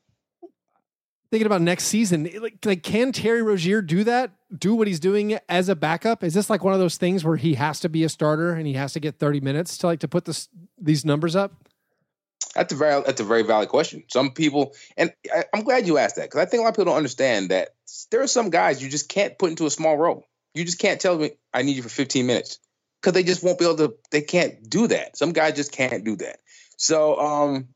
Thinking 1.30 1.46
about 1.46 1.62
next 1.62 1.84
season, 1.84 2.28
like, 2.40 2.58
like 2.64 2.82
can 2.82 3.12
Terry 3.12 3.42
Rozier 3.42 3.80
do 3.80 4.02
that? 4.04 4.32
Do 4.56 4.74
what 4.74 4.88
he's 4.88 5.00
doing 5.00 5.38
as 5.48 5.68
a 5.68 5.76
backup? 5.76 6.24
Is 6.24 6.34
this 6.34 6.50
like 6.50 6.64
one 6.64 6.74
of 6.74 6.80
those 6.80 6.96
things 6.96 7.24
where 7.24 7.36
he 7.36 7.54
has 7.54 7.78
to 7.80 7.88
be 7.88 8.02
a 8.02 8.08
starter 8.08 8.52
and 8.52 8.66
he 8.66 8.72
has 8.74 8.92
to 8.94 9.00
get 9.00 9.18
30 9.18 9.40
minutes 9.40 9.78
to 9.78 9.86
like 9.86 10.00
to 10.00 10.08
put 10.08 10.24
this 10.24 10.48
these 10.76 11.04
numbers 11.04 11.36
up? 11.36 11.52
That's 12.54 12.72
a 12.72 12.76
very 12.76 13.02
that's 13.02 13.20
a 13.20 13.24
very 13.24 13.42
valid 13.42 13.68
question. 13.68 14.04
Some 14.08 14.30
people, 14.30 14.74
and 14.96 15.12
I, 15.32 15.44
am 15.52 15.64
glad 15.64 15.86
you 15.86 15.98
asked 15.98 16.16
that 16.16 16.30
because 16.30 16.40
I 16.40 16.44
think 16.46 16.60
a 16.60 16.62
lot 16.62 16.70
of 16.70 16.74
people 16.74 16.86
don't 16.86 16.96
understand 16.96 17.50
that 17.50 17.70
there 18.10 18.22
are 18.22 18.28
some 18.28 18.50
guys 18.50 18.82
you 18.82 18.88
just 18.88 19.08
can't 19.08 19.38
put 19.38 19.50
into 19.50 19.66
a 19.66 19.70
small 19.70 19.96
role. 19.96 20.26
You 20.54 20.64
just 20.64 20.78
can't 20.78 21.00
tell 21.00 21.18
me 21.18 21.32
I 21.52 21.62
need 21.62 21.76
you 21.76 21.82
for 21.82 21.88
15 21.88 22.26
minutes 22.26 22.60
because 23.00 23.12
they 23.12 23.24
just 23.24 23.42
won't 23.42 23.58
be 23.58 23.64
able 23.64 23.76
to. 23.78 23.94
They 24.10 24.22
can't 24.22 24.68
do 24.68 24.86
that. 24.86 25.16
Some 25.16 25.32
guys 25.32 25.54
just 25.54 25.72
can't 25.72 26.04
do 26.04 26.16
that. 26.16 26.38
So 26.76 27.18
um, 27.18 27.68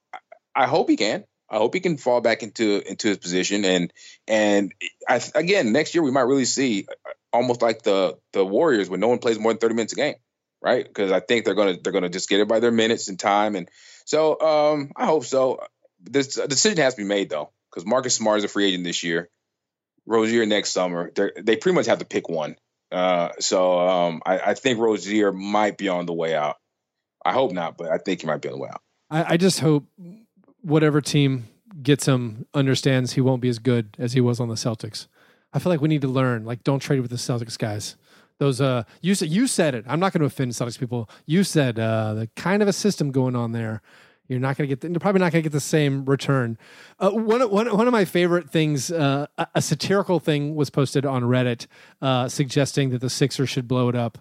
I 0.55 0.67
hope 0.67 0.88
he 0.88 0.97
can. 0.97 1.25
I 1.51 1.57
hope 1.57 1.75
he 1.75 1.81
can 1.81 1.97
fall 1.97 2.21
back 2.21 2.43
into 2.43 2.83
into 2.88 3.09
his 3.09 3.19
position 3.19 3.64
and 3.64 3.93
and 4.27 4.75
I, 5.09 5.21
again 5.35 5.73
next 5.73 5.95
year 5.95 6.03
we 6.03 6.11
might 6.11 6.23
really 6.23 6.45
see 6.45 6.87
uh, 6.88 7.11
almost 7.33 7.62
like 7.62 7.83
the 7.83 8.19
the 8.33 8.45
Warriors 8.45 8.91
when 8.91 9.01
no 9.01 9.09
one 9.09 9.19
plays 9.19 9.38
more 9.38 9.53
than 9.53 9.59
30 9.59 9.75
minutes 9.75 9.93
a 9.95 9.97
game, 9.97 10.14
right? 10.62 10.85
Because 10.85 11.12
I 11.12 11.21
think 11.21 11.44
they're 11.44 11.55
gonna 11.55 11.77
they're 11.83 11.92
gonna 11.92 12.09
just 12.09 12.29
get 12.29 12.40
it 12.40 12.49
by 12.49 12.61
their 12.61 12.71
minutes 12.71 13.09
and 13.09 13.18
time 13.18 13.57
and 13.57 13.68
so 14.09 14.40
um, 14.40 14.92
I 14.97 15.05
hope 15.05 15.27
so. 15.27 15.61
This 16.01 16.35
decision 16.35 16.79
has 16.79 16.94
to 16.94 17.03
be 17.03 17.07
made 17.07 17.29
though, 17.29 17.51
because 17.71 17.85
Marcus 17.85 18.14
Smart 18.14 18.38
is 18.38 18.44
a 18.44 18.49
free 18.49 18.68
agent 18.68 18.85
this 18.85 19.03
year. 19.03 19.29
Rozier 20.07 20.47
next 20.47 20.71
summer. 20.71 21.12
They're, 21.14 21.33
they 21.37 21.57
pretty 21.57 21.75
much 21.75 21.87
have 21.87 21.99
to 21.99 22.07
pick 22.07 22.27
one. 22.27 22.57
Uh, 22.90 23.29
so 23.38 23.79
um, 23.79 24.23
I, 24.25 24.38
I, 24.38 24.55
think 24.55 24.79
Rozier 24.79 25.31
might 25.31 25.77
be 25.77 25.90
on 25.90 26.07
the 26.07 26.14
way 26.14 26.35
out. 26.35 26.57
I 27.23 27.35
hope 27.35 27.53
not, 27.53 27.77
but 27.77 27.90
I 27.90 27.99
think 27.99 28.23
he 28.23 28.27
might 28.27 28.40
be 28.40 28.49
on 28.49 28.55
the 28.55 28.61
way 28.62 28.71
out. 28.71 28.81
I, 29.11 29.35
I 29.35 29.37
just 29.37 29.61
hope 29.61 29.85
whatever 30.62 31.03
team 31.03 31.49
gets 31.83 32.09
him 32.09 32.47
understands 32.55 33.12
he 33.12 33.21
won't 33.21 33.42
be 33.42 33.51
as 33.51 33.59
good 33.59 33.94
as 33.99 34.14
he 34.14 34.23
was 34.23 34.40
on 34.40 34.49
the 34.49 34.55
Celtics. 34.55 35.07
I 35.53 35.59
feel 35.59 35.71
like 35.71 35.83
we 35.83 35.88
need 35.88 36.01
to 36.01 36.09
learn. 36.09 36.47
Like, 36.47 36.64
don't 36.64 36.81
trade 36.81 37.01
with 37.01 37.11
the 37.11 37.16
Celtics 37.16 37.59
guys 37.59 37.97
those 38.38 38.61
uh 38.61 38.85
you 39.03 39.14
said 39.14 39.29
you 39.29 39.46
said 39.46 39.74
it. 39.74 39.85
I'm 39.88 40.01
not 40.01 40.12
going 40.12 40.20
to 40.20 40.27
offend 40.27 40.53
Celtics 40.53 40.79
people. 40.79 41.09
You 41.27 41.44
said 41.44 41.79
uh 41.79 42.14
the 42.14 42.27
kind 42.37 42.62
of 42.62 42.68
a 42.68 42.72
system 42.72 43.11
going 43.11 43.37
on 43.37 43.53
there. 43.53 43.83
You're 44.29 44.40
not 44.40 44.59
going 44.59 44.68
to 44.68 44.77
get. 44.77 44.83
The, 44.83 44.90
you're 44.90 45.01
probably 45.01 45.20
not 45.20 45.33
going 45.33 45.42
to 45.42 45.48
get 45.48 45.53
the 45.53 45.61
same 45.61 46.05
return. 46.05 46.59
Uh, 47.01 47.11
one, 47.12 47.40
one, 47.51 47.74
one 47.74 47.87
of 47.87 47.92
my 47.92 48.05
favorite 48.05 48.51
things, 48.51 48.90
uh, 48.90 49.27
a, 49.38 49.46
a, 49.55 49.62
satirical 49.62 50.20
thing, 50.20 50.55
was 50.55 50.68
posted 50.68 51.07
on 51.07 51.22
Reddit, 51.22 51.66
uh, 52.03 52.29
suggesting 52.29 52.90
that 52.90 53.01
the 53.01 53.09
Sixers 53.09 53.48
should 53.48 53.66
blow 53.66 53.88
it 53.88 53.94
up 53.94 54.18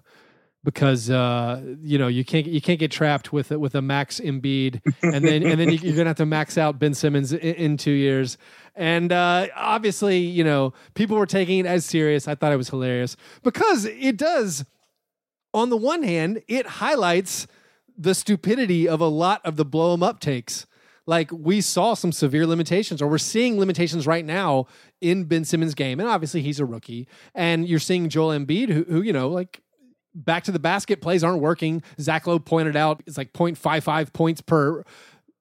because 0.64 1.10
uh, 1.10 1.62
you 1.82 1.98
know 1.98 2.08
you 2.08 2.26
can't 2.26 2.46
you 2.46 2.62
can't 2.62 2.80
get 2.80 2.92
trapped 2.92 3.32
with 3.32 3.52
with 3.52 3.76
a 3.76 3.82
max 3.82 4.20
Embiid, 4.20 4.82
and 5.02 5.24
then 5.24 5.44
and 5.44 5.60
then 5.60 5.70
you're 5.70 5.96
gonna 5.96 6.10
have 6.10 6.18
to 6.18 6.26
max 6.26 6.58
out 6.58 6.80
Ben 6.80 6.94
Simmons 6.94 7.34
in, 7.34 7.40
in 7.40 7.78
two 7.78 7.92
years. 7.92 8.38
And 8.76 9.12
uh, 9.12 9.48
obviously, 9.56 10.20
you 10.20 10.44
know, 10.44 10.74
people 10.94 11.18
were 11.18 11.26
taking 11.26 11.60
it 11.60 11.66
as 11.66 11.86
serious. 11.86 12.28
I 12.28 12.36
thought 12.36 12.52
it 12.52 12.58
was 12.58 12.70
hilarious 12.70 13.18
because 13.44 13.86
it 13.86 14.18
does. 14.18 14.66
On 15.54 15.70
the 15.70 15.78
one 15.78 16.04
hand, 16.04 16.44
it 16.48 16.68
highlights 16.68 17.48
the 17.98 18.14
stupidity 18.14 18.88
of 18.88 19.02
a 19.02 19.08
lot 19.08 19.42
of 19.44 19.56
the 19.56 19.66
blow 19.66 19.92
them 19.92 20.04
up 20.04 20.20
takes. 20.20 20.68
Like 21.08 21.32
we 21.32 21.62
saw 21.62 21.94
some 21.94 22.12
severe 22.12 22.46
limitations, 22.46 23.02
or 23.02 23.08
we're 23.08 23.18
seeing 23.18 23.58
limitations 23.58 24.06
right 24.06 24.26
now 24.26 24.68
in 25.00 25.24
Ben 25.24 25.46
Simmons' 25.46 25.74
game, 25.74 26.02
and 26.02 26.10
obviously 26.10 26.42
he's 26.42 26.60
a 26.60 26.66
rookie. 26.66 27.08
And 27.34 27.68
you're 27.68 27.80
seeing 27.80 28.10
Joel 28.10 28.38
Embiid, 28.38 28.70
who, 28.70 28.84
who 28.84 29.02
you 29.02 29.14
know, 29.14 29.30
like 29.30 29.62
back 30.18 30.44
to 30.46 30.52
the 30.52 30.60
basket 30.60 31.02
plays 31.02 31.24
aren't 31.24 31.42
working. 31.42 31.84
Zach 32.00 32.28
Lowe 32.28 32.40
pointed 32.40 32.76
out 32.76 33.02
it's 33.06 33.18
like 33.18 33.34
0.55 33.34 34.14
points 34.14 34.42
per 34.42 34.84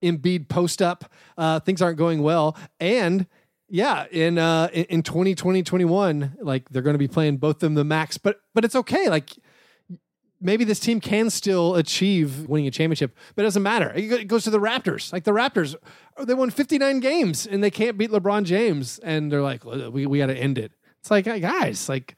Embiid 0.03 0.49
post 0.49 0.83
up. 0.83 1.11
Uh, 1.39 1.61
things 1.61 1.81
aren't 1.81 1.99
going 1.99 2.23
well. 2.23 2.57
And 2.79 3.27
yeah, 3.69 4.07
in 4.11 4.39
uh 4.39 4.69
in 4.73 5.03
2020, 5.03 5.63
21, 5.63 6.37
like 6.41 6.69
they're 6.69 6.83
going 6.83 6.95
to 6.95 6.99
be 6.99 7.09
playing 7.09 7.39
both 7.39 7.57
of 7.57 7.61
them 7.61 7.75
the 7.75 7.85
max, 7.85 8.19
but 8.19 8.41
but 8.55 8.65
it's 8.65 8.77
okay. 8.77 9.09
Like 9.09 9.31
maybe 10.41 10.65
this 10.65 10.79
team 10.79 11.01
can 11.01 11.31
still 11.31 11.75
achieve 11.75 12.47
winning 12.49 12.67
a 12.67 12.71
championship, 12.71 13.17
but 13.35 13.43
it 13.43 13.47
doesn't 13.47 13.63
matter. 13.63 13.93
It 13.97 14.29
goes 14.29 14.45
to 14.45 14.51
the 14.51 14.61
Raptors. 14.61 15.13
Like 15.13 15.25
the 15.25 15.33
Raptors, 15.33 15.75
they 16.23 16.35
won 16.35 16.51
59 16.51 17.01
games 17.01 17.47
and 17.47 17.65
they 17.65 17.71
can't 17.71 17.97
beat 17.99 18.11
LeBron 18.11 18.45
James, 18.45 18.99
and 19.01 19.33
they're 19.33 19.43
like, 19.43 19.65
we, 19.65 20.07
we 20.07 20.19
got 20.19 20.27
to 20.27 20.37
end 20.37 20.59
it. 20.59 20.73
It's 21.01 21.11
like, 21.11 21.25
guys, 21.25 21.89
like 21.89 22.17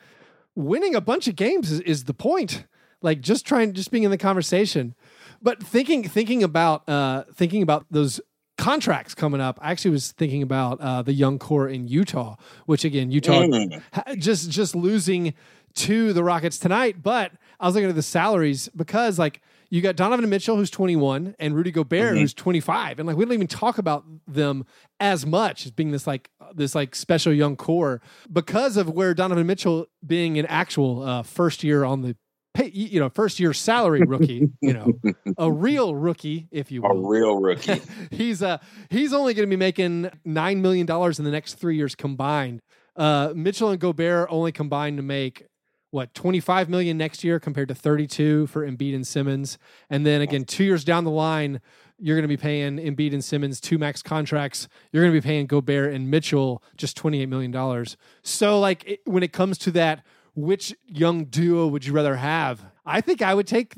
winning 0.59 0.95
a 0.95 1.01
bunch 1.01 1.29
of 1.29 1.37
games 1.37 1.71
is, 1.71 1.81
is 1.81 2.05
the 2.05 2.15
point. 2.15 2.67
Like 3.01 3.21
just 3.21 3.47
trying, 3.47 3.75
just 3.75 3.91
being 3.91 4.03
in 4.03 4.11
the 4.11 4.19
conversation. 4.19 4.95
But 5.41 5.63
thinking, 5.63 6.03
thinking 6.03 6.43
about, 6.43 6.89
uh, 6.89 7.25
thinking 7.33 7.63
about 7.63 7.87
those 7.91 8.21
contracts 8.59 9.15
coming 9.15 9.41
up. 9.41 9.59
I 9.63 9.71
actually 9.71 9.93
was 9.93 10.11
thinking 10.11 10.43
about 10.43 10.81
uh, 10.81 11.03
the 11.03 11.13
young 11.13 11.39
core 11.39 11.69
in 11.69 11.87
Utah, 11.87 12.37
which 12.67 12.85
again, 12.85 13.11
Utah 13.11 13.43
mm. 13.43 13.83
just 14.19 14.51
just 14.51 14.75
losing 14.75 15.33
to 15.75 16.13
the 16.13 16.25
Rockets 16.25 16.59
tonight. 16.59 17.03
But 17.03 17.33
I 17.61 17.67
was 17.67 17.77
looking 17.77 17.89
at 17.89 17.95
the 17.95 18.03
salaries 18.03 18.69
because 18.77 19.19
like 19.19 19.41
you 19.71 19.81
got 19.81 19.97
Donovan 19.97 20.29
Mitchell 20.29 20.57
who's 20.57 20.71
21 20.71 21.35
and 21.39 21.55
Rudy 21.55 21.71
Gobert 21.71 22.13
mm-hmm. 22.13 22.21
who's 22.21 22.35
25, 22.35 22.99
and 22.99 23.07
like 23.07 23.17
we 23.17 23.25
don't 23.25 23.35
even 23.35 23.47
talk 23.47 23.79
about 23.79 24.05
them 24.27 24.65
as 25.01 25.27
much 25.27 25.67
as 25.67 25.73
being 25.73 25.91
this 25.91 26.07
like 26.07 26.31
this 26.55 26.75
like 26.75 26.95
special 26.95 27.33
young 27.33 27.57
core 27.57 28.01
because 28.33 28.77
of 28.77 28.91
where 28.91 29.15
Donovan 29.15 29.47
Mitchell 29.47 29.87
being 30.07 30.39
an 30.39 30.47
actual 30.47 31.03
uh, 31.03 31.23
first 31.23 31.63
year 31.63 31.85
on 31.85 32.03
the 32.03 32.17
pay, 32.55 32.71
you 32.71 33.01
know, 33.01 33.09
first 33.09 33.39
year 33.41 33.53
salary 33.53 34.03
rookie, 34.03 34.51
you 34.61 34.73
know, 34.73 34.93
a 35.37 35.51
real 35.53 35.95
rookie, 35.95 36.49
if 36.51 36.71
you 36.71 36.83
will. 36.83 36.91
A 36.91 37.09
real 37.09 37.37
rookie. 37.41 37.81
he's 38.11 38.43
uh 38.43 38.59
he's 38.91 39.13
only 39.13 39.35
going 39.35 39.47
to 39.47 39.51
be 39.51 39.57
making 39.57 40.11
nine 40.25 40.63
million 40.63 40.87
dollars 40.87 41.19
in 41.19 41.25
the 41.25 41.31
next 41.31 41.55
three 41.55 41.77
years 41.77 41.95
combined. 41.95 42.61
Uh, 42.97 43.33
Mitchell 43.35 43.71
and 43.71 43.81
Gobert 43.81 44.27
only 44.29 44.51
combined 44.51 44.97
to 44.97 45.03
make 45.05 45.47
what 45.91 46.13
25 46.15 46.69
million 46.69 46.99
next 46.99 47.25
year 47.25 47.41
compared 47.41 47.69
to 47.69 47.75
32 47.75 48.47
for 48.49 48.67
Embiid 48.67 48.95
and 48.95 49.07
Simmons. 49.07 49.59
And 49.89 50.05
then 50.05 50.21
again, 50.21 50.45
two 50.45 50.65
years 50.65 50.85
down 50.85 51.05
the 51.05 51.11
line, 51.11 51.61
you're 51.99 52.17
going 52.17 52.23
to 52.23 52.29
be 52.29 52.37
paying 52.37 52.77
Embiid 52.77 53.13
and 53.13 53.25
Simmons 53.25 53.61
two 53.61 53.79
max 53.79 54.03
contracts. 54.03 54.69
You're 54.93 55.03
going 55.03 55.15
to 55.15 55.21
be 55.21 55.27
paying 55.27 55.47
Gobert 55.47 55.95
and 55.95 56.11
Mitchell 56.11 56.63
just 56.77 56.97
28 56.97 57.27
million 57.27 57.51
dollars. 57.51 57.97
So 58.23 58.61
like 58.61 58.85
it, 58.87 59.01
when 59.05 59.23
it 59.23 59.33
comes 59.33 59.59
to 59.59 59.71
that 59.73 60.05
which 60.35 60.75
young 60.87 61.25
duo 61.25 61.67
would 61.67 61.85
you 61.85 61.93
rather 61.93 62.17
have? 62.17 62.65
I 62.87 63.01
think 63.01 63.23
I 63.23 63.35
would 63.35 63.47
take 63.47 63.75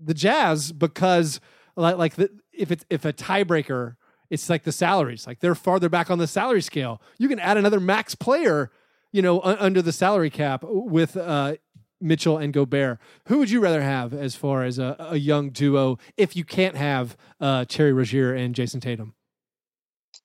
the 0.00 0.14
Jazz 0.14 0.70
because 0.70 1.40
like 1.76 1.96
like 1.96 2.14
the, 2.14 2.30
if 2.52 2.70
it's 2.70 2.84
if 2.88 3.04
a 3.04 3.12
tiebreaker, 3.12 3.96
it's 4.30 4.48
like 4.48 4.64
the 4.64 4.72
salaries. 4.72 5.26
Like 5.26 5.40
they're 5.40 5.54
farther 5.54 5.88
back 5.88 6.10
on 6.10 6.18
the 6.18 6.26
salary 6.26 6.62
scale. 6.62 7.00
You 7.18 7.28
can 7.28 7.38
add 7.38 7.56
another 7.56 7.80
max 7.80 8.14
player, 8.14 8.70
you 9.12 9.22
know, 9.22 9.36
u- 9.36 9.56
under 9.58 9.82
the 9.82 9.92
salary 9.92 10.30
cap 10.30 10.64
with 10.64 11.16
uh, 11.16 11.56
Mitchell 12.00 12.38
and 12.38 12.52
Gobert. 12.52 12.98
Who 13.26 13.38
would 13.38 13.50
you 13.50 13.60
rather 13.60 13.82
have 13.82 14.12
as 14.12 14.34
far 14.34 14.64
as 14.64 14.78
a, 14.78 14.96
a 14.98 15.16
young 15.16 15.50
duo 15.50 15.98
if 16.16 16.36
you 16.36 16.44
can't 16.44 16.76
have 16.76 17.16
uh, 17.40 17.64
Terry 17.66 17.92
Rozier 17.92 18.34
and 18.34 18.54
Jayson 18.54 18.80
Tatum? 18.80 19.14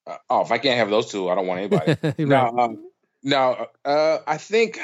Uh, 0.05 0.17
oh, 0.29 0.41
if 0.41 0.51
I 0.51 0.57
can't 0.57 0.77
have 0.77 0.89
those 0.89 1.11
two, 1.11 1.29
I 1.29 1.35
don't 1.35 1.47
want 1.47 1.59
anybody. 1.59 1.97
right. 2.03 2.19
No, 2.19 2.47
um, 2.57 2.89
no. 3.23 3.67
Uh, 3.85 4.17
I 4.27 4.37
think 4.37 4.79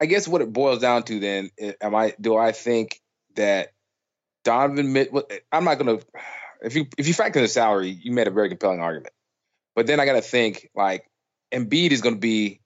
I 0.00 0.06
guess 0.06 0.26
what 0.26 0.40
it 0.40 0.52
boils 0.52 0.80
down 0.80 1.02
to 1.04 1.20
then, 1.20 1.50
am 1.80 1.94
I 1.94 2.14
do 2.20 2.36
I 2.36 2.52
think 2.52 3.00
that 3.36 3.72
Donovan? 4.44 5.06
I'm 5.52 5.64
not 5.64 5.78
gonna. 5.78 5.98
If 6.62 6.74
you 6.74 6.86
if 6.98 7.06
you 7.06 7.14
factor 7.14 7.40
the 7.40 7.48
salary, 7.48 7.88
you 7.88 8.12
made 8.12 8.26
a 8.26 8.30
very 8.30 8.48
compelling 8.48 8.80
argument. 8.80 9.12
But 9.76 9.86
then 9.86 10.00
I 10.00 10.04
got 10.04 10.14
to 10.14 10.22
think 10.22 10.68
like 10.74 11.09
Embiid 11.52 11.90
is 11.92 12.00
going 12.00 12.14
to 12.14 12.20
be 12.20 12.60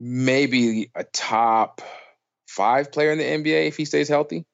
maybe 0.00 0.90
a 0.94 1.04
top 1.04 1.82
five 2.46 2.92
player 2.92 3.12
in 3.12 3.18
the 3.18 3.24
NBA 3.24 3.68
if 3.68 3.76
he 3.76 3.84
stays 3.84 4.08
healthy. 4.08 4.44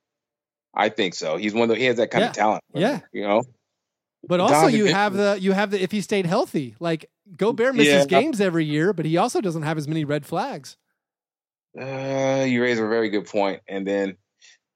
I 0.74 0.88
think 0.88 1.14
so. 1.14 1.36
He's 1.36 1.52
one 1.52 1.64
of 1.64 1.68
the, 1.70 1.76
he 1.76 1.84
has 1.84 1.96
that 1.96 2.10
kind 2.10 2.22
yeah. 2.22 2.28
of 2.28 2.34
talent. 2.34 2.64
Yeah, 2.74 3.00
you 3.12 3.22
know. 3.22 3.42
But 4.26 4.40
also, 4.40 4.54
Donovan 4.54 4.74
you 4.74 4.86
have 4.86 5.14
the 5.14 5.38
you 5.40 5.52
have 5.52 5.70
the 5.72 5.82
if 5.82 5.90
he 5.90 6.00
stayed 6.00 6.26
healthy, 6.26 6.76
like 6.80 7.10
Gobert 7.36 7.74
misses 7.74 8.06
yeah. 8.10 8.20
games 8.20 8.40
every 8.40 8.64
year, 8.64 8.92
but 8.92 9.04
he 9.04 9.16
also 9.16 9.40
doesn't 9.40 9.62
have 9.62 9.76
as 9.78 9.88
many 9.88 10.04
red 10.04 10.24
flags. 10.24 10.76
Uh, 11.78 12.44
you 12.46 12.62
raise 12.62 12.78
a 12.78 12.86
very 12.86 13.08
good 13.08 13.26
point. 13.26 13.62
And 13.66 13.86
then 13.86 14.16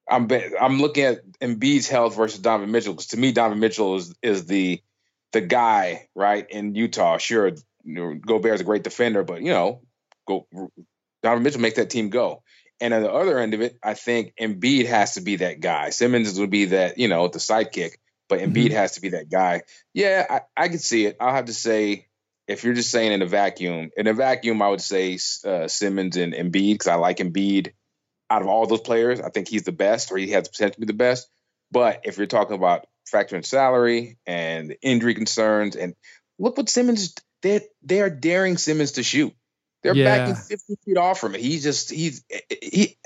I'm 0.08 0.28
I'm 0.60 0.80
looking 0.80 1.04
at 1.04 1.24
Embiid's 1.40 1.88
health 1.88 2.16
versus 2.16 2.40
Donovan 2.40 2.70
Mitchell 2.70 2.94
because 2.94 3.08
to 3.08 3.16
me 3.16 3.32
Donovan 3.32 3.60
Mitchell 3.60 3.96
is 3.96 4.14
is 4.22 4.46
the 4.46 4.80
the 5.32 5.40
guy 5.40 6.08
right 6.14 6.48
in 6.48 6.74
Utah. 6.74 7.18
Sure, 7.18 7.52
Gobert's 7.86 8.60
a 8.60 8.64
great 8.64 8.82
defender, 8.82 9.22
but 9.22 9.42
you 9.42 9.52
know, 9.52 9.82
go 10.26 10.46
Donovan 11.22 11.42
Mitchell 11.42 11.60
makes 11.60 11.76
that 11.76 11.90
team 11.90 12.10
go. 12.10 12.42
And 12.80 12.92
on 12.92 13.02
the 13.02 13.10
other 13.10 13.38
end 13.38 13.54
of 13.54 13.62
it, 13.62 13.78
I 13.82 13.94
think 13.94 14.34
Embiid 14.40 14.86
has 14.86 15.14
to 15.14 15.22
be 15.22 15.36
that 15.36 15.60
guy. 15.60 15.90
Simmons 15.90 16.38
would 16.38 16.50
be 16.50 16.66
that 16.66 16.98
you 16.98 17.08
know 17.08 17.28
the 17.28 17.38
sidekick, 17.38 17.92
but 18.28 18.40
Embiid 18.40 18.66
mm-hmm. 18.66 18.74
has 18.74 18.92
to 18.92 19.00
be 19.00 19.10
that 19.10 19.30
guy. 19.30 19.62
Yeah, 19.94 20.26
I, 20.28 20.40
I 20.56 20.68
can 20.68 20.78
see 20.78 21.06
it. 21.06 21.16
I'll 21.20 21.34
have 21.34 21.46
to 21.46 21.54
say 21.54 22.06
if 22.46 22.64
you're 22.64 22.74
just 22.74 22.90
saying 22.90 23.12
in 23.12 23.22
a 23.22 23.26
vacuum, 23.26 23.90
in 23.96 24.06
a 24.06 24.12
vacuum, 24.12 24.62
I 24.62 24.68
would 24.68 24.80
say 24.80 25.18
uh, 25.44 25.68
Simmons 25.68 26.16
and 26.16 26.32
Embiid 26.32 26.74
because 26.74 26.88
I 26.88 26.96
like 26.96 27.18
Embiid. 27.18 27.72
Out 28.28 28.42
of 28.42 28.48
all 28.48 28.66
those 28.66 28.80
players, 28.80 29.20
I 29.20 29.30
think 29.30 29.46
he's 29.46 29.62
the 29.62 29.70
best, 29.70 30.10
or 30.10 30.16
he 30.16 30.32
has 30.32 30.44
the 30.44 30.50
potential 30.50 30.74
to 30.74 30.80
be 30.80 30.86
the 30.86 30.94
best. 30.94 31.28
But 31.70 32.00
if 32.04 32.18
you're 32.18 32.26
talking 32.26 32.56
about 32.56 32.86
factoring 33.12 33.44
salary 33.44 34.18
and 34.26 34.76
injury 34.82 35.14
concerns, 35.14 35.76
and 35.76 35.94
look 36.36 36.56
what 36.56 36.68
Simmons 36.68 37.14
they 37.42 37.60
they 37.82 38.00
are 38.00 38.10
daring 38.10 38.56
Simmons 38.56 38.92
to 38.92 39.02
shoot. 39.02 39.34
They're 39.82 39.94
yeah. 39.94 40.26
backing 40.26 40.34
50 40.34 40.76
feet 40.84 40.96
off 40.96 41.20
from 41.20 41.34
it. 41.34 41.40
He's 41.40 41.62
just 41.62 41.90
he's 41.90 42.24
he. 42.62 42.96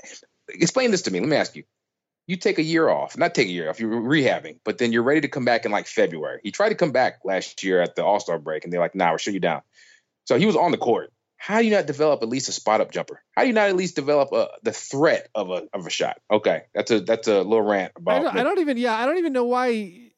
Explain 0.49 0.91
this 0.91 1.03
to 1.03 1.11
me. 1.11 1.19
Let 1.19 1.29
me 1.29 1.37
ask 1.37 1.55
you 1.55 1.63
you 2.27 2.37
take 2.37 2.59
a 2.59 2.63
year 2.63 2.87
off, 2.87 3.17
not 3.17 3.35
take 3.35 3.47
a 3.47 3.51
year 3.51 3.69
off, 3.69 3.79
you're 3.79 3.91
rehabbing, 3.91 4.59
but 4.63 4.77
then 4.77 4.93
you're 4.93 5.03
ready 5.03 5.21
to 5.21 5.27
come 5.27 5.43
back 5.43 5.65
in 5.65 5.71
like 5.71 5.87
February. 5.87 6.39
He 6.43 6.51
tried 6.51 6.69
to 6.69 6.75
come 6.75 6.91
back 6.91 7.19
last 7.25 7.63
year 7.63 7.81
at 7.81 7.95
the 7.95 8.05
All 8.05 8.19
Star 8.19 8.39
break, 8.39 8.63
and 8.63 8.71
they're 8.71 8.79
like, 8.79 8.95
"Nah, 8.95 9.11
we're 9.11 9.17
shut 9.17 9.33
you 9.33 9.39
down." 9.39 9.61
So 10.25 10.37
he 10.37 10.45
was 10.45 10.55
on 10.55 10.71
the 10.71 10.77
court. 10.77 11.11
How 11.37 11.59
do 11.59 11.65
you 11.65 11.71
not 11.71 11.87
develop 11.87 12.21
at 12.21 12.29
least 12.29 12.47
a 12.49 12.51
spot 12.51 12.81
up 12.81 12.91
jumper? 12.91 13.21
How 13.35 13.41
do 13.41 13.47
you 13.47 13.53
not 13.53 13.69
at 13.69 13.75
least 13.75 13.95
develop 13.95 14.31
a, 14.31 14.49
the 14.61 14.71
threat 14.71 15.27
of 15.33 15.49
a 15.49 15.67
of 15.73 15.87
a 15.87 15.89
shot? 15.89 16.21
Okay, 16.31 16.63
that's 16.73 16.91
a 16.91 17.01
that's 17.01 17.27
a 17.27 17.41
little 17.41 17.63
rant 17.63 17.93
about. 17.95 18.19
I 18.19 18.23
don't, 18.23 18.37
I 18.37 18.43
don't 18.43 18.59
even 18.59 18.77
yeah, 18.77 18.93
I 18.93 19.05
don't 19.05 19.17
even 19.17 19.33
know 19.33 19.45
why. 19.45 20.10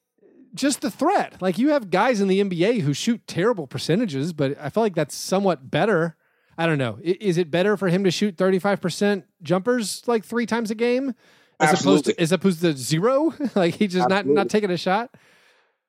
Just 0.54 0.80
the 0.80 0.90
threat. 0.90 1.40
Like 1.40 1.58
you 1.58 1.70
have 1.70 1.90
guys 1.90 2.20
in 2.20 2.28
the 2.28 2.40
NBA 2.40 2.82
who 2.82 2.94
shoot 2.94 3.26
terrible 3.26 3.66
percentages, 3.66 4.32
but 4.32 4.56
I 4.60 4.70
feel 4.70 4.82
like 4.82 4.94
that's 4.94 5.14
somewhat 5.14 5.70
better. 5.70 6.16
I 6.56 6.66
don't 6.66 6.78
know. 6.78 6.98
Is 7.02 7.38
it 7.38 7.50
better 7.50 7.76
for 7.76 7.88
him 7.88 8.04
to 8.04 8.10
shoot 8.10 8.36
35% 8.36 9.24
jumpers 9.42 10.06
like 10.06 10.24
three 10.24 10.46
times 10.46 10.70
a 10.70 10.74
game 10.76 11.14
as 11.60 11.70
Absolutely. 11.70 11.92
opposed 11.92 12.04
to 12.04 12.22
as 12.22 12.32
opposed 12.32 12.60
to 12.60 12.76
zero. 12.76 13.34
like 13.54 13.74
he's 13.74 13.92
just 13.92 14.04
Absolutely. 14.04 14.34
not 14.34 14.42
not 14.42 14.50
taking 14.50 14.70
a 14.70 14.76
shot. 14.76 15.14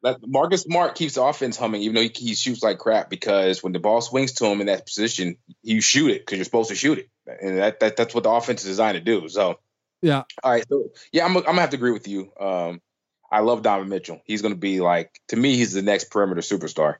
That 0.04 0.20
Marcus 0.24 0.62
Smart 0.62 0.96
keeps 0.96 1.16
the 1.16 1.24
offense 1.24 1.58
humming, 1.58 1.82
even 1.82 1.96
though 1.96 2.02
he, 2.02 2.12
he, 2.16 2.36
shoots 2.36 2.62
like 2.62 2.78
crap. 2.78 3.10
Because 3.10 3.64
when 3.64 3.74
the 3.74 3.80
ball 3.80 4.02
swings 4.02 4.34
to 4.34 4.46
him 4.46 4.62
in 4.62 4.68
that 4.68 4.86
position, 4.86 5.38
you 5.64 5.82
shoot 5.82 6.12
it 6.12 6.20
because 6.20 6.38
you're 6.38 6.46
supposed 6.46 6.70
to 6.70 6.76
shoot 6.76 7.00
it, 7.00 7.10
and 7.42 7.58
that, 7.58 7.80
that 7.80 7.96
that's 7.96 8.14
what 8.14 8.24
the 8.24 8.30
offense 8.30 8.62
is 8.62 8.68
designed 8.68 8.96
to 8.96 9.02
do. 9.04 9.28
So, 9.30 9.60
yeah. 10.02 10.24
All 10.44 10.52
right. 10.52 10.66
So 10.70 10.92
yeah, 11.12 11.26
I'm 11.26 11.36
I'm 11.38 11.44
gonna 11.44 11.62
have 11.62 11.72
to 11.72 11.78
agree 11.78 11.92
with 11.92 12.08
you. 12.08 12.32
Um, 12.40 12.82
I 13.32 13.40
love 13.40 13.62
Donovan 13.62 13.90
Mitchell. 13.90 14.22
He's 14.26 14.42
gonna 14.42 14.56
be 14.56 14.82
like 14.82 15.20
to 15.30 15.36
me, 15.36 15.56
he's 15.56 15.74
the 15.74 15.82
next 15.82 16.06
perimeter 16.06 16.42
superstar. 16.42 16.96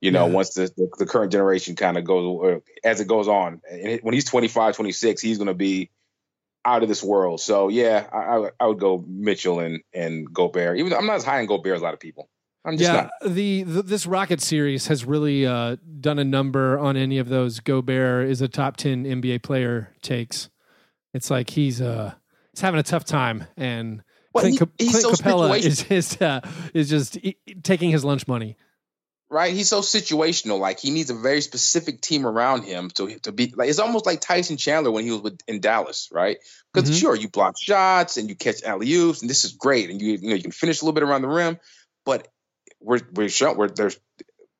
You 0.00 0.10
know, 0.10 0.26
yeah. 0.26 0.32
once 0.32 0.52
the, 0.52 0.70
the, 0.76 0.90
the 0.98 1.06
current 1.06 1.32
generation 1.32 1.76
kind 1.76 1.96
of 1.96 2.04
goes 2.04 2.60
as 2.84 3.00
it 3.00 3.08
goes 3.08 3.26
on, 3.26 3.62
and 3.70 4.00
when 4.02 4.12
he's 4.12 4.26
25, 4.26 4.76
26, 4.76 5.22
he's 5.22 5.38
gonna 5.38 5.54
be 5.54 5.90
out 6.64 6.82
of 6.82 6.88
this 6.88 7.02
world. 7.02 7.40
So 7.40 7.68
yeah, 7.68 8.06
I, 8.12 8.50
I 8.60 8.66
would 8.66 8.78
go 8.78 9.04
Mitchell 9.06 9.60
and 9.60 9.80
and 9.92 10.32
Gobert. 10.32 10.78
Even 10.78 10.90
though 10.90 10.98
I'm 10.98 11.06
not 11.06 11.16
as 11.16 11.24
high 11.24 11.40
on 11.40 11.46
Gobert 11.46 11.76
as 11.76 11.80
a 11.80 11.84
lot 11.84 11.94
of 11.94 12.00
people. 12.00 12.28
I'm 12.66 12.78
just 12.78 12.90
yeah, 12.90 13.08
not. 13.22 13.34
The, 13.34 13.62
the 13.62 13.82
this 13.82 14.06
Rocket 14.06 14.40
series 14.40 14.86
has 14.86 15.04
really 15.04 15.46
uh, 15.46 15.76
done 16.00 16.18
a 16.18 16.24
number 16.24 16.78
on 16.78 16.96
any 16.96 17.18
of 17.18 17.28
those. 17.28 17.60
Gobert 17.60 18.28
is 18.28 18.40
a 18.40 18.48
top 18.48 18.76
ten 18.76 19.04
NBA 19.04 19.42
player 19.42 19.94
takes. 20.02 20.48
It's 21.12 21.30
like 21.30 21.50
he's 21.50 21.80
uh 21.80 22.14
he's 22.52 22.60
having 22.60 22.80
a 22.80 22.84
tough 22.84 23.04
time, 23.04 23.44
and 23.56 24.02
well, 24.34 24.42
Clint, 24.42 24.72
he, 24.78 24.88
Clint 24.88 25.02
so 25.02 25.12
Capela 25.12 25.58
is 25.58 25.90
is, 25.90 26.20
uh, 26.20 26.40
is 26.74 26.90
just 26.90 27.18
taking 27.62 27.90
his 27.90 28.04
lunch 28.04 28.28
money 28.28 28.56
right? 29.34 29.52
He's 29.52 29.68
so 29.68 29.80
situational. 29.80 30.60
Like 30.60 30.78
he 30.78 30.90
needs 30.90 31.10
a 31.10 31.14
very 31.14 31.40
specific 31.40 32.00
team 32.00 32.24
around 32.26 32.62
him 32.62 32.88
to 32.90 33.18
to 33.20 33.32
be 33.32 33.52
like 33.54 33.68
it's 33.68 33.80
almost 33.80 34.06
like 34.06 34.20
Tyson 34.20 34.56
Chandler 34.56 34.92
when 34.92 35.04
he 35.04 35.10
was 35.10 35.22
with, 35.22 35.40
in 35.48 35.60
Dallas, 35.60 36.08
right? 36.12 36.38
Because 36.72 36.88
mm-hmm. 36.88 36.98
sure, 36.98 37.16
you 37.16 37.28
block 37.28 37.56
shots 37.60 38.16
and 38.16 38.28
you 38.28 38.36
catch 38.36 38.62
alley 38.62 38.92
oops, 38.92 39.22
and 39.22 39.28
this 39.28 39.44
is 39.44 39.52
great, 39.52 39.90
and 39.90 40.00
you 40.00 40.12
you 40.12 40.28
know 40.30 40.36
you 40.36 40.42
can 40.42 40.52
finish 40.52 40.80
a 40.80 40.84
little 40.84 40.94
bit 40.94 41.02
around 41.02 41.22
the 41.22 41.28
rim, 41.28 41.58
but 42.04 42.28
we're 42.80 43.00
we're 43.12 43.28
shown 43.28 43.56
where 43.56 43.68
there's 43.68 43.98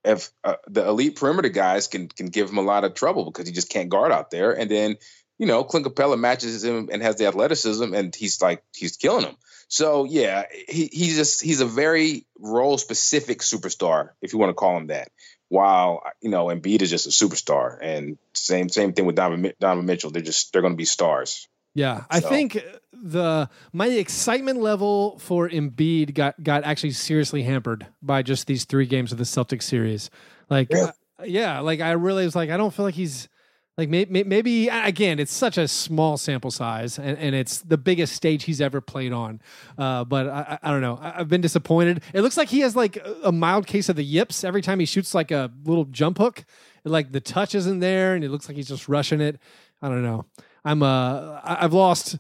if 0.05 0.31
uh, 0.43 0.57
the 0.67 0.87
elite 0.87 1.17
perimeter 1.17 1.49
guys 1.49 1.87
can 1.87 2.09
can 2.09 2.27
give 2.27 2.51
him 2.51 2.59
a 2.59 2.63
lot 2.63 2.85
of 2.85 2.95
trouble 2.95 3.25
because 3.25 3.47
he 3.47 3.55
just 3.55 3.71
can't 3.71 3.89
guard 3.89 4.11
out 4.11 4.31
there, 4.31 4.53
and 4.53 4.71
then 4.71 4.97
you 5.39 5.47
know 5.47 5.65
Clint 5.65 5.87
Capela 5.87 6.19
matches 6.19 6.65
him 6.65 6.89
and 6.93 7.03
has 7.03 7.17
the 7.17 7.27
athleticism, 7.27 7.95
and 7.95 8.15
he's 8.15 8.41
like 8.41 8.63
he's 8.75 8.97
killing 8.97 9.25
him. 9.25 9.37
So 9.69 10.05
yeah, 10.05 10.45
he 10.69 10.89
he's 10.93 11.17
just 11.17 11.43
he's 11.43 11.61
a 11.61 11.67
very 11.67 12.27
role 12.39 12.79
specific 12.79 13.41
superstar, 13.41 14.11
if 14.23 14.33
you 14.33 14.39
want 14.39 14.51
to 14.51 14.55
call 14.55 14.77
him 14.77 14.89
that. 14.89 15.09
While 15.49 16.03
you 16.21 16.31
know 16.31 16.47
Embiid 16.47 16.83
is 16.83 16.91
just 16.91 17.07
a 17.07 17.11
superstar, 17.11 17.79
and 17.81 18.19
same 18.35 18.69
same 18.69 18.93
thing 18.93 19.07
with 19.07 19.17
Donovan, 19.17 19.53
Donovan 19.61 19.87
Mitchell. 19.87 20.11
They're 20.11 20.23
just 20.23 20.53
they're 20.53 20.63
going 20.63 20.75
to 20.75 20.79
be 20.79 20.85
stars. 20.85 21.49
Yeah, 21.75 22.05
I 22.09 22.21
think 22.21 22.63
the 22.93 23.49
my 23.73 23.89
excitement 23.89 24.61
level 24.61 25.19
for 25.19 25.49
Embiid 25.49 26.15
got 26.15 26.43
got 26.43 26.65
actually 26.65 26.93
seriously 26.93 27.43
hampered 27.43 27.87
by 28.01 28.23
just 28.23 28.47
these 28.47 28.65
three 28.65 28.87
games 28.87 29.13
of 29.13 29.19
the 29.19 29.25
Celtics 29.25 29.65
series. 29.65 30.09
Like, 30.49 30.69
yeah, 30.71 30.91
uh, 31.19 31.25
yeah 31.25 31.61
like 31.61 31.81
I 31.81 31.93
really 31.93 32.25
was 32.25 32.37
like, 32.37 32.51
I 32.51 32.57
don't 32.57 32.73
feel 32.73 32.85
like 32.85 32.95
he's 32.95 33.29
like 33.77 33.89
maybe, 33.89 34.23
maybe 34.23 34.69
again, 34.69 35.19
it's 35.19 35.33
such 35.33 35.59
a 35.59 35.67
small 35.67 36.17
sample 36.17 36.53
size, 36.53 36.97
and, 36.97 37.19
and 37.19 37.35
it's 37.35 37.59
the 37.61 37.77
biggest 37.77 38.15
stage 38.15 38.45
he's 38.45 38.61
ever 38.61 38.81
played 38.81 39.13
on. 39.13 39.41
Uh, 39.77 40.05
but 40.05 40.29
I, 40.29 40.59
I, 40.63 40.71
don't 40.71 40.81
know. 40.81 40.99
I, 41.03 41.11
have 41.19 41.29
been 41.29 41.41
disappointed. 41.41 42.01
It 42.13 42.21
looks 42.21 42.37
like 42.37 42.49
he 42.49 42.61
has 42.61 42.77
like 42.77 43.05
a 43.25 43.33
mild 43.33 43.67
case 43.67 43.89
of 43.89 43.97
the 43.97 44.05
yips 44.05 44.45
every 44.45 44.63
time 44.63 44.79
he 44.79 44.87
shoots 44.87 45.13
like 45.13 45.33
a 45.33 45.51
little 45.65 45.87
jump 45.87 46.19
hook. 46.19 46.45
Like 46.85 47.11
the 47.11 47.21
touch 47.21 47.57
isn't 47.57 47.81
there, 47.81 48.15
and 48.15 48.23
it 48.23 48.31
looks 48.31 48.47
like 48.47 48.57
he's 48.57 48.69
just 48.69 48.89
rushing 48.89 49.21
it. 49.21 49.41
I 49.83 49.89
don't 49.89 50.05
know. 50.05 50.25
I'm 50.65 50.83
uh, 50.83 51.41
I've 51.43 51.73
lost. 51.73 52.19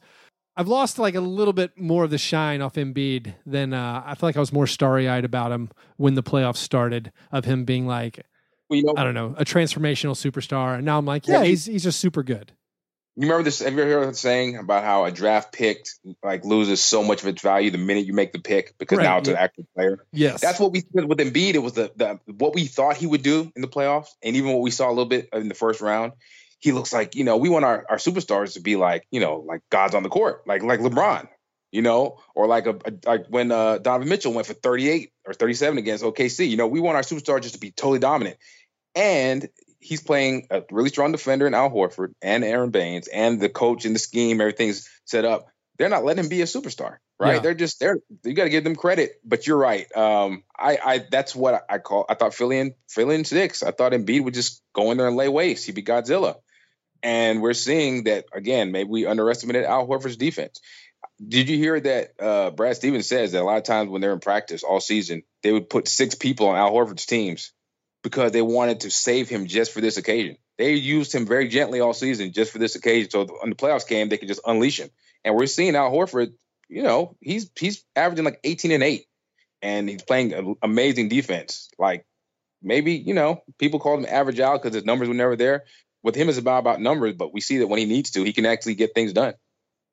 I've 0.57 0.69
lost 0.69 0.99
like 0.99 1.15
a 1.15 1.21
little 1.21 1.53
bit 1.53 1.79
more 1.79 2.05
of 2.05 2.11
the 2.11 2.19
shine 2.19 2.63
off 2.63 2.75
Embiid 2.75 3.35
than 3.47 3.73
uh, 3.73 4.03
I 4.05 4.15
feel 4.17 4.29
like 4.29 4.37
I 4.37 4.41
was 4.41 4.53
more 4.53 4.67
starry 4.67 5.09
eyed 5.09 5.25
about 5.25 5.53
him 5.53 5.71
when 5.99 6.15
the 6.15 6.23
playoffs 6.23 6.57
started. 6.57 7.13
Of 7.31 7.45
him 7.45 7.65
being 7.65 7.87
like 7.87 8.25
well, 8.69 8.79
you 8.79 8.85
know, 8.85 8.95
I 8.97 9.05
don't 9.05 9.15
know, 9.15 9.35
a 9.37 9.45
transformational 9.45 10.15
superstar. 10.15 10.77
And 10.77 10.85
now 10.85 10.99
I'm 10.99 11.07
like, 11.07 11.27
yeah, 11.27 11.41
yeah 11.41 11.45
he's 11.45 11.67
he's 11.67 11.85
just 11.85 12.01
super 12.01 12.23
good. 12.23 12.53
You 13.17 13.29
remember 13.29 13.45
this? 13.45 13.61
Have 13.61 13.73
you 13.75 13.83
ever 13.83 13.91
heard 13.91 14.09
the 14.09 14.15
saying 14.15 14.57
about 14.57 14.83
how 14.83 15.05
a 15.05 15.13
draft 15.13 15.53
pick 15.53 15.87
like 16.25 16.45
loses 16.45 16.83
so 16.83 17.05
much 17.05 17.23
of 17.23 17.29
its 17.29 17.43
value 17.43 17.71
the 17.71 17.79
minute 17.79 18.07
you 18.07 18.13
make 18.13 18.33
the 18.33 18.41
pick 18.41 18.77
because 18.77 18.99
right. 18.99 19.05
now 19.05 19.19
it's 19.19 19.29
yeah. 19.29 19.35
an 19.35 19.41
active 19.41 19.67
player? 19.75 20.05
Yes, 20.13 20.41
that's 20.41 20.59
what 20.59 20.73
we 20.73 20.81
did 20.81 21.09
with 21.09 21.19
Embiid. 21.19 21.55
It 21.55 21.61
was 21.61 21.75
the, 21.75 21.93
the 21.95 22.19
what 22.33 22.55
we 22.55 22.67
thought 22.67 22.97
he 22.97 23.07
would 23.07 23.23
do 23.23 23.53
in 23.55 23.63
the 23.63 23.69
playoffs, 23.69 24.09
and 24.23 24.35
even 24.35 24.53
what 24.53 24.63
we 24.63 24.73
saw 24.73 24.89
a 24.89 24.91
little 24.91 25.05
bit 25.05 25.29
in 25.33 25.49
the 25.49 25.55
first 25.55 25.81
round. 25.81 26.13
He 26.59 26.73
looks 26.73 26.93
like 26.93 27.15
you 27.15 27.23
know 27.23 27.37
we 27.37 27.51
want 27.51 27.65
our, 27.65 27.85
our 27.89 27.99
superstars 27.99 28.55
to 28.55 28.61
be 28.61 28.75
like 28.75 29.07
you 29.13 29.21
know 29.21 29.45
like 29.47 29.61
gods 29.71 29.95
on 29.95 30.03
the 30.03 30.09
court, 30.09 30.43
like 30.49 30.65
like 30.65 30.81
LeBron, 30.81 31.29
you 31.75 31.83
know, 31.83 32.21
or 32.37 32.47
like 32.47 32.67
a, 32.67 32.77
a 32.85 32.93
like 33.05 33.27
when 33.29 33.51
uh, 33.51 33.79
Donovan 33.79 34.09
Mitchell 34.09 34.33
went 34.33 34.47
for 34.47 34.55
38 34.55 35.11
or 35.27 35.35
37 35.35 35.77
against 35.77 36.05
OKC. 36.05 36.49
You 36.49 36.57
know, 36.57 36.69
we 36.69 36.79
want 36.79 36.95
our 36.95 37.03
superstars 37.03 37.43
just 37.43 37.55
to 37.55 37.61
be 37.61 37.73
totally 37.73 37.99
dominant. 37.99 38.37
And 38.95 39.49
he's 39.81 40.01
playing 40.01 40.47
a 40.53 40.63
really 40.71 40.91
strong 40.91 41.11
defender 41.11 41.49
in 41.49 41.53
Al 41.53 41.71
Horford 41.71 42.13
and 42.23 42.45
Aron 42.45 42.71
Baynes, 42.71 43.09
and 43.09 43.41
the 43.41 43.49
coach 43.49 43.87
and 43.87 43.95
the 43.95 43.99
scheme, 43.99 44.41
everything's 44.41 44.89
set 45.05 45.25
up. 45.25 45.49
They're 45.77 45.89
not 45.89 46.05
letting 46.05 46.23
him 46.23 46.31
be 46.31 46.43
a 46.43 46.45
superstar, 46.45 46.99
right? 47.19 47.35
Yeah. 47.35 47.39
They're 47.41 47.55
just 47.55 47.81
there. 47.81 47.99
You 48.23 48.35
got 48.35 48.45
to 48.45 48.51
give 48.51 48.63
them 48.63 48.77
credit. 48.77 49.21
But 49.25 49.49
you're 49.49 49.59
right. 49.59 49.85
Um, 49.97 50.45
I, 50.57 50.79
I, 50.81 51.05
that's 51.11 51.35
what 51.35 51.67
I 51.69 51.79
call. 51.79 52.07
I 52.09 52.15
thought 52.15 52.35
Philly 52.35 52.61
and 52.61 52.75
Philly 52.89 53.17
and 53.17 53.27
six. 53.27 53.65
I 53.65 53.73
thought 53.73 53.91
Embiid 53.91 54.23
would 54.23 54.35
just 54.35 54.63
go 54.75 54.93
in 54.93 54.97
there 54.97 55.09
and 55.09 55.17
lay 55.17 55.29
waste. 55.29 55.67
He'd 55.67 55.75
be 55.75 55.83
Godzilla. 55.83 56.37
And 57.03 57.43
we're 57.43 57.53
seeing 57.53 58.05
that 58.05 58.27
again. 58.33 58.73
Maybe 58.73 58.89
we 58.89 59.07
underestimated 59.07 59.65
Al 59.65 59.87
Horford's 59.87 60.17
defense. 60.17 60.61
Did 61.29 61.49
you 61.49 61.57
hear 61.57 61.81
that 61.81 62.13
uh, 62.21 62.51
Brad 62.51 62.77
Stevens 62.77 63.07
says 63.07 63.33
that 63.33 63.43
a 63.43 63.45
lot 63.45 63.59
of 63.59 63.65
times 63.65 63.91
when 63.91 64.01
they're 64.01 64.13
in 64.13 64.21
practice 64.21 64.63
all 64.63 64.81
season, 64.81 65.23
they 65.43 65.53
would 65.53 65.71
put 65.71 65.89
six 65.89 66.15
people 66.15 66.49
on 66.49 66.57
Al 66.57 66.73
Horford's 66.73 67.07
teams 67.07 67.53
because 68.03 68.33
they 68.33 68.43
wanted 68.43 68.81
to 68.81 68.91
save 68.91 69.29
him 69.29 69.47
just 69.47 69.73
for 69.73 69.81
this 69.81 69.97
occasion. 69.97 70.37
They 70.59 70.75
used 70.75 71.13
him 71.13 71.27
very 71.27 71.49
gently 71.49 71.81
all 71.81 71.95
season 71.95 72.33
just 72.33 72.53
for 72.53 72.59
this 72.59 72.77
occasion. 72.77 73.11
So 73.11 73.27
when 73.41 73.51
the 73.51 73.57
playoffs 73.57 73.87
came, 73.87 74.09
they 74.09 74.19
could 74.19 74.29
just 74.29 74.43
unleash 74.47 74.79
him. 74.79 74.91
And 75.25 75.35
we're 75.35 75.47
seeing 75.47 75.75
Al 75.75 75.91
Horford, 75.91 76.35
you 76.69 76.83
know, 76.83 77.17
he's 77.21 77.51
he's 77.59 77.85
averaging 77.97 78.25
like 78.25 78.41
18 78.45 78.73
and 78.73 78.83
8 78.83 79.07
and 79.63 79.89
he's 79.89 80.03
playing 80.03 80.57
amazing 80.63 81.09
defense. 81.09 81.71
Like 81.79 82.07
maybe, 82.63 82.93
you 82.93 83.15
know, 83.15 83.43
people 83.59 83.81
call 83.81 83.97
him 83.99 84.07
average 84.09 84.39
Al 84.39 84.59
because 84.59 84.75
his 84.75 84.85
numbers 84.85 85.09
were 85.09 85.15
never 85.15 85.37
there. 85.37 85.65
With 86.03 86.15
him, 86.15 86.29
it's 86.29 86.39
about 86.39 86.59
about 86.59 86.81
numbers, 86.81 87.15
but 87.15 87.33
we 87.33 87.41
see 87.41 87.59
that 87.59 87.67
when 87.67 87.79
he 87.79 87.87
needs 87.87 88.11
to, 88.13 88.23
he 88.23 88.35
can 88.35 88.45
actually 88.45 88.75
get 88.75 88.95
things 88.95 89.15
done. 89.15 89.35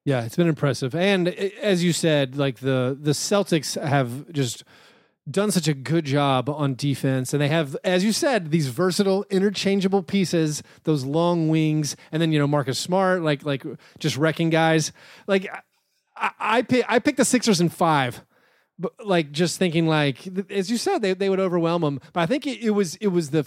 Yeah, 0.04 0.24
it's 0.24 0.36
been 0.36 0.48
impressive. 0.48 0.96
And 0.96 1.28
eh, 1.30 1.50
as 1.62 1.84
you 1.84 1.94
said, 1.94 2.36
like 2.36 2.60
the 2.60 2.98
the 3.00 3.12
Celtics 3.12 3.82
have 3.82 4.32
just 4.32 4.64
done 5.30 5.52
such 5.52 5.68
a 5.68 5.74
good 5.74 6.06
job 6.06 6.50
on 6.50 6.74
defense 6.74 7.32
and 7.32 7.40
they 7.40 7.48
have 7.48 7.78
as 7.84 8.04
you 8.04 8.12
said 8.12 8.50
these 8.50 8.68
versatile 8.70 9.24
interchangeable 9.30 10.02
pieces 10.02 10.64
those 10.84 11.06
long 11.06 11.48
wings 11.48 11.96
and 12.12 12.20
then 12.20 12.32
you 12.32 12.40
know 12.40 12.48
Marcus 12.48 12.80
Smart 12.80 13.22
like 13.22 13.46
like 13.46 13.64
just 14.00 14.18
wrecking 14.18 14.50
guys. 14.50 14.92
Like 15.28 15.48
I 16.16 16.32
I 16.40 16.62
pick 16.64 16.86
I 16.88 17.00
picked 17.00 17.18
the 17.18 17.26
Sixers 17.26 17.62
in 17.62 17.70
5 17.70 18.24
but 18.80 18.94
like 19.06 19.32
just 19.32 19.60
thinking 19.60 19.88
like 19.88 20.28
as 20.50 20.72
you 20.72 20.78
said 20.78 21.04
they 21.04 21.14
they 21.14 21.30
would 21.30 21.40
overwhelm 21.40 21.84
them 21.84 22.00
but 22.14 22.22
I 22.22 22.26
think 22.26 22.48
it, 22.48 22.60
it 22.60 22.72
was 22.72 22.96
it 22.96 23.08
was 23.10 23.30
the 23.30 23.46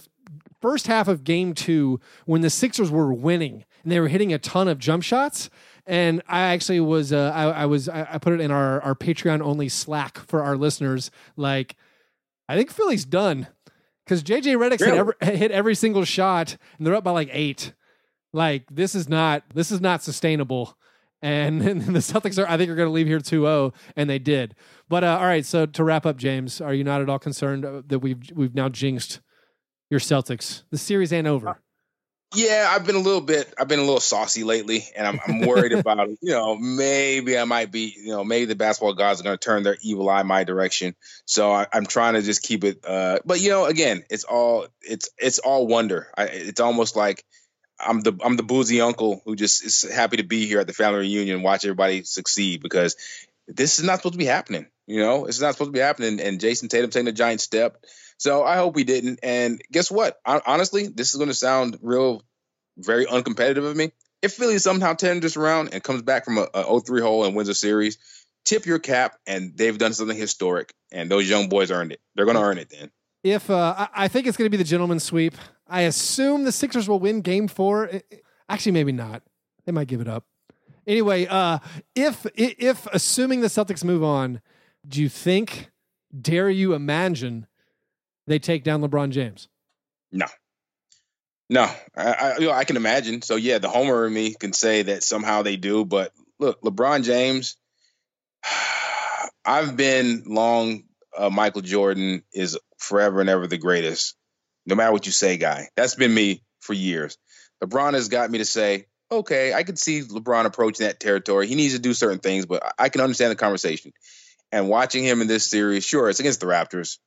first 0.61 0.87
half 0.87 1.07
of 1.09 1.23
game 1.25 1.53
2 1.53 1.99
when 2.25 2.41
the 2.41 2.49
Sixers 2.49 2.89
were 2.89 3.13
winning 3.13 3.65
and 3.83 3.91
they 3.91 3.99
were 3.99 4.07
hitting 4.07 4.33
a 4.33 4.39
ton 4.39 4.67
of 4.69 4.79
jump 4.79 5.03
shots 5.03 5.49
and 5.85 6.21
I 6.27 6.41
actually 6.41 6.79
was 6.79 7.13
uh, 7.13 7.31
I, 7.33 7.43
I, 7.43 7.65
was 7.65 7.87
I, 7.87 8.07
I, 8.13 8.17
put 8.17 8.33
it 8.33 8.41
in 8.41 8.51
our 8.51 8.81
our 8.81 8.95
Patreon 8.95 9.41
only 9.41 9.69
Slack 9.69 10.17
for 10.17 10.43
our 10.43 10.57
listeners. 10.57 11.11
Like, 11.35 11.75
I 12.49 12.55
think 12.55 12.71
Philly's 12.71 13.05
done 13.05 13.47
because 14.05 14.23
JJ 14.23 14.57
Redick 14.57 14.79
really? 14.79 14.91
hit, 14.91 14.97
every, 14.97 15.13
hit 15.37 15.51
every 15.51 15.75
single 15.75 16.03
shot, 16.03 16.57
and 16.77 16.85
they're 16.85 16.95
up 16.95 17.03
by 17.03 17.11
like 17.11 17.29
eight. 17.31 17.73
Like 18.33 18.65
this 18.69 18.95
is 18.95 19.07
not 19.07 19.43
this 19.53 19.71
is 19.71 19.79
not 19.79 20.03
sustainable. 20.03 20.77
And, 21.21 21.61
and 21.67 21.81
the 21.81 21.99
Celtics 21.99 22.41
are 22.41 22.47
I 22.47 22.57
think 22.57 22.69
are 22.69 22.75
going 22.75 22.89
to 22.89 22.93
leave 22.93 23.07
here 23.07 23.19
2-0 23.19 23.73
and 23.95 24.09
they 24.09 24.19
did. 24.19 24.53
But 24.89 25.03
uh, 25.03 25.17
all 25.19 25.25
right, 25.25 25.45
so 25.45 25.65
to 25.65 25.83
wrap 25.83 26.05
up 26.05 26.17
James, 26.17 26.61
are 26.61 26.73
you 26.73 26.83
not 26.83 27.01
at 27.01 27.09
all 27.09 27.17
concerned 27.17 27.65
uh, 27.65 27.81
that 27.87 27.99
we've 27.99 28.19
we've 28.35 28.53
now 28.53 28.69
jinxed 28.69 29.21
your 29.89 29.99
Celtics? 29.99 30.63
The 30.69 30.77
series 30.77 31.13
ain't 31.13 31.27
over. 31.27 31.61
Yeah, 32.35 32.69
I've 32.69 32.85
been 32.85 32.95
a 32.95 32.99
little 32.99 33.21
bit. 33.21 33.53
I've 33.57 33.67
been 33.67 33.79
a 33.79 33.83
little 33.83 33.99
saucy 33.99 34.43
lately, 34.43 34.85
and 34.95 35.07
I'm, 35.07 35.19
I'm 35.25 35.39
worried 35.41 35.71
about 35.73 36.09
You 36.21 36.31
know, 36.31 36.55
maybe 36.55 37.37
I 37.37 37.45
might 37.45 37.71
be. 37.71 37.93
You 37.97 38.11
know, 38.11 38.23
maybe 38.23 38.45
the 38.45 38.55
basketball 38.55 38.93
gods 38.93 39.21
are 39.21 39.23
going 39.23 39.37
to 39.37 39.43
turn 39.43 39.63
their 39.63 39.77
evil 39.81 40.09
eye 40.09 40.23
my 40.23 40.43
direction. 40.43 40.95
So 41.25 41.51
I, 41.51 41.67
am 41.73 41.85
trying 41.85 42.15
to 42.15 42.21
just 42.21 42.43
keep 42.43 42.63
it. 42.63 42.85
Uh, 42.85 43.19
but 43.25 43.39
you 43.39 43.49
know, 43.49 43.65
again, 43.65 44.03
it's 44.09 44.25
all 44.25 44.67
it's 44.81 45.09
it's 45.17 45.39
all 45.39 45.67
wonder. 45.67 46.07
I, 46.17 46.25
it's 46.25 46.59
almost 46.59 46.95
like 46.95 47.23
I'm 47.79 48.01
the 48.01 48.17
I'm 48.23 48.37
the 48.37 48.43
boozy 48.43 48.81
uncle 48.81 49.21
who 49.25 49.35
just 49.35 49.63
is 49.65 49.81
happy 49.83 50.17
to 50.17 50.23
be 50.23 50.45
here 50.45 50.59
at 50.59 50.67
the 50.67 50.73
family 50.73 50.99
reunion, 50.99 51.37
and 51.37 51.43
watch 51.43 51.65
everybody 51.65 52.03
succeed 52.03 52.61
because 52.61 52.95
this 53.47 53.79
is 53.79 53.85
not 53.85 53.97
supposed 53.97 54.13
to 54.13 54.19
be 54.19 54.25
happening. 54.25 54.67
You 54.87 54.99
know, 54.99 55.25
it's 55.25 55.41
not 55.41 55.53
supposed 55.53 55.69
to 55.69 55.73
be 55.73 55.79
happening. 55.79 56.19
And 56.19 56.39
Jayson 56.39 56.69
Tatum 56.69 56.89
taking 56.89 57.07
a 57.07 57.13
giant 57.13 57.41
step. 57.41 57.83
So 58.17 58.43
I 58.43 58.55
hope 58.55 58.75
we 58.75 58.83
didn't. 58.83 59.19
And 59.23 59.61
guess 59.71 59.91
what? 59.91 60.17
I, 60.25 60.41
honestly, 60.45 60.87
this 60.87 61.11
is 61.11 61.17
going 61.17 61.29
to 61.29 61.35
sound 61.35 61.77
real, 61.81 62.23
very 62.77 63.05
uncompetitive 63.05 63.69
of 63.69 63.75
me. 63.75 63.91
If 64.21 64.33
Philly 64.33 64.57
somehow 64.59 64.93
turns 64.93 65.21
this 65.21 65.37
around 65.37 65.73
and 65.73 65.83
comes 65.83 66.01
back 66.01 66.25
from 66.25 66.37
a, 66.37 66.47
a 66.53 66.81
03 66.81 67.01
hole 67.01 67.25
and 67.25 67.35
wins 67.35 67.49
a 67.49 67.55
series, 67.55 67.97
tip 68.45 68.65
your 68.65 68.79
cap, 68.79 69.17
and 69.27 69.55
they've 69.55 69.77
done 69.77 69.93
something 69.93 70.17
historic. 70.17 70.73
And 70.91 71.11
those 71.11 71.29
young 71.29 71.49
boys 71.49 71.71
earned 71.71 71.91
it. 71.91 71.99
They're 72.15 72.25
going 72.25 72.37
to 72.37 72.43
earn 72.43 72.57
it 72.57 72.69
then. 72.69 72.91
If 73.23 73.49
uh, 73.49 73.87
I 73.93 74.07
think 74.07 74.27
it's 74.27 74.37
going 74.37 74.45
to 74.45 74.55
be 74.55 74.61
the 74.61 74.63
gentleman's 74.63 75.03
sweep. 75.03 75.35
I 75.67 75.81
assume 75.81 76.43
the 76.43 76.51
Sixers 76.51 76.87
will 76.87 76.99
win 76.99 77.21
Game 77.21 77.47
Four. 77.47 77.89
Actually, 78.47 78.73
maybe 78.73 78.91
not. 78.91 79.23
They 79.65 79.71
might 79.71 79.87
give 79.87 79.99
it 79.99 80.07
up. 80.07 80.25
Anyway, 80.85 81.25
uh, 81.25 81.57
if 81.95 82.27
if 82.35 82.85
assuming 82.93 83.41
the 83.41 83.47
Celtics 83.47 83.83
move 83.83 84.03
on, 84.03 84.41
do 84.87 85.01
you 85.01 85.09
think? 85.09 85.71
Dare 86.21 86.49
you 86.49 86.73
imagine 86.73 87.47
they 88.27 88.39
take 88.39 88.63
down 88.63 88.81
LeBron 88.81 89.11
James? 89.11 89.47
No. 90.11 90.25
No, 91.49 91.69
I, 91.95 92.11
I, 92.11 92.37
you 92.39 92.47
know, 92.47 92.51
I 92.51 92.63
can 92.63 92.75
imagine. 92.75 93.21
So 93.21 93.35
yeah, 93.35 93.59
the 93.59 93.69
homer 93.69 94.07
in 94.07 94.13
me 94.13 94.33
can 94.33 94.51
say 94.51 94.81
that 94.83 95.03
somehow 95.03 95.43
they 95.43 95.57
do. 95.57 95.85
But 95.85 96.11
look, 96.39 96.61
LeBron 96.61 97.03
James. 97.03 97.57
I've 99.45 99.77
been 99.77 100.23
long. 100.25 100.83
Uh, 101.15 101.29
Michael 101.29 101.61
Jordan 101.61 102.23
is 102.33 102.57
forever 102.79 103.21
and 103.21 103.29
ever 103.29 103.47
the 103.47 103.57
greatest, 103.57 104.15
no 104.65 104.75
matter 104.75 104.91
what 104.91 105.05
you 105.05 105.11
say, 105.11 105.37
guy. 105.37 105.69
That's 105.77 105.95
been 105.95 106.13
me 106.13 106.43
for 106.59 106.73
years. 106.73 107.17
LeBron 107.63 107.93
has 107.93 108.09
got 108.09 108.29
me 108.29 108.39
to 108.39 108.45
say, 108.45 108.87
okay, 109.11 109.53
I 109.53 109.63
could 109.63 109.79
see 109.79 110.01
LeBron 110.01 110.45
approaching 110.45 110.85
that 110.85 110.99
territory. 110.99 111.47
He 111.47 111.55
needs 111.55 111.73
to 111.73 111.79
do 111.79 111.93
certain 111.93 112.19
things, 112.19 112.45
but 112.45 112.73
I 112.77 112.89
can 112.89 113.01
understand 113.01 113.31
the 113.31 113.35
conversation. 113.35 113.93
And 114.51 114.67
watching 114.67 115.03
him 115.03 115.21
in 115.21 115.27
this 115.27 115.49
series, 115.49 115.85
sure, 115.85 116.09
it's 116.09 116.19
against 116.19 116.39
the 116.39 116.47
Raptors. 116.47 116.97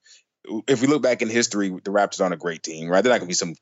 If 0.67 0.81
we 0.81 0.87
look 0.87 1.03
back 1.03 1.23
in 1.23 1.29
history, 1.29 1.69
the 1.69 1.91
Raptors 1.91 2.21
aren't 2.21 2.35
a 2.35 2.39
great 2.39 2.63
team, 2.63 2.89
right? 2.89 3.03
They're 3.03 3.13
not 3.13 3.19
gonna 3.19 3.29
be 3.29 3.35
some, 3.35 3.55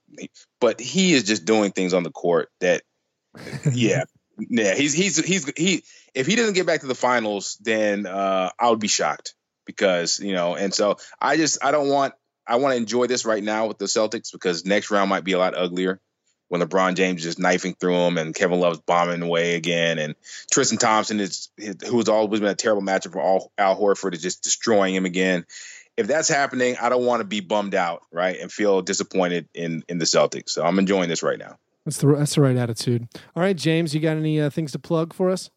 but 0.61 0.81
he 0.81 1.15
is 1.15 1.25
just 1.25 1.45
doing 1.45 1.73
things 1.73 1.95
on 1.95 2.03
the 2.03 2.11
court 2.11 2.49
that, 2.61 2.83
yeah, 3.73 4.05
yeah. 4.39 4.75
He's 4.75 4.93
he's 4.93 5.25
he's 5.25 5.51
he. 5.57 5.85
If 6.15 6.27
he 6.27 6.37
doesn't 6.37 6.55
get 6.55 6.67
back 6.67 6.81
to 6.81 6.87
the 6.87 6.95
finals, 6.95 7.59
then 7.61 8.07
uh, 8.07 8.51
I 8.59 8.71
would 8.71 8.79
be 8.79 8.89
shocked 8.89 9.35
because 9.65 10.19
you 10.19 10.33
know. 10.33 10.55
And 10.55 10.73
so 10.73 10.97
I 11.21 11.37
just 11.37 11.63
I 11.65 11.71
don't 11.73 11.89
want 11.89 12.15
I 12.47 12.57
want 12.57 12.73
to 12.73 12.77
enjoy 12.77 13.07
this 13.07 13.25
right 13.25 13.43
now 13.43 13.67
with 13.67 13.79
the 13.79 13.87
Celtics 13.87 14.33
because 14.33 14.65
next 14.65 14.91
round 14.91 15.11
might 15.11 15.25
be 15.25 15.33
a 15.33 15.39
lot 15.39 15.57
uglier 15.57 16.01
when 16.49 16.61
LeBron 16.61 16.95
James 16.95 17.21
is 17.21 17.25
just 17.25 17.39
knifing 17.39 17.75
through 17.75 18.07
him 18.07 18.19
and 18.19 18.35
Kevin 18.35 18.61
Love's 18.61 18.81
bombing 18.81 19.23
away 19.23 19.57
again 19.57 19.99
and 19.99 20.15
Tristan 20.51 20.79
Thompson 20.79 21.21
is 21.21 21.49
who 21.59 21.99
has 21.99 22.09
always 22.09 22.41
been 22.41 22.49
a 22.49 22.55
terrible 22.55 22.83
matchup 22.83 23.13
for 23.13 23.21
all, 23.21 23.53
Al 23.59 23.79
Horford 23.79 24.15
is 24.15 24.23
just 24.23 24.45
destroying 24.45 24.95
him 24.95 25.07
again. 25.07 25.45
If 25.97 26.07
that's 26.07 26.29
happening, 26.29 26.77
I 26.81 26.89
don't 26.89 27.05
want 27.05 27.21
to 27.21 27.25
be 27.25 27.41
bummed 27.41 27.75
out, 27.75 28.03
right, 28.13 28.39
and 28.39 28.53
feel 28.53 28.83
disappointed 28.83 29.49
in 29.55 29.83
in 29.89 29.99
the 29.99 30.05
Celtics. 30.05 30.51
So 30.51 30.65
I'm 30.65 30.79
enjoying 30.79 31.09
this 31.09 31.23
right 31.23 31.39
now. 31.39 31.59
That's 31.85 31.99
the 31.99 32.09
that's 32.15 32.35
the 32.35 32.43
right 32.43 32.57
attitude. 32.57 33.09
All 33.35 33.43
right, 33.43 33.57
James, 33.57 33.95
you 33.95 34.01
got 34.01 34.17
any 34.17 34.41
uh, 34.41 34.51
things 34.51 34.73
to 34.73 34.79
plug 34.79 35.15
for 35.15 35.31
us? 35.31 35.51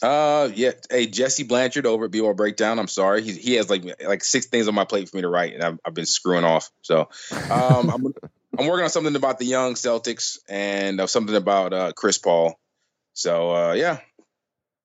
Uh, 0.00 0.50
yeah. 0.54 0.72
Hey, 0.90 1.06
Jesse 1.06 1.44
Blanchard 1.44 1.86
over 1.86 2.06
at 2.06 2.10
BR 2.10 2.32
Breakdown. 2.32 2.78
I'm 2.78 2.88
sorry, 2.88 3.22
he 3.22 3.32
he 3.32 3.54
has 3.54 3.68
like 3.68 3.84
like 4.04 4.24
six 4.24 4.46
things 4.46 4.68
on 4.68 4.74
my 4.74 4.84
plate 4.84 5.08
for 5.08 5.16
me 5.16 5.22
to 5.22 5.28
write, 5.28 5.54
and 5.54 5.62
I've, 5.62 5.78
I've 5.84 5.94
been 5.94 6.06
screwing 6.06 6.44
off. 6.44 6.70
So, 6.82 7.08
um, 7.50 7.90
I'm 7.90 8.14
I'm 8.58 8.66
working 8.66 8.84
on 8.84 8.90
something 8.90 9.16
about 9.16 9.38
the 9.38 9.46
young 9.46 9.74
Celtics 9.74 10.38
and 10.48 11.00
uh, 11.00 11.06
something 11.06 11.34
about 11.36 11.72
uh, 11.72 11.92
Chris 11.92 12.18
Paul. 12.18 12.58
So, 13.14 13.50
uh, 13.54 13.72
yeah. 13.72 13.98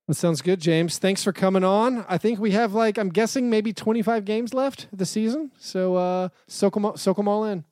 That 0.07 0.13
sounds 0.13 0.41
good, 0.41 0.61
James. 0.61 0.99
Thanks 0.99 1.23
for 1.23 1.33
coming 1.33 1.65
on. 1.65 2.05
I 2.07 2.17
think 2.17 2.39
we 2.39 2.51
have 2.51 2.73
like 2.73 2.97
I'm 2.97 3.09
guessing 3.09 3.49
maybe 3.49 3.73
25 3.73 4.23
games 4.23 4.53
left 4.53 4.87
the 4.93 5.05
season. 5.05 5.51
So 5.59 5.95
uh, 5.95 6.29
soak 6.47 6.75
them 6.75 6.85
all, 6.85 6.95
soak 6.95 7.17
them 7.17 7.27
all 7.27 7.43
in. 7.43 7.65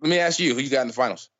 Let 0.00 0.10
me 0.10 0.18
ask 0.18 0.40
you, 0.40 0.54
who 0.54 0.60
you 0.60 0.70
got 0.70 0.82
in 0.82 0.88
the 0.88 0.92
finals? 0.92 1.30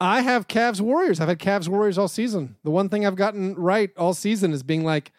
I 0.00 0.22
have 0.22 0.48
Cavs 0.48 0.80
Warriors. 0.80 1.20
I've 1.20 1.28
had 1.28 1.38
Cavs 1.38 1.68
Warriors 1.68 1.98
all 1.98 2.08
season. 2.08 2.56
The 2.64 2.70
one 2.70 2.88
thing 2.88 3.06
I've 3.06 3.16
gotten 3.16 3.54
right 3.54 3.90
all 3.96 4.14
season 4.14 4.52
is 4.52 4.62
being 4.62 4.84
like, 4.84 5.12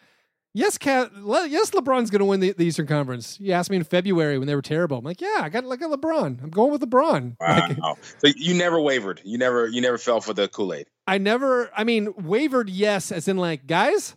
yes, 0.54 0.78
Cav, 0.78 1.10
Le- 1.22 1.46
yes, 1.48 1.70
LeBron's 1.70 2.10
going 2.10 2.20
to 2.20 2.24
win 2.24 2.40
the, 2.40 2.52
the, 2.52 2.64
Eastern 2.64 2.86
Conference. 2.86 3.38
You 3.40 3.52
asked 3.52 3.70
me 3.70 3.76
in 3.76 3.84
February 3.84 4.38
when 4.38 4.46
they 4.46 4.54
were 4.54 4.62
terrible. 4.62 4.98
I'm 4.98 5.04
like, 5.04 5.20
yeah, 5.20 5.38
I 5.40 5.48
got 5.48 5.64
like 5.64 5.80
a 5.80 5.84
LeBron. 5.84 6.42
I'm 6.42 6.50
going 6.50 6.72
with 6.72 6.82
LeBron. 6.82 7.36
Wow. 7.48 7.68
Like, 7.92 7.98
so 8.18 8.28
you 8.36 8.54
never 8.54 8.80
wavered. 8.80 9.20
You 9.24 9.38
never 9.38 9.68
you 9.68 9.80
never 9.80 9.98
fell 9.98 10.20
for 10.20 10.34
the 10.34 10.48
Kool 10.48 10.74
Aid. 10.74 10.86
I 11.06 11.18
never. 11.18 11.70
I 11.76 11.84
mean, 11.84 12.12
wavered. 12.16 12.68
Yes, 12.68 13.10
as 13.12 13.28
in 13.28 13.36
like, 13.36 13.66
guys, 13.66 14.16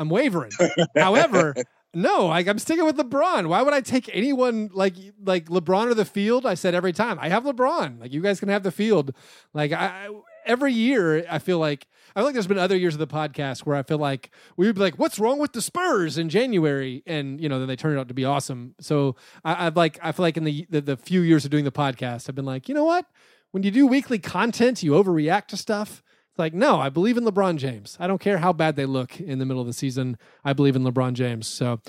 I'm 0.00 0.08
wavering. 0.08 0.52
However. 0.96 1.54
No, 1.92 2.26
like 2.26 2.46
I'm 2.46 2.60
sticking 2.60 2.84
with 2.84 2.96
LeBron. 2.96 3.48
Why 3.48 3.62
would 3.62 3.74
I 3.74 3.80
take 3.80 4.08
anyone 4.12 4.70
like 4.72 4.94
like 5.24 5.46
LeBron 5.46 5.86
or 5.90 5.94
the 5.94 6.04
field? 6.04 6.46
I 6.46 6.54
said 6.54 6.72
every 6.72 6.92
time 6.92 7.18
I 7.20 7.28
have 7.30 7.42
LeBron. 7.42 8.00
Like 8.00 8.12
you 8.12 8.20
guys 8.20 8.38
can 8.38 8.48
have 8.48 8.62
the 8.62 8.70
field. 8.70 9.12
Like 9.54 9.72
I 9.72 10.08
every 10.46 10.72
year 10.72 11.26
I 11.28 11.40
feel 11.40 11.58
like 11.58 11.88
I 12.14 12.20
feel 12.20 12.26
like 12.26 12.34
there's 12.34 12.46
been 12.46 12.58
other 12.58 12.76
years 12.76 12.94
of 12.94 13.00
the 13.00 13.08
podcast 13.08 13.66
where 13.66 13.74
I 13.76 13.82
feel 13.82 13.98
like 13.98 14.30
we 14.56 14.66
would 14.66 14.76
be 14.76 14.80
like, 14.80 15.00
"What's 15.00 15.18
wrong 15.18 15.40
with 15.40 15.52
the 15.52 15.60
Spurs?" 15.60 16.16
in 16.16 16.28
January, 16.28 17.02
and 17.08 17.40
you 17.40 17.48
know 17.48 17.58
then 17.58 17.66
they 17.66 17.74
turned 17.74 17.98
out 17.98 18.06
to 18.06 18.14
be 18.14 18.24
awesome. 18.24 18.76
So 18.80 19.16
I, 19.44 19.66
I've 19.66 19.76
like 19.76 19.98
I 20.00 20.12
feel 20.12 20.22
like 20.22 20.36
in 20.36 20.44
the, 20.44 20.66
the 20.70 20.80
the 20.80 20.96
few 20.96 21.22
years 21.22 21.44
of 21.44 21.50
doing 21.50 21.64
the 21.64 21.72
podcast, 21.72 22.28
I've 22.28 22.36
been 22.36 22.44
like, 22.44 22.68
you 22.68 22.74
know 22.76 22.84
what? 22.84 23.06
When 23.50 23.64
you 23.64 23.72
do 23.72 23.88
weekly 23.88 24.20
content, 24.20 24.82
you 24.84 24.92
overreact 24.92 25.48
to 25.48 25.56
stuff. 25.56 26.04
Like, 26.40 26.54
no, 26.54 26.80
I 26.80 26.88
believe 26.88 27.16
in 27.18 27.24
LeBron 27.24 27.56
James. 27.56 27.96
I 28.00 28.06
don't 28.06 28.20
care 28.20 28.38
how 28.38 28.52
bad 28.52 28.74
they 28.74 28.86
look 28.86 29.20
in 29.20 29.38
the 29.38 29.44
middle 29.44 29.60
of 29.60 29.66
the 29.66 29.74
season. 29.74 30.16
I 30.42 30.54
believe 30.54 30.74
in 30.74 30.82
LeBron 30.82 31.12
James. 31.12 31.46
So, 31.46 31.80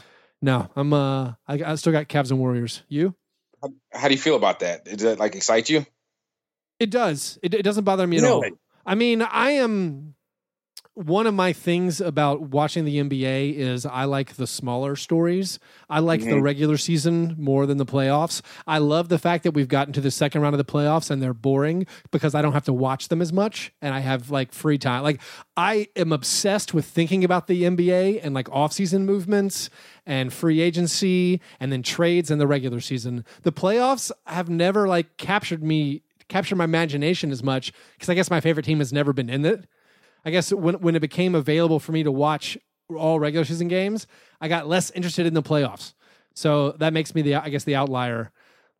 no, 0.41 0.69
I'm 0.75 0.91
uh, 0.91 1.33
I, 1.47 1.63
I 1.65 1.75
still 1.75 1.93
got 1.93 2.09
Cavs 2.09 2.31
and 2.31 2.39
Warriors. 2.39 2.83
You? 2.89 3.15
How, 3.61 3.69
how, 3.93 4.07
do 4.09 4.13
you 4.13 4.19
feel 4.19 4.35
about 4.35 4.59
that? 4.59 4.83
Does 4.85 5.03
that 5.03 5.19
like 5.19 5.35
excite 5.35 5.69
you? 5.69 5.85
It 6.79 6.89
does. 6.89 7.39
It, 7.41 7.53
it 7.53 7.61
doesn't 7.63 7.85
bother 7.85 8.05
me 8.05 8.17
at 8.17 8.25
all. 8.25 8.43
I 8.85 8.95
mean, 8.95 9.21
I 9.21 9.51
am 9.51 10.15
one 10.93 11.25
of 11.25 11.33
my 11.33 11.53
things 11.53 12.01
about 12.01 12.41
watching 12.41 12.83
the 12.83 12.97
NBA 12.97 13.55
is 13.55 13.85
I 13.85 14.03
like 14.03 14.35
the 14.35 14.45
smaller 14.45 14.97
stories. 14.97 15.57
I 15.89 15.99
like 15.99 16.19
mm-hmm. 16.19 16.31
the 16.31 16.41
regular 16.41 16.75
season 16.75 17.35
more 17.37 17.65
than 17.65 17.77
the 17.77 17.85
playoffs. 17.85 18.41
I 18.67 18.79
love 18.79 19.07
the 19.07 19.17
fact 19.17 19.45
that 19.45 19.51
we've 19.51 19.69
gotten 19.69 19.93
to 19.93 20.01
the 20.01 20.11
second 20.11 20.41
round 20.41 20.53
of 20.53 20.57
the 20.57 20.69
playoffs 20.69 21.09
and 21.09 21.23
they're 21.23 21.33
boring 21.33 21.87
because 22.11 22.35
I 22.35 22.41
don't 22.41 22.51
have 22.51 22.65
to 22.65 22.73
watch 22.73 23.07
them 23.07 23.21
as 23.21 23.31
much 23.31 23.71
and 23.81 23.93
I 23.95 23.99
have 23.99 24.31
like 24.31 24.51
free 24.51 24.77
time. 24.77 25.03
Like 25.03 25.21
I 25.55 25.87
am 25.95 26.11
obsessed 26.11 26.73
with 26.73 26.85
thinking 26.85 27.23
about 27.23 27.47
the 27.47 27.63
NBA 27.63 28.19
and 28.21 28.35
like 28.35 28.49
off-season 28.51 29.05
movements 29.05 29.69
and 30.05 30.33
free 30.33 30.59
agency 30.59 31.39
and 31.61 31.71
then 31.71 31.83
trades 31.83 32.29
in 32.29 32.37
the 32.37 32.47
regular 32.47 32.81
season. 32.81 33.23
The 33.43 33.53
playoffs 33.53 34.11
have 34.27 34.49
never 34.49 34.89
like 34.89 35.15
captured 35.15 35.63
me 35.63 36.03
captured 36.27 36.55
my 36.55 36.63
imagination 36.63 37.31
as 37.31 37.43
much 37.43 37.71
because 37.93 38.09
I 38.09 38.13
guess 38.13 38.29
my 38.29 38.41
favorite 38.41 38.65
team 38.65 38.79
has 38.79 38.91
never 38.91 39.13
been 39.13 39.29
in 39.29 39.45
it. 39.45 39.65
I 40.25 40.31
guess 40.31 40.51
when 40.51 40.75
when 40.75 40.95
it 40.95 40.99
became 40.99 41.35
available 41.35 41.79
for 41.79 41.91
me 41.91 42.03
to 42.03 42.11
watch 42.11 42.57
all 42.95 43.19
regular 43.19 43.45
season 43.45 43.67
games, 43.67 44.07
I 44.39 44.47
got 44.47 44.67
less 44.67 44.91
interested 44.91 45.25
in 45.25 45.33
the 45.33 45.43
playoffs. 45.43 45.93
So 46.33 46.71
that 46.73 46.93
makes 46.93 47.13
me 47.15 47.21
the 47.21 47.35
I 47.35 47.49
guess 47.49 47.63
the 47.63 47.75
outlier. 47.75 48.31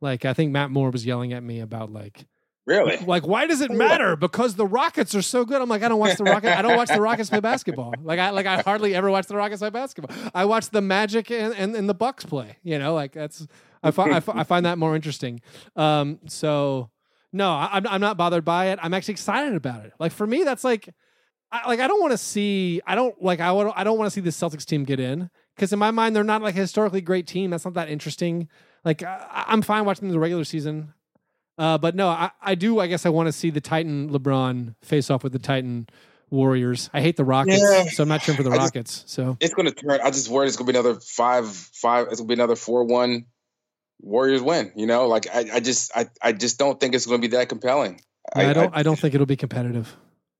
Like 0.01 0.25
I 0.25 0.33
think 0.33 0.51
Matt 0.51 0.71
Moore 0.71 0.89
was 0.89 1.05
yelling 1.05 1.33
at 1.33 1.43
me 1.43 1.59
about 1.59 1.91
like 1.91 2.25
Really? 2.65 2.97
Like, 2.97 3.25
why 3.25 3.47
does 3.47 3.61
it 3.61 3.71
matter? 3.71 4.15
Because 4.15 4.55
the 4.55 4.67
Rockets 4.67 5.15
are 5.15 5.23
so 5.23 5.45
good. 5.45 5.61
I'm 5.61 5.67
like, 5.67 5.81
I 5.81 5.87
don't 5.87 5.99
watch 5.99 6.17
the 6.17 6.23
Rockets. 6.23 6.55
I 6.55 6.61
don't 6.61 6.77
watch 6.77 6.89
the 6.89 7.01
Rockets 7.09 7.29
play 7.29 7.39
basketball. 7.39 7.93
Like, 8.03 8.19
I 8.19 8.29
like 8.29 8.45
I 8.45 8.61
hardly 8.61 8.93
ever 8.93 9.09
watch 9.09 9.25
the 9.25 9.35
Rockets 9.35 9.61
play 9.61 9.71
basketball. 9.71 10.15
I 10.33 10.45
watch 10.45 10.69
the 10.69 10.81
Magic 10.81 11.31
and, 11.31 11.55
and, 11.55 11.75
and 11.75 11.89
the 11.89 11.95
Bucks 11.95 12.23
play. 12.23 12.57
You 12.63 12.77
know, 12.77 12.93
like 12.93 13.13
that's 13.13 13.47
I 13.81 13.91
find 13.91 14.13
I, 14.13 14.21
I 14.27 14.43
find 14.43 14.65
that 14.67 14.77
more 14.77 14.95
interesting. 14.95 15.41
Um, 15.75 16.19
so 16.27 16.91
no, 17.33 17.49
I, 17.49 17.69
I'm 17.73 17.87
I'm 17.87 18.01
not 18.01 18.15
bothered 18.15 18.45
by 18.45 18.67
it. 18.67 18.79
I'm 18.81 18.93
actually 18.93 19.13
excited 19.13 19.55
about 19.55 19.85
it. 19.85 19.93
Like 19.99 20.11
for 20.11 20.27
me, 20.27 20.43
that's 20.43 20.63
like 20.63 20.93
I, 21.51 21.67
like 21.67 21.79
I 21.79 21.87
don't 21.87 21.99
want 21.99 22.11
to 22.11 22.17
see 22.17 22.81
I 22.85 22.95
don't 22.95 23.21
like 23.21 23.39
I 23.39 23.51
want 23.51 23.73
I 23.75 23.83
don't 23.83 23.97
want 23.97 24.07
to 24.07 24.11
see 24.11 24.21
the 24.21 24.29
Celtics 24.29 24.65
team 24.65 24.83
get 24.83 24.99
in 24.99 25.29
because 25.55 25.73
in 25.73 25.79
my 25.79 25.91
mind 25.91 26.15
they're 26.15 26.23
not 26.23 26.41
like 26.41 26.55
a 26.55 26.59
historically 26.59 27.01
great 27.01 27.27
team. 27.27 27.51
That's 27.51 27.65
not 27.65 27.73
that 27.73 27.89
interesting. 27.89 28.47
Like 28.85 29.03
I, 29.03 29.45
am 29.47 29.61
fine 29.61 29.85
watching 29.85 30.09
the 30.09 30.19
regular 30.19 30.43
season, 30.43 30.93
uh, 31.57 31.77
but 31.77 31.95
no, 31.95 32.07
I, 32.07 32.31
I 32.41 32.55
do. 32.55 32.79
I 32.79 32.87
guess 32.87 33.05
I 33.05 33.09
want 33.09 33.27
to 33.27 33.31
see 33.31 33.49
the 33.49 33.61
Titan 33.61 34.09
LeBron 34.09 34.75
face 34.81 35.09
off 35.09 35.23
with 35.23 35.33
the 35.33 35.39
Titan 35.39 35.87
Warriors. 36.31 36.89
I 36.93 37.01
hate 37.01 37.17
the 37.17 37.25
Rockets, 37.25 37.61
yeah. 37.61 37.83
so 37.83 38.03
I'm 38.03 38.09
not 38.09 38.21
cheering 38.21 38.37
for 38.37 38.43
the 38.43 38.49
I 38.49 38.57
Rockets. 38.57 39.01
Just, 39.01 39.09
so 39.09 39.37
it's 39.39 39.53
going 39.53 39.67
to 39.67 39.73
turn. 39.73 39.99
I 40.01 40.09
just 40.09 40.29
worried 40.29 40.47
it's 40.47 40.55
going 40.55 40.65
to 40.65 40.73
be 40.73 40.79
another 40.79 40.99
five 40.99 41.47
five. 41.47 42.07
It's 42.07 42.19
going 42.19 42.27
to 42.29 42.35
be 42.35 42.41
another 42.41 42.55
four 42.55 42.85
one. 42.85 43.25
Warriors 43.99 44.41
win. 44.41 44.71
You 44.75 44.87
know, 44.87 45.07
like 45.07 45.27
I, 45.31 45.45
I 45.53 45.59
just 45.59 45.91
I, 45.95 46.07
I 46.19 46.31
just 46.31 46.57
don't 46.57 46.79
think 46.79 46.95
it's 46.95 47.05
going 47.05 47.21
to 47.21 47.27
be 47.27 47.35
that 47.35 47.49
compelling. 47.49 48.01
Yeah, 48.35 48.47
I, 48.47 48.49
I 48.49 48.53
don't 48.53 48.75
I 48.77 48.83
don't 48.83 48.97
think 48.97 49.13
it'll 49.13 49.27
be 49.27 49.35
competitive. 49.35 49.95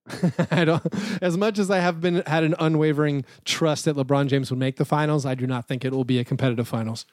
I 0.50 0.64
don't. 0.64 0.82
As 1.22 1.36
much 1.36 1.58
as 1.58 1.70
I 1.70 1.78
have 1.78 2.00
been 2.00 2.22
had 2.26 2.44
an 2.44 2.54
unwavering 2.58 3.24
trust 3.44 3.84
that 3.84 3.96
LeBron 3.96 4.26
James 4.26 4.50
would 4.50 4.58
make 4.58 4.76
the 4.76 4.84
finals, 4.84 5.24
I 5.24 5.34
do 5.34 5.46
not 5.46 5.68
think 5.68 5.84
it 5.84 5.92
will 5.92 6.04
be 6.04 6.18
a 6.18 6.24
competitive 6.24 6.66
finals. 6.66 7.06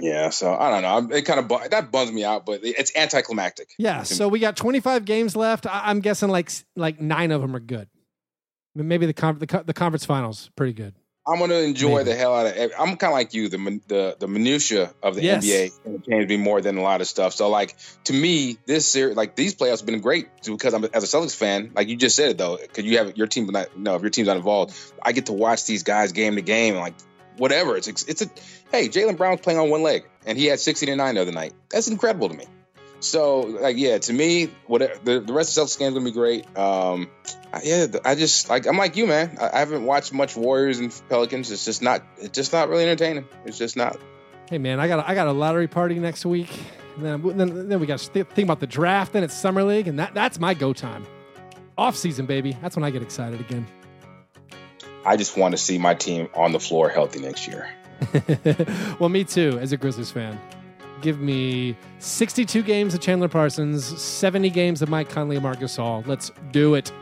Yeah, 0.00 0.30
so 0.30 0.54
I 0.54 0.70
don't 0.70 0.82
know. 1.10 1.16
It 1.16 1.22
kind 1.22 1.40
of 1.40 1.70
that 1.70 1.90
bums 1.90 2.12
me 2.12 2.24
out, 2.24 2.46
but 2.46 2.60
it's 2.62 2.94
anticlimactic. 2.96 3.70
Yeah, 3.78 4.04
so 4.04 4.28
we 4.28 4.38
got 4.38 4.56
25 4.56 5.04
games 5.04 5.36
left. 5.36 5.66
I, 5.66 5.90
am 5.90 6.00
guessing 6.00 6.28
like 6.28 6.50
like 6.76 7.00
nine 7.00 7.30
of 7.30 7.40
them 7.40 7.54
are 7.54 7.60
good. 7.60 7.88
Maybe 8.74 9.06
the 9.06 9.12
con- 9.14 9.38
the, 9.38 9.64
the 9.66 9.74
conference 9.74 10.04
finals 10.04 10.50
pretty 10.56 10.72
good. 10.72 10.94
I'm 11.28 11.38
gonna 11.38 11.56
enjoy 11.56 11.98
Maybe. 11.98 12.10
the 12.10 12.16
hell 12.16 12.34
out 12.34 12.46
of. 12.46 12.56
it. 12.56 12.72
I'm 12.78 12.96
kind 12.96 13.12
of 13.12 13.12
like 13.12 13.34
you. 13.34 13.48
The 13.48 13.80
the 13.86 14.16
the 14.18 14.28
minutia 14.28 14.92
of 15.02 15.14
the 15.14 15.22
yes. 15.22 15.44
NBA 15.44 15.86
entertains 15.86 16.28
me 16.28 16.36
more 16.38 16.60
than 16.60 16.78
a 16.78 16.82
lot 16.82 17.00
of 17.02 17.06
stuff. 17.06 17.34
So 17.34 17.50
like 17.50 17.76
to 18.04 18.12
me, 18.14 18.56
this 18.64 18.86
series, 18.86 19.16
like 19.16 19.36
these 19.36 19.54
playoffs, 19.54 19.80
have 19.80 19.86
been 19.86 20.00
great 20.00 20.28
because 20.44 20.72
I'm 20.72 20.84
as 20.84 21.04
a 21.04 21.06
Celtics 21.06 21.36
fan. 21.36 21.72
Like 21.74 21.88
you 21.88 21.96
just 21.96 22.16
said 22.16 22.30
it 22.30 22.38
though, 22.38 22.56
because 22.56 22.84
you 22.84 22.98
have 22.98 23.16
your 23.16 23.26
team 23.26 23.46
not. 23.46 23.76
No, 23.76 23.94
if 23.96 24.02
your 24.02 24.10
team's 24.10 24.28
not 24.28 24.38
involved, 24.38 24.74
I 25.02 25.12
get 25.12 25.26
to 25.26 25.34
watch 25.34 25.66
these 25.66 25.82
guys 25.82 26.12
game 26.12 26.36
to 26.36 26.42
game. 26.42 26.76
Like 26.76 26.94
whatever. 27.36 27.76
It's 27.76 27.88
it's 27.88 28.22
a 28.22 28.30
hey, 28.72 28.88
Jaylen 28.88 29.16
Brown's 29.16 29.40
playing 29.40 29.58
on 29.58 29.70
one 29.70 29.82
leg, 29.82 30.04
and 30.26 30.38
he 30.38 30.46
had 30.46 30.60
16 30.60 30.88
and 30.88 30.98
nine 30.98 31.14
the 31.16 31.22
other 31.22 31.32
night. 31.32 31.52
That's 31.70 31.88
incredible 31.88 32.28
to 32.28 32.34
me. 32.34 32.46
So 33.00 33.40
like 33.40 33.76
yeah, 33.76 33.98
to 33.98 34.12
me, 34.12 34.50
what 34.66 35.04
the, 35.04 35.20
the 35.20 35.32
rest 35.32 35.56
of 35.56 35.64
Celtics 35.64 35.78
game's 35.78 35.94
gonna 35.94 36.04
be 36.04 36.12
great. 36.12 36.44
Um, 36.56 37.10
yeah, 37.62 37.86
I 38.04 38.14
just 38.14 38.48
like 38.48 38.66
I'm 38.66 38.76
like 38.76 38.96
you, 38.96 39.06
man. 39.06 39.36
I, 39.40 39.50
I 39.50 39.58
haven't 39.60 39.84
watched 39.84 40.12
much 40.12 40.36
Warriors 40.36 40.78
and 40.78 41.02
Pelicans. 41.08 41.50
It's 41.50 41.64
just 41.64 41.82
not. 41.82 42.02
It's 42.18 42.34
just 42.34 42.52
not 42.52 42.68
really 42.68 42.84
entertaining. 42.84 43.26
It's 43.44 43.58
just 43.58 43.76
not. 43.76 43.98
Hey, 44.48 44.58
man, 44.58 44.80
I 44.80 44.88
got 44.88 45.00
a, 45.00 45.08
I 45.08 45.14
got 45.14 45.28
a 45.28 45.32
lottery 45.32 45.68
party 45.68 45.98
next 45.98 46.24
week. 46.24 46.48
And 46.96 47.04
then, 47.04 47.36
then, 47.36 47.68
then 47.68 47.80
we 47.80 47.86
got 47.86 47.98
to 47.98 48.24
think 48.24 48.46
about 48.46 48.60
the 48.60 48.66
draft. 48.66 49.12
Then 49.12 49.22
it's 49.22 49.34
summer 49.34 49.62
league, 49.62 49.86
and 49.86 49.98
that 49.98 50.14
that's 50.14 50.40
my 50.40 50.54
go 50.54 50.72
time. 50.72 51.06
Off 51.76 51.96
season, 51.96 52.26
baby. 52.26 52.56
That's 52.60 52.74
when 52.74 52.84
I 52.84 52.90
get 52.90 53.02
excited 53.02 53.40
again. 53.40 53.66
I 55.04 55.16
just 55.16 55.36
want 55.36 55.52
to 55.52 55.58
see 55.58 55.78
my 55.78 55.94
team 55.94 56.28
on 56.34 56.52
the 56.52 56.58
floor 56.58 56.88
healthy 56.88 57.20
next 57.20 57.46
year. 57.46 57.70
well, 58.98 59.08
me 59.08 59.22
too, 59.22 59.58
as 59.60 59.72
a 59.72 59.76
Grizzlies 59.76 60.10
fan. 60.10 60.40
Give 61.00 61.20
me 61.20 61.76
62 61.98 62.62
games 62.62 62.94
of 62.94 63.00
Chandler 63.00 63.28
Parsons, 63.28 63.84
70 63.84 64.50
games 64.50 64.82
of 64.82 64.88
Mike 64.88 65.08
Conley 65.08 65.36
and 65.36 65.42
Marc 65.42 65.60
Gasol. 65.60 66.06
Let's 66.06 66.32
do 66.50 66.74
it. 66.74 66.92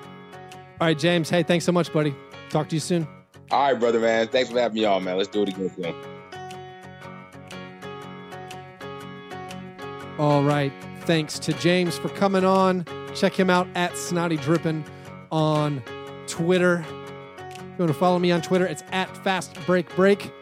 All 0.80 0.88
right, 0.88 0.99
James. 0.99 1.30
Hey, 1.30 1.42
thanks 1.42 1.64
so 1.64 1.72
much, 1.72 1.92
buddy. 1.92 2.14
Talk 2.51 2.68
to 2.68 2.76
you 2.76 2.80
soon. 2.80 3.09
All 3.51 3.72
right, 3.72 3.80
brother, 3.80 4.01
man. 4.01 4.28
Thanks 4.28 4.51
for 4.51 4.61
having 4.61 4.74
me 4.74 4.84
on, 4.84 5.05
man. 5.05 5.16
Let's 5.16 5.30
do 5.30 5.42
it 5.42 5.49
again 5.49 5.70
soon. 5.74 5.94
All 10.18 10.42
right. 10.42 10.72
Thanks 11.03 11.38
to 11.38 11.53
James 11.55 11.97
for 11.97 12.09
coming 12.11 12.44
on. 12.44 12.84
Check 13.14 13.32
him 13.32 13.49
out 13.49 13.68
at 13.74 13.92
Snottie 13.92 14.38
Drippen 14.38 14.84
on 15.30 15.82
Twitter. 16.26 16.84
If 17.38 17.55
you 17.78 17.84
want 17.84 17.92
to 17.92 17.99
follow 17.99 18.18
me 18.18 18.32
on 18.32 18.42
Twitter, 18.42 18.66
it's 18.66 18.82
at 18.92 19.14
Fast 19.18 19.55
Break 19.66 19.94
Break. 19.94 20.32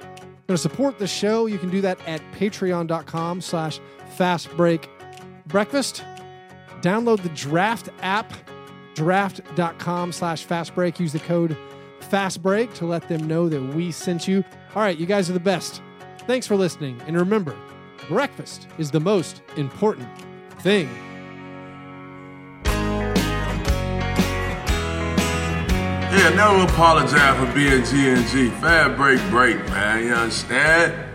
Want 0.47 0.59
to 0.59 0.59
support 0.59 0.99
the 0.99 1.07
show, 1.07 1.47
you 1.47 1.59
can 1.59 1.71
do 1.71 1.81
that 1.81 1.99
at 2.07 2.21
patreon.com 2.33 3.41
slash 3.41 3.81
fast 4.11 4.51
break 4.57 4.91
breakfast. 5.47 6.05
Download 6.83 7.23
the 7.23 7.31
draft 7.31 7.89
app 8.03 8.33
draft.com 8.95 10.13
slash 10.13 10.47
fastbreak. 10.47 10.99
Use 11.01 11.13
the 11.13 11.19
code 11.21 11.57
fastbreak 12.01 12.75
to 12.75 12.87
let 12.87 13.09
them 13.09 13.27
know 13.27 13.49
that 13.49 13.61
we 13.75 13.91
sent 13.91 14.29
you. 14.29 14.45
All 14.75 14.83
right, 14.83 14.97
you 14.97 15.07
guys 15.07 15.29
are 15.29 15.33
the 15.33 15.41
best. 15.41 15.83
Thanks 16.27 16.47
for 16.47 16.57
listening. 16.57 17.01
And 17.07 17.17
remember, 17.17 17.57
breakfast 18.09 18.69
is 18.79 18.91
the 18.91 19.01
most 19.01 19.43
important 19.57 20.09
thing. 20.61 20.89
Yeah, 26.15 26.31
never 26.31 26.63
apologize 26.63 27.37
for 27.39 27.53
being 27.53 27.85
G 27.85 28.09
and 28.11 28.25
G. 28.29 28.49
Fast 28.61 28.97
break, 28.97 29.19
break, 29.31 29.57
man. 29.71 30.05
You 30.05 30.15
understand? 30.15 31.14